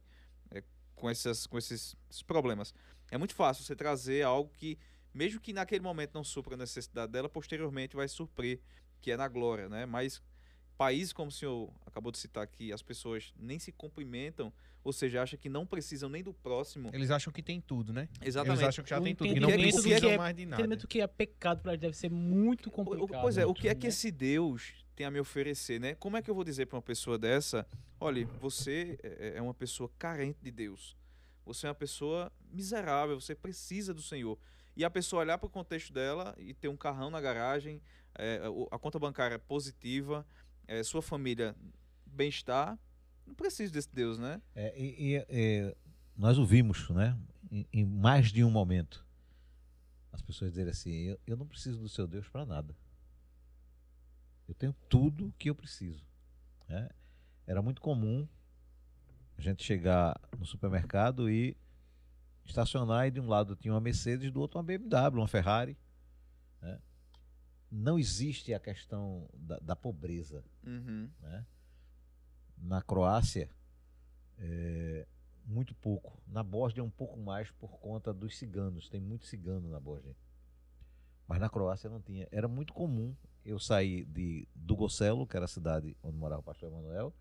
[0.52, 0.64] é,
[0.96, 2.74] com, essas, com esses, esses problemas.
[3.12, 4.78] É muito fácil você trazer algo que,
[5.14, 8.60] mesmo que naquele momento não supra a necessidade dela, posteriormente vai suprir
[9.02, 9.86] que é na glória, né?
[9.86, 10.22] Mas
[10.80, 14.52] países como o senhor acabou de citar aqui, as pessoas nem se cumprimentam,
[14.82, 16.90] ou seja, acham que não precisam nem do próximo.
[16.94, 18.08] Eles acham que tem tudo, né?
[18.22, 18.60] Exatamente.
[18.62, 20.62] Eles acham que já O tem tudo, que não precisam é- mais de nada.
[20.62, 23.22] Entendimento que é pecado eles deve ser muito complicado.
[23.22, 23.90] pois é, o que é que né?
[23.90, 25.96] esse Deus tem a me oferecer, né?
[25.96, 27.68] Como é que eu vou dizer para uma pessoa dessa,
[28.00, 30.96] olha, você é é uma pessoa carente de Deus.
[31.46, 34.40] Você é uma pessoa miserável, você precisa do Senhor.
[34.78, 37.82] E a pessoa olhar para o contexto dela e ter um carrão na garagem,
[38.18, 38.42] é,
[38.72, 40.26] a conta bancária positiva,
[40.70, 41.56] é, sua família
[42.06, 42.78] bem-estar,
[43.26, 44.40] não precisa desse Deus, né?
[44.56, 45.76] É, e, e, e,
[46.16, 47.18] nós ouvimos, né,
[47.52, 49.04] em, em, mais de um momento,
[50.12, 52.78] as pessoas dizerem assim: eu, eu não preciso do seu Deus para nada.
[54.48, 56.06] Eu tenho tudo o que eu preciso.
[56.68, 56.90] Né?
[57.48, 58.28] Era muito comum
[59.38, 61.58] a gente chegar no supermercado e
[62.46, 65.78] estacionar e de um lado tinha uma Mercedes, do outro uma BMW, uma Ferrari.
[67.72, 70.44] Não existe a questão da, da pobreza.
[70.66, 71.10] Uhum.
[71.22, 71.46] Né?
[72.58, 73.50] Na Croácia,
[74.38, 75.08] é,
[75.46, 76.22] muito pouco.
[76.28, 78.90] Na Bósnia, um pouco mais por conta dos ciganos.
[78.90, 80.16] Tem muito cigano na Bósnia.
[81.28, 82.28] Mas na Croácia não tinha.
[82.32, 83.16] Era muito comum
[83.46, 87.14] eu saí de Dugocelo, que era a cidade onde morava o pastor Emanuel,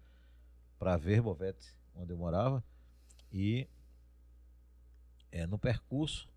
[0.79, 2.63] para Verbovete, onde eu morava,
[3.33, 3.69] e
[5.31, 6.29] é, no percurso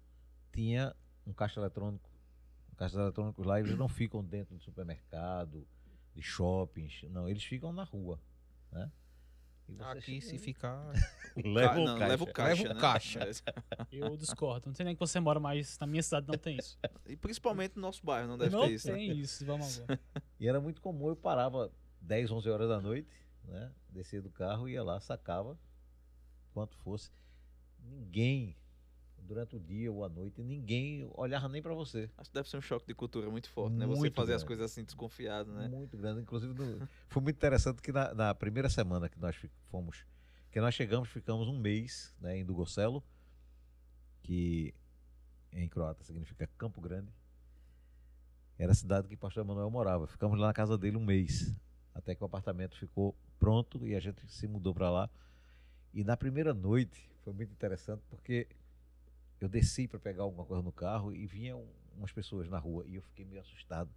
[0.52, 2.10] tinha um caixa eletrônico.
[2.82, 5.68] Um caixa eletrônicos lá, eles não ficam dentro de supermercado,
[6.16, 8.20] de shoppings, não, eles ficam na rua,
[8.72, 8.92] né?
[9.80, 10.92] Aqui se ficar.
[11.46, 12.08] leva, o não, caixa.
[12.08, 12.64] leva o caixa.
[12.64, 12.82] Leva o né?
[12.82, 13.30] caixa.
[13.92, 14.68] Eu discordo.
[14.68, 16.78] Não sei nem que você mora, mas na minha cidade não tem isso.
[17.06, 18.88] E principalmente no nosso bairro, não deve não ter isso.
[18.88, 18.94] né?
[18.96, 20.00] tem isso, vamos agora.
[20.40, 21.72] E era muito comum, eu parava
[22.02, 23.72] 10, 11 horas da noite, né?
[23.90, 25.58] Descia do carro, ia lá, sacava
[26.52, 27.12] quanto fosse.
[27.80, 28.56] Ninguém,
[29.22, 32.10] durante o dia ou a noite, ninguém olhava nem para você.
[32.18, 33.86] Acho que deve ser um choque de cultura muito forte, né?
[33.86, 34.48] Você fazer as grande.
[34.48, 35.68] coisas assim desconfiado, né?
[35.68, 36.22] Muito grande.
[36.22, 39.36] Inclusive, no- foi muito interessante que na, na primeira semana que nós
[39.70, 40.06] fomos,
[40.52, 43.04] que nós chegamos, ficamos um mês né, em Dugocelo,
[44.24, 44.74] que
[45.52, 47.12] em croata significa Campo Grande.
[48.58, 50.06] Era a cidade que o pastor Emanuel morava.
[50.08, 51.54] Ficamos lá na casa dele um mês,
[51.96, 55.10] até que o apartamento ficou pronto e a gente se mudou para lá.
[55.94, 58.48] E na primeira noite foi muito interessante porque
[59.42, 62.96] eu desci para pegar alguma coisa no carro e vinham umas pessoas na rua e
[62.96, 63.90] eu fiquei meio assustado.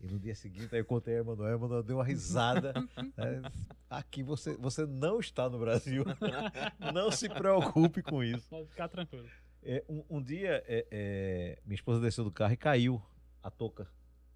[0.00, 2.72] E no dia seguinte aí eu contei a Emanuel, a Emanuel deu uma risada.
[3.16, 3.42] né?
[3.90, 6.04] Aqui você, você não está no Brasil.
[6.94, 8.48] Não se preocupe com isso.
[8.48, 9.28] Pode ficar tranquilo.
[9.62, 13.02] É, um, um dia, é, é, minha esposa desceu do carro e caiu
[13.42, 13.88] a touca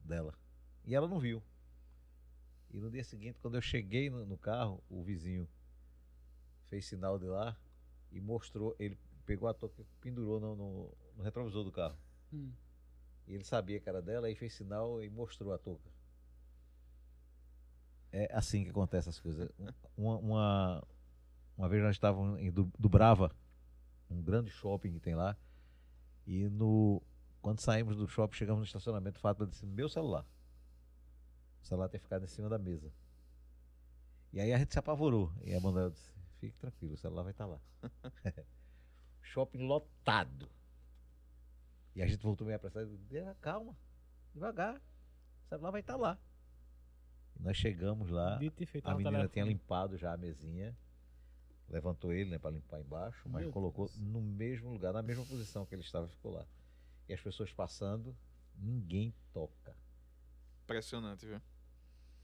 [0.04, 0.34] dela.
[0.84, 1.42] E ela não viu.
[2.70, 5.48] E no dia seguinte, quando eu cheguei no, no carro, o vizinho
[6.68, 7.56] fez sinal de lá
[8.10, 8.74] e mostrou.
[8.78, 8.98] Ele
[9.32, 11.96] pegou a touca e pendurou no, no- no retrovisor do carro.
[12.32, 12.52] Hum.
[13.26, 15.90] E ele sabia que era dela e fez sinal e mostrou a touca.
[18.10, 19.48] É assim que acontecem as coisas.
[19.96, 20.86] Uma, uma,
[21.56, 23.34] uma vez nós estávamos em Du- Dubrava,
[24.10, 25.36] um grande shopping que tem lá,
[26.26, 27.02] e no,
[27.40, 30.26] quando saímos do shopping, chegamos no estacionamento, o Fátima disse, meu celular.
[31.62, 32.92] O celular tem ficado em cima da mesa.
[34.32, 35.32] E aí a gente se apavorou.
[35.40, 37.60] E a Manuel disse, fique tranquilo, o celular vai estar lá.
[39.22, 40.48] shopping lotado.
[41.94, 43.76] E a gente voltou meio apressado e disse, "Ah, calma,
[44.32, 46.18] devagar, o celular vai estar lá.
[47.38, 48.86] E nós chegamos lá, e feito.
[48.88, 50.76] a menina tinha limpado já a mesinha,
[51.68, 53.98] levantou ele né, para limpar embaixo, mas Meu colocou Deus.
[54.00, 56.46] no mesmo lugar, na mesma posição que ele estava, ficou lá.
[57.08, 58.16] E as pessoas passando,
[58.56, 59.74] ninguém toca.
[60.64, 61.40] Impressionante, viu?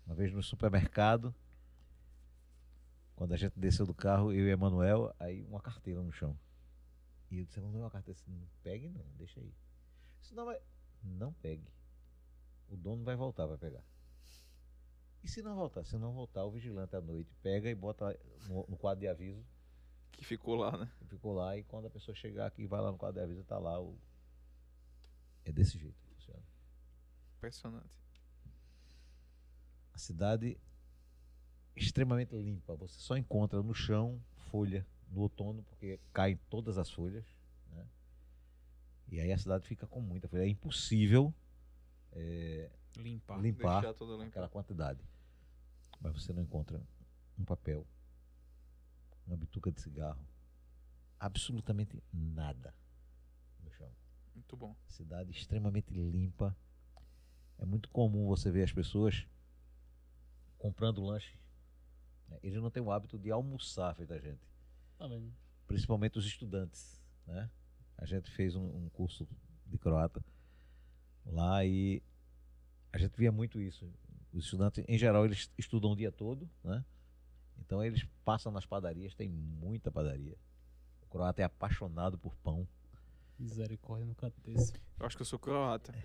[0.07, 1.35] Uma vez no supermercado,
[3.15, 6.39] quando a gente desceu do carro, eu e Emanuel, aí uma carteira no chão.
[7.31, 9.55] E eu disse, Emanuel, a carteira, disse, não pegue não, deixa aí.
[10.21, 10.61] Disse, não, vai...
[11.03, 11.69] não pegue.
[12.69, 13.83] O dono vai voltar, vai pegar.
[15.23, 15.85] E se não voltar?
[15.85, 19.45] Se não voltar, o vigilante à noite pega e bota no, no quadro de aviso,
[20.13, 20.91] Que ficou lá, né?
[21.07, 23.59] ficou lá, e quando a pessoa chegar aqui, vai lá no quadro de aviso, tá
[23.59, 23.99] lá o...
[25.45, 26.43] É desse jeito que funciona.
[27.37, 27.91] Impressionante.
[29.93, 30.59] a cidade
[31.75, 32.77] extremamente limpa.
[32.77, 37.25] Você só encontra no chão folha no outono, porque caem todas as folhas.
[37.71, 37.87] né?
[39.09, 40.43] E aí a cidade fica com muita folha.
[40.43, 41.35] É impossível
[42.13, 43.41] é, Limpar.
[43.41, 43.85] limpar
[44.29, 45.01] aquela quantidade.
[46.01, 46.81] Mas você não encontra
[47.39, 47.87] um papel,
[49.27, 50.25] uma bituca de cigarro,
[51.19, 52.75] absolutamente nada
[53.63, 53.91] no chão.
[54.35, 54.77] Muito bom.
[54.87, 56.57] cidade extremamente limpa.
[57.59, 59.27] É muito comum você ver as pessoas
[60.59, 61.37] comprando lanche.
[62.29, 62.39] né?
[62.43, 64.41] Eles não têm o hábito de almoçar feito a gente,
[64.99, 65.33] Tá vendo?
[65.69, 67.01] principalmente os estudantes.
[67.27, 67.49] Né?
[67.97, 69.29] A gente fez um, um curso
[69.66, 70.25] de croata
[71.27, 72.03] lá e
[72.93, 73.89] a gente via muito isso.
[74.33, 76.85] Os estudantes, em geral, eles estudam o dia todo, né?
[77.59, 80.37] Então eles passam nas padarias, tem muita padaria.
[81.03, 82.66] O croata é apaixonado por pão.
[83.39, 84.73] Misericórdia no canto desse.
[84.99, 85.93] Eu acho que eu sou croata.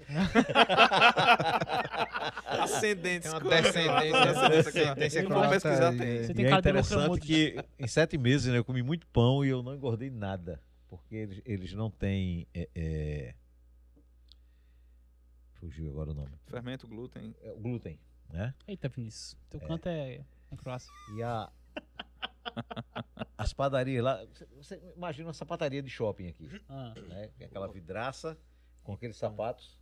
[2.62, 3.28] descendentes.
[3.28, 5.50] É uma com- descendência, descendência croata.
[5.50, 6.24] pesquisar, e- tem.
[6.24, 9.06] Você E tem é cara de interessante que em sete meses né, eu comi muito
[9.08, 10.62] pão e eu não engordei nada.
[10.88, 12.48] Porque eles, eles não têm.
[12.54, 13.36] é, é,
[15.56, 16.32] Fugiu agora o nome.
[16.48, 17.34] Fermento, glúten.
[17.42, 17.98] É, o glúten,
[18.30, 18.54] né?
[18.68, 19.38] Eita, Vinícius.
[19.50, 20.22] Teu canto é
[20.52, 20.92] na Croácia.
[21.16, 21.50] E a.
[23.38, 24.24] As padarias lá.
[24.26, 27.30] você- Você imagina uma sapataria de shopping aqui, Ah, né?
[27.38, 28.38] Que é aquela vidraça
[28.84, 29.80] com aqueles sapatos.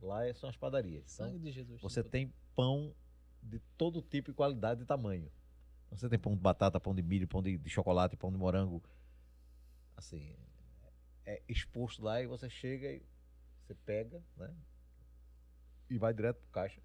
[0.00, 1.12] Lá é- são as padarias.
[1.14, 1.80] Então, sangue de Jesus.
[1.80, 2.94] Você tem pão
[3.42, 5.30] de todo tipo e qualidade e tamanho.
[5.90, 8.82] Você tem pão de batata, pão de milho, pão de, de chocolate, pão de morango.
[9.96, 10.36] Assim,
[11.26, 13.02] é exposto lá e você chega e
[13.62, 14.54] você pega, né?
[15.88, 16.80] E vai direto pro caixa.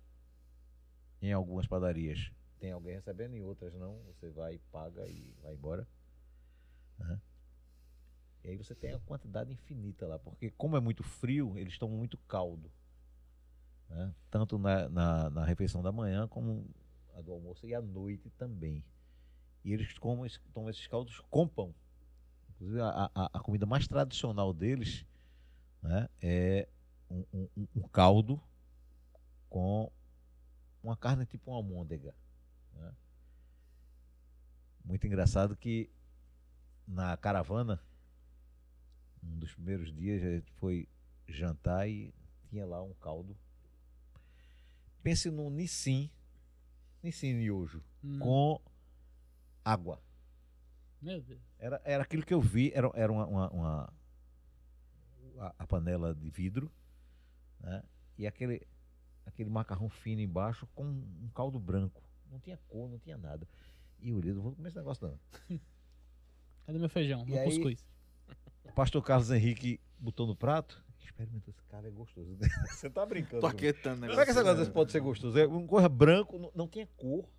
[1.21, 4.01] Em algumas padarias tem alguém recebendo, em outras não.
[4.05, 5.87] Você vai, paga e vai embora.
[6.97, 7.21] Né?
[8.43, 11.97] E aí você tem a quantidade infinita lá, porque como é muito frio, eles tomam
[11.97, 12.71] muito caldo
[13.89, 14.13] né?
[14.29, 16.65] tanto na, na, na refeição da manhã como
[17.15, 18.83] a do almoço e à noite também.
[19.63, 19.87] E eles
[20.25, 21.73] esse- tomam esses caldos com pão.
[22.51, 25.05] Inclusive, a, a, a comida mais tradicional deles
[25.81, 26.67] né, é
[27.09, 28.41] um, um- um- um caldo
[29.49, 29.91] com
[30.83, 32.13] uma carne tipo uma almôndega.
[32.73, 32.93] né?
[34.83, 35.89] Muito engraçado que
[36.87, 37.81] na caravana,
[39.23, 40.87] um dos primeiros dias, a gente foi
[41.27, 42.13] jantar e
[42.49, 43.35] tinha lá um caldo
[45.05, 46.09] pense no Nissin,
[47.03, 48.59] Nissin Miojo, Hum, com
[49.63, 50.01] água.
[51.01, 51.41] Meu Deus.
[51.59, 53.93] Era, era aquilo que eu vi, era, era uma, uma- uma-
[55.37, 56.71] a, a panela de vidro,
[57.59, 57.83] né?
[58.17, 58.65] E aquele,
[59.27, 62.01] aquele macarrão fino embaixo com um caldo branco.
[62.31, 63.47] Não tinha cor, não tinha nada.
[63.99, 65.19] E eu olhei, não vou comer esse negócio não.
[66.65, 67.23] Cadê meu feijão?
[67.27, 67.85] E Meu aí- cuscuz.
[68.63, 70.83] O pastor Carlos Henrique botou no prato.
[71.05, 72.37] Experimenta, esse cara é gostoso.
[72.69, 73.41] Você tá brincando.
[73.41, 74.07] Tô aquetando, né?
[74.07, 75.37] Como é que esse negócio desse pode ser gostoso?
[75.37, 77.29] É uma coisa branco, não, não tinha cor.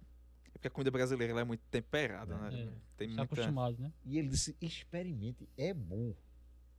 [0.46, 2.48] É porque a comida brasileira ela é muito temperada, né?
[2.62, 2.72] É.
[2.96, 3.22] Tem Tá muita...
[3.34, 3.92] acostumado, né?
[4.04, 6.14] E ele disse: experimente, é bom.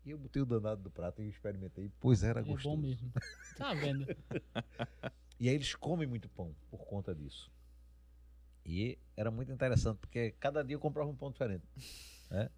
[0.05, 2.75] E eu botei o danado do prato e experimentei, pois era É gostoso.
[2.75, 3.11] bom mesmo.
[3.57, 4.05] Tá vendo?
[5.39, 7.51] E aí eles comem muito pão por conta disso.
[8.65, 11.63] E era muito interessante, porque cada dia eu comprava um pão diferente.
[12.29, 12.49] né?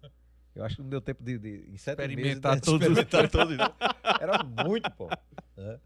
[0.54, 2.86] Eu acho que não deu tempo de, de em sete Experimentar meses, de todos.
[2.88, 3.56] experimentar todos.
[3.56, 3.64] né?
[4.20, 5.08] Era muito pão.
[5.56, 5.80] né?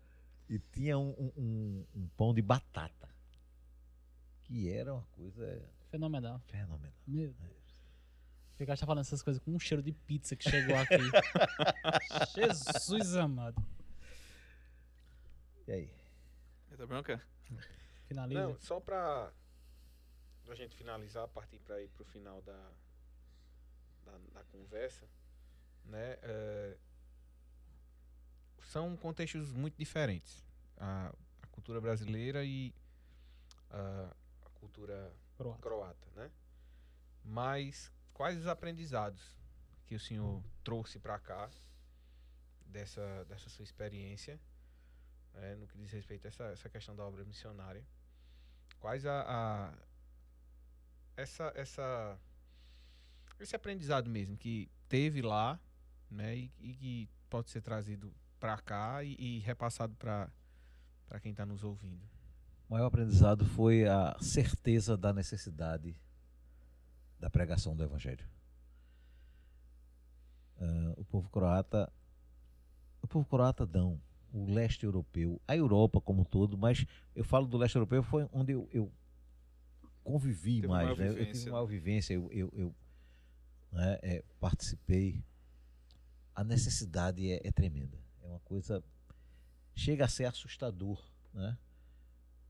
[0.48, 3.08] E tinha um, um- um- pão de batata,
[4.44, 6.40] que era uma coisa Fenomenal.
[6.46, 6.92] fenomenal.
[7.06, 7.64] Meu Deus.
[8.60, 10.96] O cara tá falando essas coisas com um cheiro de pizza que chegou aqui.
[12.34, 13.62] Jesus amado.
[15.66, 15.90] E aí?
[16.76, 17.20] Tá branca?
[18.06, 18.42] Finaliza.
[18.42, 19.30] Não, só pra,
[20.44, 22.70] pra gente finalizar, partir para ir pro final da,
[24.04, 25.06] da, da conversa,
[25.84, 26.18] né?
[26.22, 26.76] é,
[28.62, 30.44] são contextos muito diferentes.
[30.76, 31.12] A,
[31.42, 32.74] a cultura brasileira e
[33.70, 34.14] a,
[34.44, 35.62] a cultura Croata.
[35.62, 36.30] croata, né?
[37.24, 39.22] Mas quais os aprendizados
[39.86, 41.50] que o senhor trouxe para cá
[42.66, 44.38] dessa, dessa sua experiência,
[45.34, 47.84] né, no que diz respeito a essa, essa questão da obra missionária?
[48.80, 49.74] Quais a, a-
[51.16, 52.18] essa essa
[53.44, 55.60] esse aprendizado mesmo que teve lá,
[56.10, 60.30] né, e, e que pode ser trazido para cá e, e repassado para
[61.06, 62.02] para quem está nos ouvindo?
[62.68, 65.94] O maior aprendizado foi a certeza da necessidade
[67.20, 68.26] da pregação do Evangelho.
[70.58, 71.92] Ah, o povo croata,
[73.02, 74.00] o povo croata não,
[74.32, 76.84] o leste europeu, a Europa como um todo, mas
[77.14, 78.92] eu falo do leste europeu foi onde eu, eu
[80.02, 81.08] convivi Teve mais, né?
[81.10, 82.74] eu tive maior vivência, eu, eu, eu,
[83.74, 85.22] né, é, participei.
[86.34, 88.82] A necessidade é, é tremenda, é uma coisa
[89.74, 91.58] chega a ser assustador, né?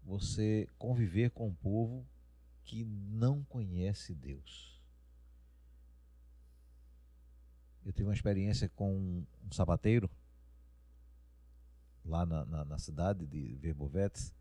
[0.05, 2.07] você conviver com um povo
[2.65, 4.81] que não conhece Deus.
[7.85, 10.11] Eu tive uma experiência com um sapateiro
[12.05, 14.35] lá na, na, na cidade de Verbovetes.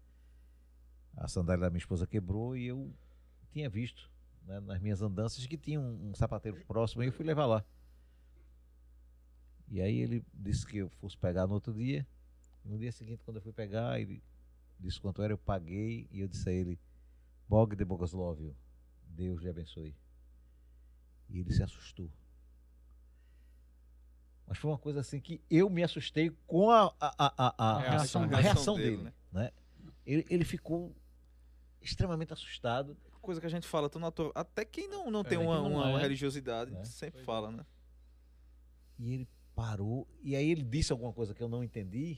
[1.16, 2.94] A sandália da minha esposa quebrou e eu
[3.52, 4.10] tinha visto
[4.45, 7.65] né, nas minhas andanças que tinha um, um sapateiro próximo e eu fui levar lá.
[9.70, 12.06] E aí ele disse que eu fosse pegar no outro dia.
[12.64, 14.22] No dia seguinte, quando eu fui pegar, ele
[14.80, 16.80] disse quanto era, eu paguei e eu disse a ele,
[17.48, 18.56] Bog de Bogoslovio,
[19.03, 19.95] Deus lhe abençoe.
[21.30, 22.11] E ele se assustou.
[24.45, 28.28] Mas foi uma coisa assim que eu me assustei com a, a, a, a, reação
[28.28, 29.03] reação dele, dele.
[29.03, 29.14] né?
[29.32, 29.52] né?
[30.06, 30.95] Ele, ele ficou
[31.82, 32.98] extremamente assustado.
[33.24, 34.34] Coisa que a gente fala tão natural.
[34.36, 36.02] Até quem não, não tem É, uma, quem não uma é.
[36.02, 36.84] religiosidade É.
[36.84, 37.26] sempre Pois é.
[37.26, 37.66] fala, né?
[39.00, 40.06] E ele parou.
[40.22, 42.18] E aí ele disse alguma coisa que eu não entendi.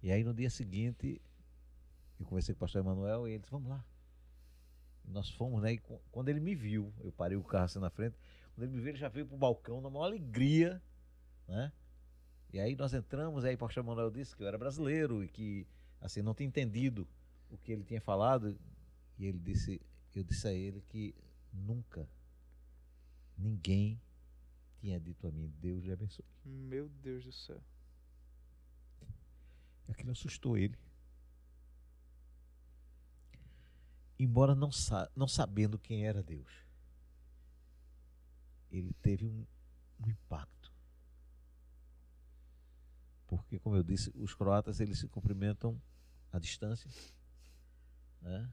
[0.00, 1.20] E aí no dia seguinte
[2.20, 3.84] eu conversei com o pastor Emanuel e ele disse, vamos lá.
[5.04, 5.72] E nós fomos, né?
[5.72, 5.78] E
[6.12, 8.16] quando ele me viu, eu parei o carro assim na frente,
[8.54, 10.80] quando ele me viu, ele já veio pro balcão na maior alegria,
[11.48, 11.72] né?
[12.52, 15.66] E aí nós entramos, aí o pastor Emanuel disse que eu era brasileiro e que,
[16.00, 17.06] assim, não tinha entendido
[17.50, 18.56] o que ele tinha falado.
[19.18, 19.80] E ele disse,
[20.14, 21.14] eu disse a ele que
[21.52, 22.08] nunca
[23.36, 24.00] ninguém
[24.80, 26.24] tinha dito a mim, Deus lhe abençoe.
[26.44, 27.62] Meu Deus do céu.
[29.88, 30.78] Aquilo assustou ele.
[34.18, 36.50] Embora não, sa não sabendo quem era Deus,
[38.70, 39.46] ele teve um,
[40.00, 40.72] um impacto.
[43.26, 45.80] Porque, como eu disse, os croatas eles se cumprimentam
[46.32, 46.90] à distância.
[48.20, 48.50] Né?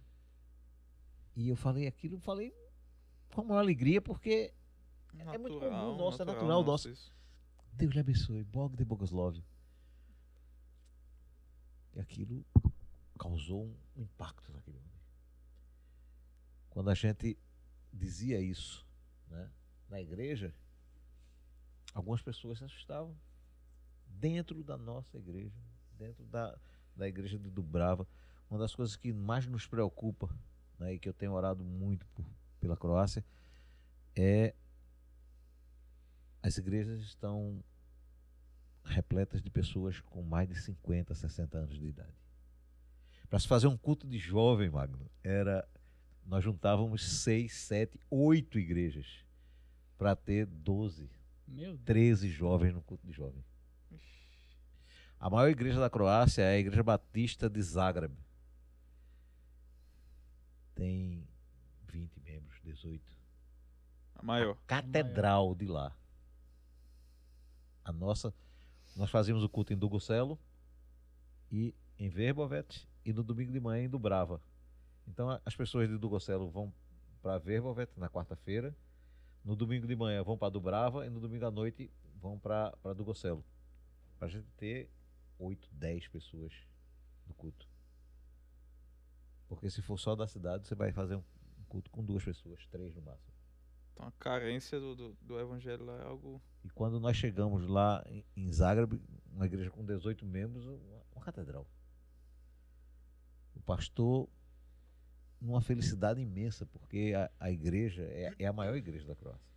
[1.35, 2.53] E eu falei aquilo, falei
[3.33, 4.53] com a maior alegria, porque
[5.13, 6.89] natural, é muito comum nosso, é natural, é natural nosso.
[6.89, 7.13] Isso.
[7.73, 8.43] Deus lhe abençoe.
[8.43, 9.43] Bog de Bogoslovio.
[11.93, 12.45] E aquilo
[13.19, 14.91] causou um impacto naquele homem.
[16.69, 17.37] Quando a gente
[17.91, 18.85] dizia isso
[19.27, 19.49] né,
[19.89, 20.53] na igreja,
[21.93, 23.15] algumas pessoas se assustavam.
[24.07, 25.55] Dentro da nossa igreja,
[25.97, 26.57] dentro da,
[26.95, 28.07] da igreja de Dubrava,
[28.49, 30.33] uma das coisas que mais nos preocupa
[30.79, 32.25] né, e que eu tenho orado muito por,
[32.59, 33.23] pela Croácia
[34.15, 34.53] é
[36.41, 37.63] as igrejas estão
[38.83, 42.13] repletas de pessoas com mais de 50, 60 anos de idade.
[43.27, 45.67] Para se fazer um culto de jovem, Magno, era
[46.25, 49.25] nós juntávamos seis, sete, oito igrejas
[49.97, 51.09] para ter 12,
[51.47, 53.43] Meu 13 jovens no culto de jovem.
[55.19, 58.13] A maior igreja da Croácia é a Igreja Batista de Zagreb.
[60.75, 61.27] Tem
[61.87, 63.03] 20 membros, 18.
[64.15, 64.51] A maior.
[64.51, 65.57] A catedral a maior.
[65.57, 65.97] de lá.
[67.83, 68.33] A nossa
[68.95, 70.39] nós fazíamos o culto em Dugocelo
[71.51, 74.41] e em Verbovet e no domingo de manhã em Dubrava.
[75.05, 76.73] Então as pessoas de Dugocelo vão
[77.21, 78.75] para Verbovet na quarta-feira,
[79.43, 81.91] no domingo de manhã vão para Dubrava e no domingo à noite
[82.21, 83.43] vão para Dugocelo.
[84.17, 84.89] Para a gente ter
[85.37, 86.53] 8, 10 pessoas
[87.27, 87.67] no culto.
[89.47, 91.23] Porque se for só da cidade, você vai fazer um
[91.67, 93.33] culto com duas pessoas, três no máximo.
[93.93, 96.41] Então a carência do, do, do, evangelho lá é algo.
[96.63, 98.03] E quando nós chegamos lá
[98.35, 99.01] em Zagreb,
[99.31, 101.65] uma igreja com 18 membros, uma, uma catedral.
[103.55, 104.27] O pastor,
[105.39, 109.55] numa felicidade imensa, porque a, a igreja é, é a maior igreja da Croácia.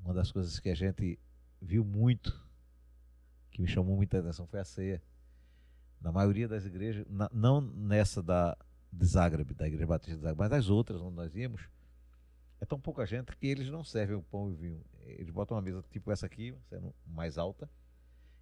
[0.00, 1.18] Uma das coisas que a gente
[1.60, 2.42] viu muito,
[3.50, 5.02] que me chamou muita atenção, foi a ceia.
[6.00, 8.56] Na maioria das igrejas, na, não nessa da,
[8.92, 11.68] de Zagreb, da Igreja Batista de Zagreb, mas das outras onde nós íamos,
[12.60, 14.84] é tão pouca gente que eles não servem o pão e o vinho.
[15.02, 17.68] Eles botam uma mesa tipo essa aqui, sendo mais alta,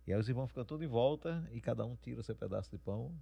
[0.07, 2.71] e aí os irmãos ficam todos em volta e cada um tira o seu pedaço
[2.71, 3.17] de pão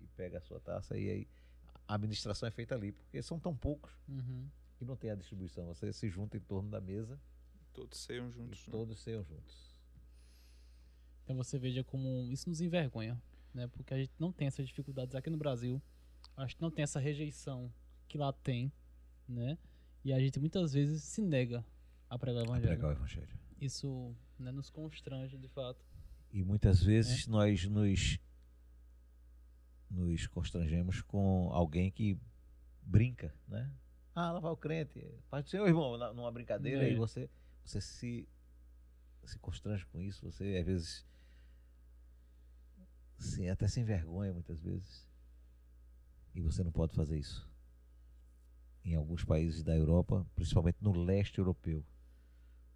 [0.00, 1.28] e pega a sua taça, e aí
[1.86, 4.48] a administração é feita ali, porque são tão poucos uhum.
[4.76, 5.66] que não tem a distribuição.
[5.66, 7.20] Você se junta em torno da mesa.
[7.72, 8.66] Todos seiam juntos.
[8.66, 8.72] Né?
[8.72, 9.76] Todos seiam juntos.
[11.22, 13.20] Então você veja como isso nos envergonha,
[13.56, 13.66] né?
[13.68, 15.82] Porque a gente não tem essas dificuldades aqui no Brasil
[16.36, 17.72] acho que não tem essa rejeição
[18.08, 18.72] que lá tem,
[19.28, 19.58] né?
[20.04, 21.64] E a gente muitas vezes se nega
[22.08, 22.66] a pregar o evangelho.
[22.66, 23.38] A pregar o evangelho.
[23.60, 25.84] Isso né, nos constrange, de fato.
[26.32, 27.30] E muitas vezes é.
[27.30, 28.18] nós nos
[29.88, 32.18] nos constrangemos com alguém que
[32.82, 33.72] brinca, né?
[34.14, 35.00] Ah, lá vai o crente.
[35.30, 36.92] Pai do Senhor, irmão, numa brincadeira, é.
[36.92, 37.30] e você,
[37.64, 38.28] você se,
[39.24, 41.06] se constrange com isso, você às vezes
[43.18, 45.06] sim, até sem vergonha muitas vezes.
[46.34, 47.48] E você não pode fazer isso.
[48.84, 51.84] Em alguns países da Europa, principalmente no leste europeu.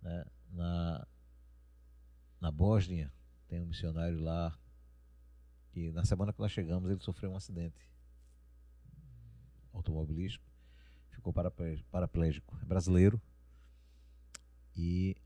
[0.02, 0.24] Né?
[0.52, 1.06] Na,
[2.40, 3.12] na Bósnia,
[3.48, 4.58] tem um missionário lá
[5.72, 7.88] que na semana que nós chegamos ele sofreu um acidente
[9.72, 10.44] automobilístico,
[11.10, 12.58] ficou paraplégico.
[12.60, 13.20] É brasileiro.
[14.74, 15.16] E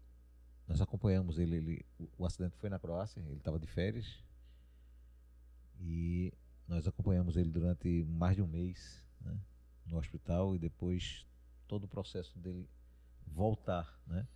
[0.66, 1.86] nós acompanhamos ele, ele,
[2.18, 4.22] o acidente foi na Croácia, ele estava de férias
[5.80, 6.32] e
[6.66, 9.38] nós acompanhamos ele durante mais de um mês né,
[9.86, 11.26] no hospital e depois
[11.66, 12.68] todo o processo dele
[13.26, 14.26] voltar, né?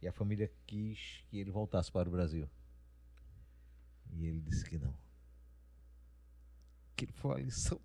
[0.00, 2.48] E a família quis que ele voltasse para o Brasil.
[4.12, 4.94] E ele disse que não.
[6.92, 7.80] Aquilo foi uma lição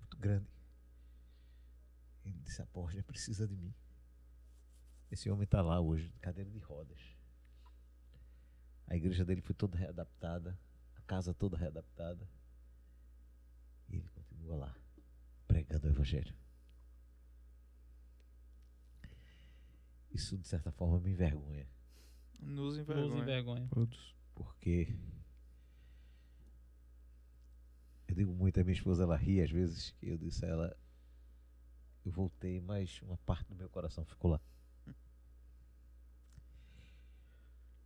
[0.00, 0.48] muito grande.
[2.24, 3.74] Ele disse: a Borja precisa de mim.
[5.10, 7.00] Esse homem está lá hoje, cadeira de rodas.
[8.86, 10.58] A igreja dele foi toda readaptada
[11.06, 12.28] casa toda readaptada.
[13.88, 14.76] E ele continua lá,
[15.46, 16.34] pregando o Evangelho.
[20.10, 21.68] Isso, de certa forma, me envergonha.
[22.40, 23.08] Nos envergonha.
[23.08, 23.68] Nos envergonha.
[23.68, 24.14] Todos.
[24.34, 24.96] Porque.
[28.06, 30.76] Eu digo muito, a minha esposa ela ri às vezes, que eu disse a ela.
[32.04, 34.40] Eu voltei, mas uma parte do meu coração ficou lá.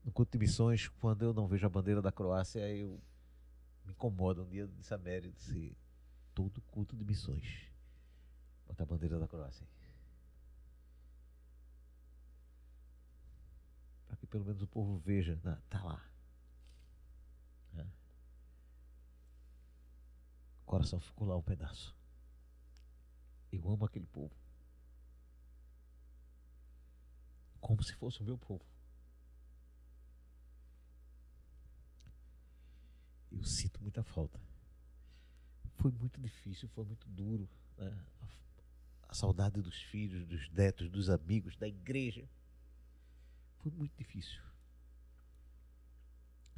[0.09, 2.99] No culto de missões, quando eu não vejo a bandeira da Croácia, eu
[3.85, 4.41] me incomoda.
[4.41, 5.77] Um dia eu disse a Mary, disse,
[6.35, 7.71] todo culto de missões,
[8.67, 9.69] bota a bandeira da Croácia.
[14.07, 16.03] Para que pelo menos o povo veja, não, tá lá.
[17.77, 17.83] É.
[20.63, 21.95] O coração ficou lá um pedaço.
[23.53, 24.35] Eu amo aquele povo.
[27.61, 28.65] Como se fosse o meu povo.
[33.39, 34.41] Eu sinto muita falta.
[35.77, 37.49] Foi muito difícil, foi muito duro.
[37.77, 38.05] Né?
[38.21, 42.29] A, a saudade dos filhos, dos netos, dos amigos, da igreja.
[43.59, 44.43] Foi muito difícil.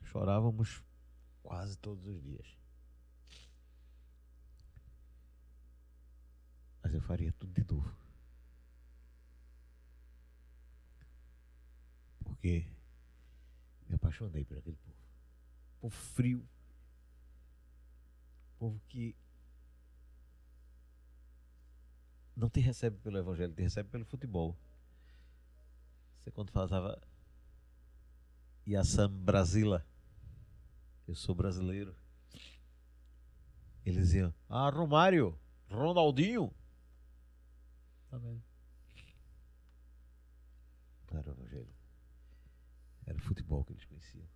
[0.05, 0.83] Chorávamos
[1.43, 2.57] quase todos os dias.
[6.83, 7.95] Mas eu faria tudo de novo.
[12.25, 12.67] Porque
[13.87, 14.97] me apaixonei por aquele povo.
[15.79, 16.49] Povo frio.
[18.61, 19.17] Povo que
[22.37, 24.55] não te recebe pelo evangelho, te recebe pelo futebol.
[26.19, 27.01] Você quando falava
[28.69, 29.83] Yassam Brasila,
[31.09, 31.97] eu sou brasileiro.
[33.83, 36.53] Eles diziam, ah, Romário, Ronaldinho.
[38.11, 38.43] Tá vendo?
[41.11, 41.75] Não era o evangelho.
[43.07, 44.29] Era o futebol que eles conheciam.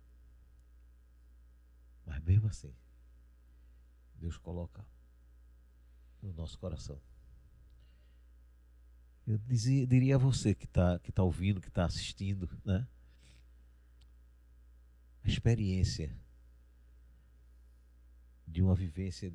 [2.07, 2.73] Mas mesmo assim,
[4.19, 4.85] Deus coloca
[6.21, 6.99] no nosso coração.
[9.27, 12.87] Eu dizia, diria a você que está que tá ouvindo, que está assistindo, né?
[15.23, 16.15] A experiência
[18.47, 19.33] de uma vivência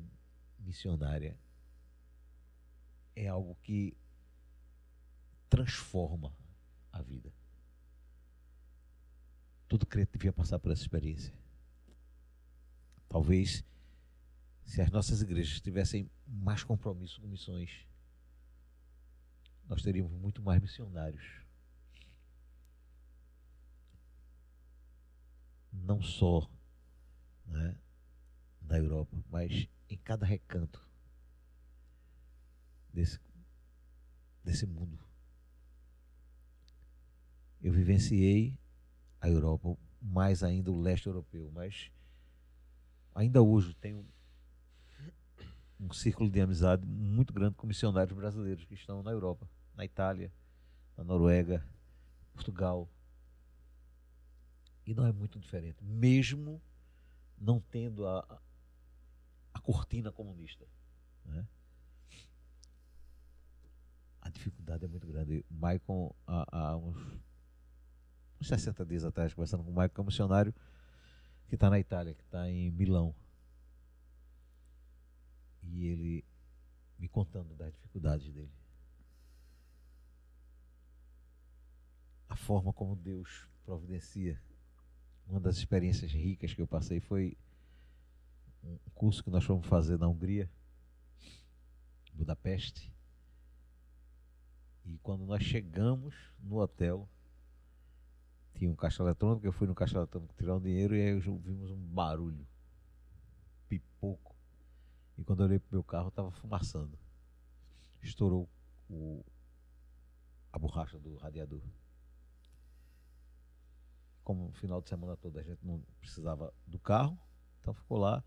[0.59, 1.37] missionária
[3.15, 3.95] é algo que
[5.49, 6.33] transforma
[6.91, 7.33] a vida.
[9.67, 11.33] Todo crente devia passar por essa experiência.
[13.09, 13.63] Talvez,
[14.71, 17.85] se as nossas igrejas tivessem mais compromisso com missões,
[19.67, 21.43] nós teríamos muito mais missionários.
[25.73, 26.49] Não só
[27.47, 27.77] né,
[28.61, 30.81] na Europa, mas em cada recanto
[32.93, 33.19] desse,
[34.41, 34.97] desse mundo.
[37.61, 38.57] Eu vivenciei
[39.19, 41.91] a Europa, mais ainda o leste europeu, mas
[43.13, 44.07] ainda hoje tenho
[45.81, 50.31] um círculo de amizade muito grande com missionários brasileiros que estão na Europa, na Itália,
[50.95, 51.65] na Noruega,
[52.33, 52.87] Portugal.
[54.85, 56.61] E não é muito diferente, mesmo
[57.37, 58.41] não tendo a,
[59.53, 60.67] a cortina comunista.
[61.25, 61.47] Né?
[64.21, 65.43] A dificuldade é muito grande.
[65.49, 67.21] Maicon, há, há uns
[68.41, 70.53] uns 60 dias atrás, conversando com o Michael, que é um missionário
[71.47, 73.13] que está na Itália, que está em Milão.
[75.63, 76.25] E ele
[76.97, 78.51] me contando das dificuldades dele.
[82.29, 84.41] A forma como Deus providencia.
[85.27, 87.37] Uma das experiências ricas que eu passei foi
[88.63, 90.49] um curso que nós fomos fazer na Hungria,
[92.13, 92.93] Budapeste.
[94.85, 97.09] E quando nós chegamos no hotel,
[98.55, 101.71] tinha um caixa eletrônico, eu fui no caixa eletrônico tirar um dinheiro e aí vimos
[101.71, 102.45] um barulho,
[103.67, 104.30] pipoco.
[105.21, 106.97] E quando eu olhei pro meu carro, estava fumaçando.
[108.01, 108.49] Estourou
[108.89, 109.23] o,
[110.51, 111.61] a borracha do radiador.
[114.23, 117.19] Como no final de semana toda a gente não precisava do carro,
[117.59, 118.23] então ficou lá.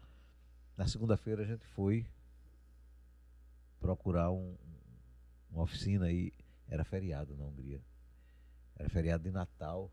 [0.77, 2.07] Na segunda-feira a gente foi
[3.81, 4.57] procurar um,
[5.51, 6.33] uma oficina e
[6.69, 7.83] era feriado na Hungria.
[8.77, 9.91] Era feriado de Natal.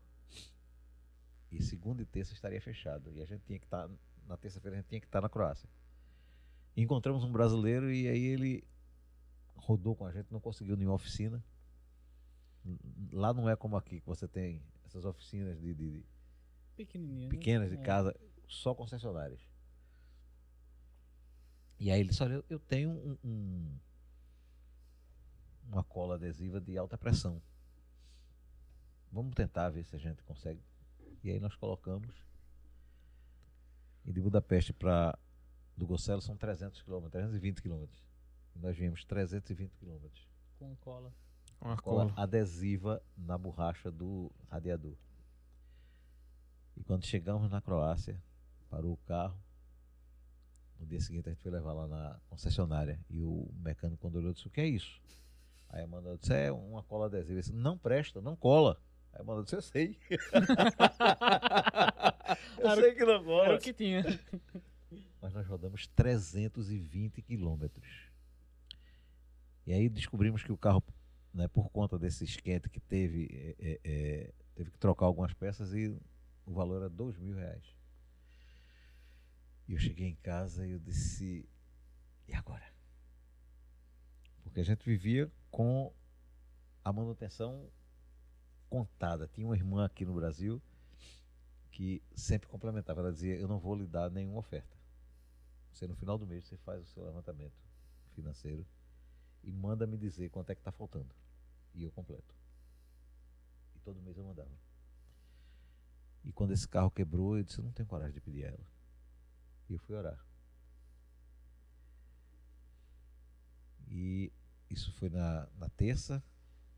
[1.50, 3.10] E segunda e terça estaria fechado.
[3.12, 3.94] E a gente tinha que estar, tá,
[4.28, 5.68] na terça-feira a gente tinha que estar tá na Croácia.
[6.76, 8.64] Encontramos um brasileiro e aí ele
[9.56, 11.42] rodou com a gente, não conseguiu nenhuma oficina.
[13.12, 16.04] Lá não é como aqui, que você tem essas oficinas de, de,
[16.76, 17.76] de pequenas né?
[17.76, 17.84] de é.
[17.84, 18.14] casa,
[18.46, 19.40] só concessionárias.
[21.78, 23.78] E aí ele disse, olha, eu tenho um, um,
[25.64, 27.42] uma cola adesiva de alta pressão.
[29.10, 30.62] Vamos tentar ver se a gente consegue
[31.22, 32.14] e aí nós colocamos.
[34.04, 35.16] E de Budapeste para
[35.76, 37.86] do Gocelo são 300 km, 320 km.
[38.54, 40.06] E nós viemos 320 km.
[40.58, 41.12] Com cola.
[41.58, 44.96] Com a cola, cola adesiva na borracha do radiador.
[46.76, 48.20] E quando chegamos na Croácia,
[48.68, 49.38] parou o carro.
[50.78, 54.32] No dia seguinte a gente foi levar lá na concessionária e o mecânico quando olhou
[54.32, 55.00] disse, o que é isso?
[55.68, 57.40] Aí a Amanda disse, é uma cola adesiva.
[57.40, 58.78] Disse, não presta, não cola.
[59.12, 59.96] Aí a Amanda disse, eu sei.
[62.58, 63.44] eu Era sei que não cola.
[63.44, 64.02] Era o que tinha.
[65.32, 68.10] Mas nós rodamos 320 quilômetros.
[69.66, 70.84] E aí descobrimos que o carro,
[71.32, 75.72] né, por conta desse esquente que teve, é, é, é, teve que trocar algumas peças
[75.72, 75.88] e
[76.44, 77.64] o valor era dois mil reais.
[79.66, 81.48] E eu cheguei em casa e eu disse,
[82.28, 82.70] e agora?
[84.42, 85.90] Porque a gente vivia com
[86.84, 87.70] a manutenção
[88.68, 89.26] contada.
[89.28, 90.60] Tinha uma irmã aqui no Brasil
[91.70, 93.00] que sempre complementava.
[93.00, 94.81] Ela dizia, eu não vou lhe dar nenhuma oferta.
[95.72, 97.56] Você no final do mês você faz o seu levantamento
[98.14, 98.66] financeiro
[99.42, 101.14] e manda me dizer quanto é que está faltando.
[101.74, 102.34] E eu completo.
[103.74, 104.50] E todo mês eu mandava.
[106.24, 108.66] E quando esse carro quebrou, eu disse, eu não tenho coragem de pedir a ela.
[109.68, 110.24] E eu fui orar.
[113.88, 114.32] E
[114.70, 116.22] isso foi na, na terça.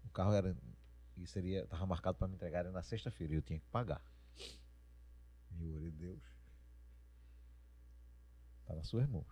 [0.05, 0.57] O carro era
[1.17, 4.03] e seria estava marcado para me entregarem na sexta-feira e eu tinha que pagar.
[5.57, 6.23] E eu orei, Deus,
[8.65, 9.27] está nas suas mãos.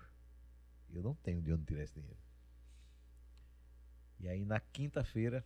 [0.90, 2.20] Eu não tenho de onde tirar esse dinheiro.
[4.20, 5.44] E aí na quinta-feira,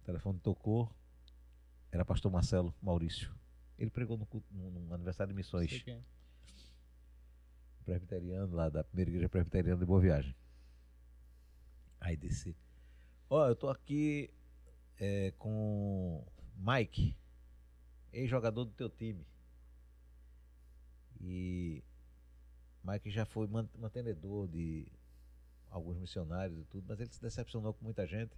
[0.00, 0.92] o telefone tocou,
[1.90, 3.34] era pastor Marcelo Maurício.
[3.78, 6.02] Ele pregou no, culto- no- no aniversário de missões é.
[7.84, 10.34] presbiteriano lá da primeira igreja presbiteriana de Boa Viagem.
[12.00, 12.56] Aí disse,
[13.30, 14.30] ó, eu tô aqui
[14.98, 16.26] é, com
[16.56, 17.16] Mike,
[18.12, 19.24] ex-jogador do teu time.
[21.20, 21.82] E
[22.88, 24.86] Mike já foi man- mantenedor de
[25.70, 28.32] alguns missionários e tudo, mas ele se decepcionou com muita gente.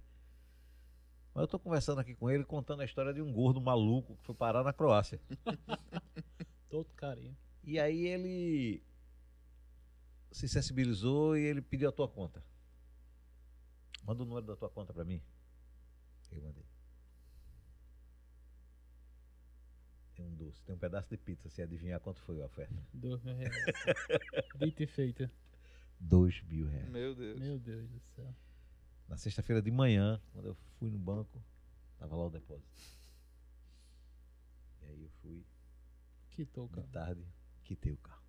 [1.33, 4.25] Mas eu tô conversando aqui com ele, contando a história de um gordo maluco que
[4.25, 5.21] foi parar na Croácia.
[6.69, 7.37] Todo carinho.
[7.63, 8.83] E aí ele
[10.33, 12.43] se sensibilizou e ele pediu a tua conta.
[14.03, 15.23] Manda o número da tua conta pra mim.
[16.33, 16.65] Eu mandei.
[20.21, 22.75] Tem um doce, tem um pedaço de pizza, se adivinhar quanto foi a oferta.
[22.93, 23.55] Dois mil reais.
[24.59, 25.31] Dito e feito.
[25.99, 26.91] Dois mil reais.
[26.91, 27.41] Meu Deus.
[27.41, 28.35] Meu Deus do céu.
[29.09, 31.43] Na sexta-feira de manhã, quando eu fui no banco,
[31.99, 32.69] tava lá o depósito.
[34.83, 35.43] E aí eu fui,
[36.29, 36.89] Quitou o de carro.
[36.93, 37.27] tarde,
[37.65, 38.20] quitei o carro.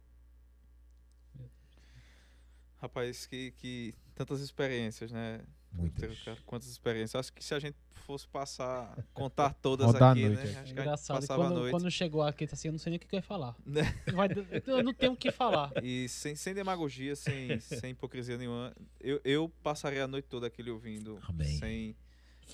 [2.81, 5.41] Rapaz, que, que tantas experiências, né?
[5.71, 6.19] Muitas.
[6.23, 7.15] Cara, Quantas experiências.
[7.19, 10.43] Acho que se a gente fosse passar, contar todas Rodar a aqui, noite, né?
[10.43, 10.45] é.
[10.45, 11.17] Acho que a gente Engraçado.
[11.17, 11.71] e passava a Quando, noite.
[11.71, 13.55] quando chegou aqui, tá assim, eu não sei nem o que eu ia falar.
[13.65, 13.81] Né?
[14.13, 14.29] Vai-
[14.67, 15.71] eu não tenho o que falar.
[15.83, 20.61] E sem, sem demagogia, sem, sem hipocrisia nenhuma, eu, eu passaria a noite toda aqui
[20.61, 21.19] lhe ouvindo.
[21.29, 21.57] Amém.
[21.57, 21.95] Sem...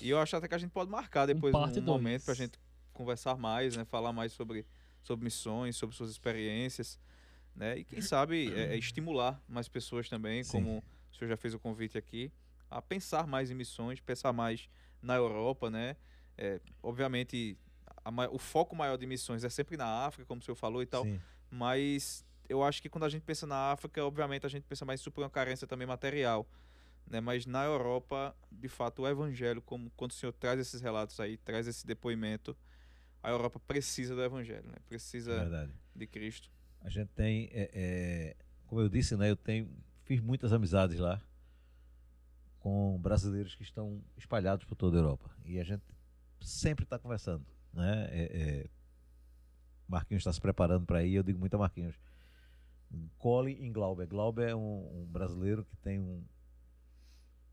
[0.00, 1.86] E eu acho até que a gente pode marcar depois um, parte dois.
[1.86, 2.58] momento pra gente
[2.92, 3.84] conversar mais, né?
[3.84, 4.64] Falar mais sobre,
[5.02, 6.98] sobre missões, sobre suas experiências,
[7.54, 7.78] né?
[7.78, 10.52] E quem sabe é, é estimular mais pessoas também, Sim.
[10.52, 12.32] como o senhor já fez o convite aqui,
[12.70, 14.68] a pensar mais em missões, pensar mais
[15.02, 15.96] na Europa, né?
[16.36, 17.58] É, obviamente,
[18.04, 20.86] a o foco maior de missões é sempre na África, como o senhor falou e
[20.86, 21.20] tal, Sim.
[21.50, 25.00] mas eu acho que quando a gente pensa na África, obviamente a gente pensa mais
[25.00, 26.48] em suprir uma carência também material,
[27.06, 27.20] né?
[27.20, 31.36] Mas na Europa, de fato, o evangelho, como quando o senhor traz esses relatos aí,
[31.36, 32.56] traz esse depoimento,
[33.22, 34.76] a Europa precisa do evangelho, né?
[34.76, 35.72] É Precisa verdade.
[35.94, 36.50] de Cristo.
[36.80, 38.36] A gente tem, é, é,
[38.66, 39.70] como eu disse, né, eu tenho,
[40.04, 41.20] fiz muitas amizades lá
[42.60, 45.30] com brasileiros que estão espalhados por toda a Europa.
[45.44, 45.82] E a gente
[46.40, 47.44] sempre está conversando.
[47.72, 48.08] Né?
[48.10, 48.70] É, é,
[49.86, 51.98] Marquinhos está se preparando para ir, eu digo muito a Marquinhos.
[53.18, 54.06] Cole em Glauber.
[54.06, 56.24] Glauber é um, um brasileiro que tem um,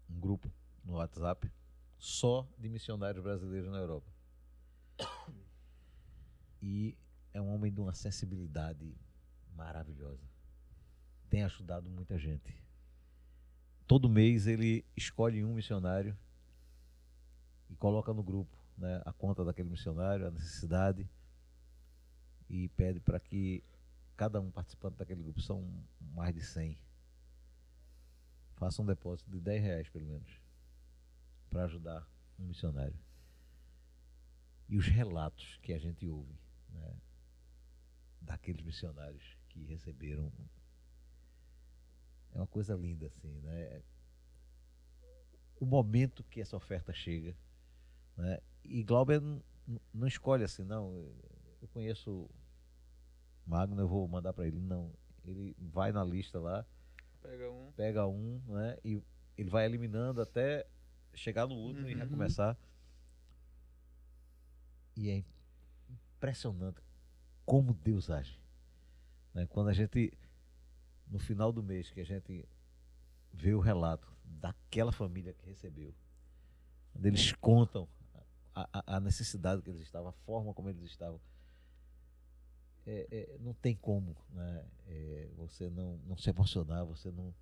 [0.10, 0.52] um grupo
[0.84, 1.52] no WhatsApp
[1.97, 4.10] só de missionários brasileiros na Europa.
[6.61, 6.97] E
[7.34, 8.95] é um homem de uma sensibilidade
[9.56, 10.23] maravilhosa.
[11.30, 12.56] Tem ajudado muita gente.
[13.88, 16.18] Todo mês ele escolhe um missionário
[17.69, 21.10] e coloca no grupo né, a conta daquele missionário, a necessidade,
[22.49, 23.64] e pede para que
[24.15, 25.68] cada um participante daquele grupo, são
[25.99, 26.77] mais de 100,
[28.56, 30.41] faça um depósito de 10 reais pelo menos,
[31.49, 32.07] para ajudar
[32.40, 32.98] um missionário.
[34.68, 36.36] E os relatos que a gente ouve
[36.69, 36.95] né,
[38.22, 40.32] daqueles missionários que receberam
[42.34, 43.82] é uma coisa linda assim, né?
[45.60, 47.36] O momento que essa oferta chega,
[48.18, 48.40] né?
[48.64, 49.41] E Glauber não,
[49.94, 51.14] não escolhe assim, não.
[51.61, 52.30] Eu conheço
[53.45, 54.91] Magno, eu vou mandar para ele, não.
[55.23, 56.65] Ele vai na lista lá,
[57.22, 57.72] Pega um.
[57.72, 58.77] pega um, né?
[58.84, 59.02] E
[59.38, 60.68] ele vai eliminando até
[61.14, 61.99] chegar no último e Uhum.
[62.02, 62.57] recomeçar.
[64.98, 65.23] E é
[66.18, 66.82] impressionante
[67.45, 68.40] como Deus age.
[69.36, 69.45] Né?
[69.45, 70.12] Quando a gente
[71.07, 72.48] no final do mês que a gente
[73.32, 75.94] vê o relato daquela família que recebeu,
[76.95, 77.88] onde eles contam
[78.56, 81.20] a, a, necessidade que eles estavam, a forma como eles estavam,
[82.88, 84.66] é, é, não tem como né?
[84.88, 87.34] É, você não, não se emocionar, você não,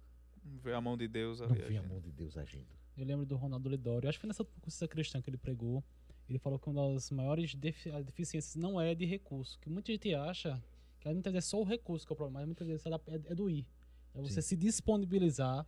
[0.61, 1.88] Ver a mão de Deus não a agindo.
[1.88, 2.68] mão de Deus agindo.
[2.98, 5.84] Eu lembro do Ronaldo Lidório, acho que foi nessa consciência cristã que ele pregou.
[6.30, 9.57] Ele falou que uma das maiores defi as deficiências não é de recurso.
[9.60, 10.61] Que muita gente acha
[11.10, 12.90] que muitas vezes é só o recurso que é o problema, mas muitas vezes é,
[12.90, 13.68] é- é do ir.
[14.14, 14.50] É você Sim.
[14.50, 15.66] se disponibilizar,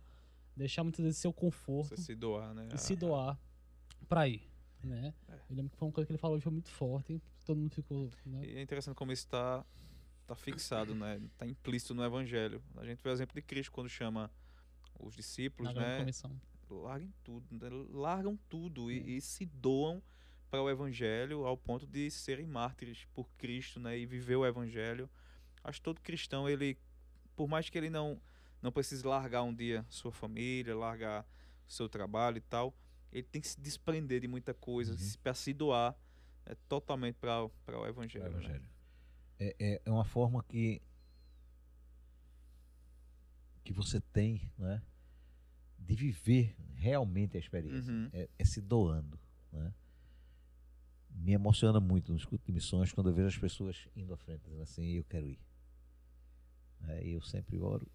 [0.56, 2.68] deixar muitas vezes seu conforto Você se doar, né?
[2.74, 3.38] e se doar
[4.08, 4.48] pra ir.
[4.82, 5.12] Né?
[5.28, 5.34] É.
[5.50, 7.20] Eu lembro que foi uma coisa que ele falou que foi muito forte.
[7.44, 8.08] Todo mundo ficou.
[8.24, 8.46] Né?
[8.46, 9.64] E é interessante como isso está
[10.26, 11.20] tá fixado, né?
[11.32, 12.62] Está implícito no Evangelho.
[12.76, 14.30] A gente vê o exemplo de Cristo quando chama
[14.98, 15.98] os discípulos, na né?
[15.98, 16.40] comissão.
[16.68, 17.68] Larguem tudo, né?
[17.90, 20.02] largam tudo e, e se doam
[20.50, 23.98] para o Evangelho ao ponto de serem mártires por Cristo, né?
[23.98, 25.08] E viver o Evangelho.
[25.68, 26.78] Acho que todo cristão, ele,
[27.34, 28.20] por mais que ele não,
[28.62, 31.26] não precise largar um dia sua família, largar
[31.68, 32.72] o seu trabalho e tal,
[33.12, 35.12] ele tem que se desprender de muita coisa Uhum.
[35.22, 35.96] para se doar
[36.44, 38.24] é, totalmente para o Evangelho.
[38.24, 38.44] para o né?
[38.44, 38.68] Evangelho.
[39.38, 40.80] É, é, é uma forma que
[43.64, 44.80] que você tem, né,
[45.76, 47.92] de viver realmente a experiência.
[47.92, 48.08] Uhum.
[48.12, 49.18] É, é se doando,
[49.50, 49.74] né?
[51.10, 54.42] Me emociona muito no escuto de missões quando eu vejo as pessoas indo à frente,
[54.44, 55.40] dizendo assim, eu quero ir.
[56.88, 57.90] É, eu sempre oro.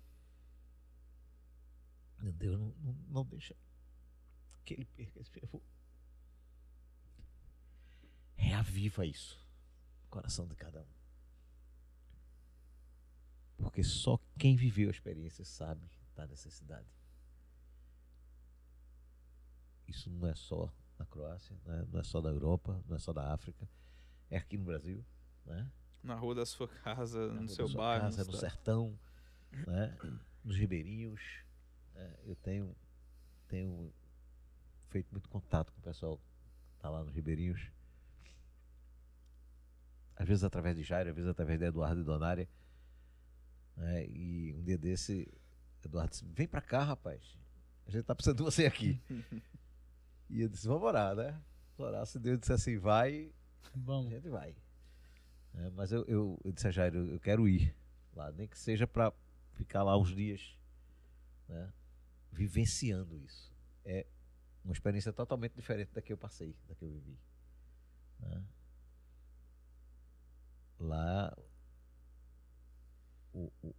[2.19, 3.55] Deus, não, não, não deixa
[4.63, 5.61] que ele perca esse fervor.
[8.35, 9.39] Reaviva isso
[10.03, 11.01] no coração de cada um.
[13.57, 16.89] Porque só quem viveu a experiência sabe da necessidade.
[19.87, 21.87] Isso não é só na Croácia, né?
[21.91, 23.67] não é só da Europa, não é só da África,
[24.29, 25.05] é aqui no Brasil,
[25.45, 25.71] né?
[26.03, 28.03] Na rua da sua casa, Na no rua seu da sua bairro.
[28.05, 28.99] casa, no sertão,
[29.67, 29.97] né?
[30.43, 31.21] nos ribeirinhos.
[31.93, 32.15] né?
[32.25, 32.75] Eu tenho,
[33.47, 33.93] tenho
[34.89, 37.69] feito muito contato com o pessoal que está lá nos ribeirinhos.
[40.15, 42.47] Às vezes através de Jairo, às vezes através de Eduardo e Donária.
[43.75, 44.05] né?
[44.07, 45.31] E um dia desse,
[45.83, 47.37] Eduardo disse, vem pra cá, rapaz.
[47.87, 49.01] A gente tá precisando de você aqui.
[50.29, 51.31] e eu disse, vamos orar, né?
[51.77, 52.05] Vamos orar.
[52.05, 53.31] Se Deus disser assim, vai,
[53.63, 54.09] a Vamos.
[54.11, 54.55] gente vai.
[55.55, 57.75] É, mas eu, eu, eu disse a Jairo, eu, quero ir
[58.15, 59.11] lá, nem que seja para
[59.53, 60.57] ficar lá uns dias,
[61.47, 61.71] né,
[62.31, 63.51] vivenciando isso.
[63.85, 64.05] É
[64.63, 67.17] uma experiência totalmente diferente da que eu passei, da que eu vivi.
[68.19, 68.43] né.
[70.79, 71.35] Lá,
[73.33, 73.75] o- o-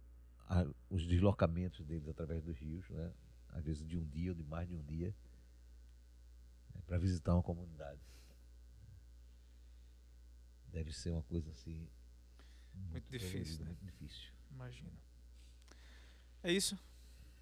[0.49, 3.11] a- os deslocamentos deles através dos rios, né,
[3.49, 5.13] às vezes de um dia ou de mais de um dia,
[6.85, 7.99] para visitar uma comunidade
[10.73, 11.87] deve ser uma coisa assim
[12.91, 13.69] Muito difícil, dolorida, né?
[13.69, 14.31] muito difícil.
[14.51, 14.89] Imagina.
[16.43, 16.77] É isso.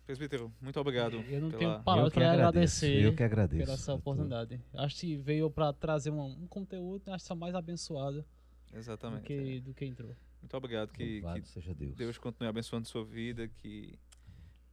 [0.05, 1.15] Presbítero, muito obrigado.
[1.21, 3.63] Eu não pela- tenho palavras para agradeço, agradecer eu que agradeço.
[3.63, 4.61] pela essa Eu tô- oportunidade.
[4.73, 8.25] Acho que veio para trazer um, um conteúdo, acho que mais abençoado
[8.71, 9.23] do Exatamente.
[9.25, 9.59] que, é.
[9.61, 10.15] do que entrou.
[10.41, 10.91] Muito obrigado.
[10.91, 11.95] Que, que seja Deus.
[11.95, 13.97] Deus continue abençoando sua vida, que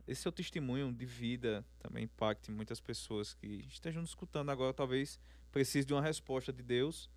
[0.07, 5.21] esse seu testemunho de vida também impacte muitas pessoas que estejam nos escutando agora, talvez
[5.53, 7.09] precise de uma resposta de Deus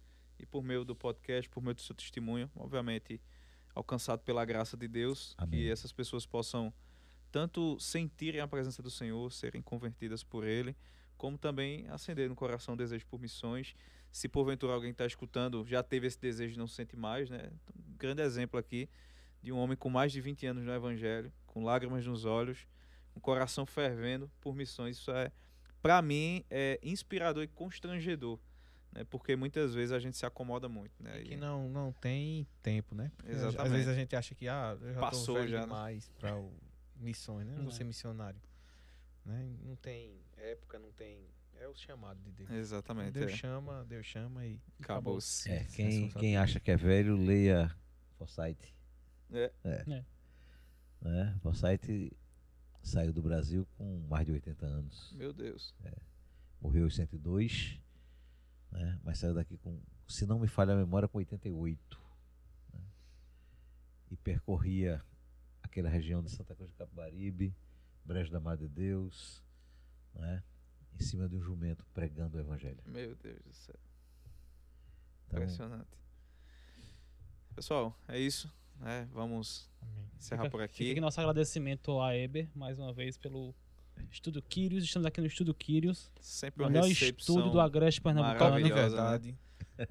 [0.41, 3.21] e por meio do podcast, por meio do seu testemunho, obviamente
[3.73, 5.59] alcançado pela graça de Deus, Amém.
[5.59, 6.73] que essas pessoas possam
[7.31, 10.75] tanto sentirem a presença do Senhor, serem convertidas por Ele,
[11.17, 13.73] como também acender no coração o desejo por missões.
[14.11, 17.49] Se porventura alguém está escutando já teve esse desejo e não sente mais, né?
[17.63, 18.89] Então, um grande exemplo aqui
[19.41, 22.67] de um homem com mais de 20 anos no Evangelho, com lágrimas nos olhos,
[23.15, 24.97] o coração fervendo por missões.
[24.97, 25.31] Isso é,
[25.81, 28.39] para mim, é inspirador e constrangedor,
[28.91, 29.03] né?
[29.05, 31.21] Porque muitas vezes a gente se acomoda muito, né?
[31.21, 33.11] E que não, não tem tempo, né?
[33.17, 33.71] Porque às- Às Exatamente.
[33.73, 35.63] vezes a gente acha que ah, eu já Passou tô velho já, né?
[35.65, 36.41] demais para
[36.97, 37.53] missões, né?
[37.55, 37.75] Não vou É.
[37.75, 38.39] ser missionário.
[39.25, 39.49] Né?
[39.63, 41.19] Não tem época, não tem.
[41.59, 42.49] É o chamado de Deus.
[42.49, 43.11] Exatamente.
[43.11, 43.35] Deus é.
[43.35, 45.49] chama, Deus chama e Acabou-se.
[45.51, 47.71] É, Sim, quem, quem acha que é velho, leia
[48.17, 48.73] Forsyth.
[49.31, 49.51] É.
[49.63, 49.83] É.
[51.01, 51.37] Né?
[51.43, 52.11] Forsyth
[52.81, 55.13] saiu do Brasil com mais de 80 anos.
[55.15, 55.75] Meu Deus.
[56.59, 57.79] Morreu aos 102,
[58.71, 58.99] né?
[59.03, 61.99] mas saiu daqui com, se não me falha a memória, com 88.
[62.73, 62.79] né?
[64.09, 65.03] E percorria
[65.63, 67.55] aquela região de Santa Cruz de Capibaribe,
[68.05, 69.43] Brejo da Madre de Deus,
[70.15, 70.43] né?
[70.99, 72.81] em cima de um jumento pregando o Evangelho.
[72.85, 73.79] Meu Deus do céu.
[75.27, 75.97] Então, Impressionante.
[77.55, 78.51] Pessoal, é isso.
[78.79, 79.07] Né?
[79.13, 80.09] Vamos Amém.
[80.17, 80.91] encerrar Fica- por Fica aqui.
[80.91, 83.53] aqui nosso agradecimento a Eber, mais uma vez, pelo
[84.11, 84.83] Estúdio Quírios.
[84.83, 88.57] Estamos aqui no Estúdio Quírios, Sempre o melhor estúdio do Agreste Pernambucano.
[88.57, 88.69] de né?
[88.69, 89.37] verdade.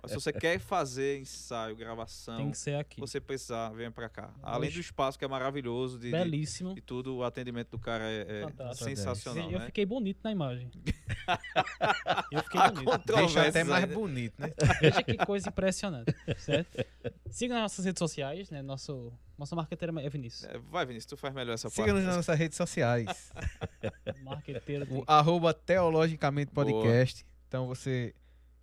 [0.06, 3.00] Se você quer fazer ensaio, gravação, Tem que ser aqui.
[3.00, 4.32] você precisar, venha pra cá.
[4.42, 4.78] Além Oxe.
[4.78, 6.74] do espaço que é maravilhoso, de, Belíssimo.
[6.74, 9.66] de tudo, o atendimento do cara é, é sensacional, eu né?
[9.66, 10.70] fiquei bonito na imagem.
[12.32, 13.02] eu fiquei bonito.
[13.06, 14.52] Deixa até mais bonito, né?
[14.80, 16.84] Veja que coisa impressionante, certo?
[17.30, 18.62] Siga nas nossas redes sociais, né?
[18.62, 20.44] Nosso, nossa marqueteira é Vinícius.
[20.44, 22.06] É, Vai, Vinícius, tu faz melhor essa Siga-nos parte.
[22.06, 23.32] nas nossas redes sociais.
[24.22, 25.04] Marqueteira o tem...
[25.06, 26.66] arroba Teologicamente Boa.
[26.66, 27.24] Podcast.
[27.48, 28.14] Então você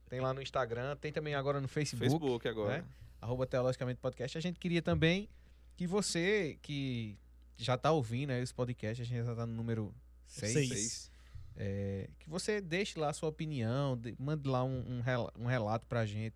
[0.09, 2.09] tem lá no Instagram, tem também agora no Facebook.
[2.09, 2.77] Facebook agora.
[2.79, 2.85] né?
[3.21, 4.37] Arroba Teologicamente Podcast.
[4.37, 5.27] A gente queria também
[5.75, 7.17] que você que
[7.57, 9.93] já está ouvindo aí os podcasts, a gente já está no número
[10.27, 10.53] 6.
[10.53, 10.69] Seis.
[10.69, 11.11] Seis.
[12.19, 15.01] que você deixe lá a sua opinião, de- mande lá um, um,
[15.43, 16.35] um relato pra gente.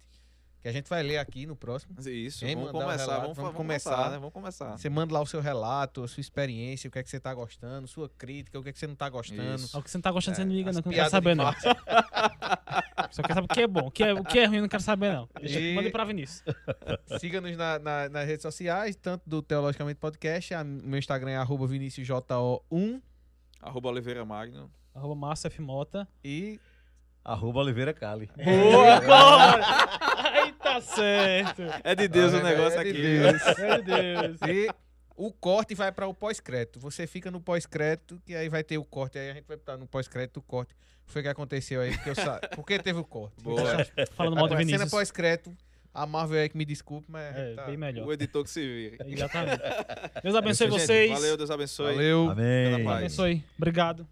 [0.61, 1.95] Que a gente vai ler aqui no próximo.
[2.07, 3.89] Isso, Quem vamos começar, relato, vamos, vamos começar.
[3.91, 4.17] começar, né?
[4.17, 4.77] Vamos começar.
[4.77, 7.33] Você manda lá o seu relato, a sua experiência, o que é que você tá
[7.33, 9.55] gostando, sua crítica, o que é que você não tá gostando.
[9.55, 9.75] Isso.
[9.77, 11.35] O que você não tá gostando, você não liga, não, que eu não quero saber,
[11.35, 11.45] não.
[13.11, 13.87] Só quer saber o que é bom.
[13.87, 15.27] O que é, o que é ruim, eu não quero saber, não.
[15.39, 16.43] Deixa, E- Manda pra Vinícius.
[17.19, 21.65] Siga-nos na, na- nas redes sociais, tanto do Teologicamente Podcast, a- meu Instagram é arroba
[21.67, 23.01] ViniciusJO1
[23.61, 24.71] Arroba Oliveira Magno.
[24.93, 25.61] Arroba Márcio F.
[25.61, 26.07] Mota.
[26.23, 26.59] e
[27.23, 28.27] Arroba Oliveira Cali.
[28.35, 28.99] Boa,
[30.73, 31.61] tá certo.
[31.83, 33.01] É de Deus o É, negócio é de aqui.
[33.01, 33.57] Deus.
[33.57, 34.37] Meu Deus.
[34.47, 34.69] E
[35.15, 36.79] o corte vai para o pós-crédito.
[36.79, 39.19] Você fica no pós-crédito, que aí vai ter o corte.
[39.19, 40.73] Aí a gente vai estar no pós-crédito o corte.
[40.73, 41.91] O que foi aconteceu aí?
[41.93, 42.39] Porque eu sa...
[42.55, 43.35] Por que teve o corte?
[43.43, 43.61] Boa.
[44.15, 44.91] Falando mal do Ué, cena Vinícius.
[44.91, 45.55] pós-crédito.
[45.93, 47.35] A Marvel aí que me desculpe, mas.
[47.35, 47.65] É, tá.
[47.65, 48.07] bem melhor.
[48.07, 48.97] O editor que se vire.
[49.05, 49.61] Exatamente.
[50.23, 51.11] Deus abençoe Gente, vocês.
[51.11, 51.93] Valeu, Deus abençoe.
[51.93, 52.29] Valeu.
[52.29, 52.71] Amém.
[52.71, 52.97] Pela paz.
[52.99, 53.43] Abençoe.
[53.57, 54.07] Obrigado.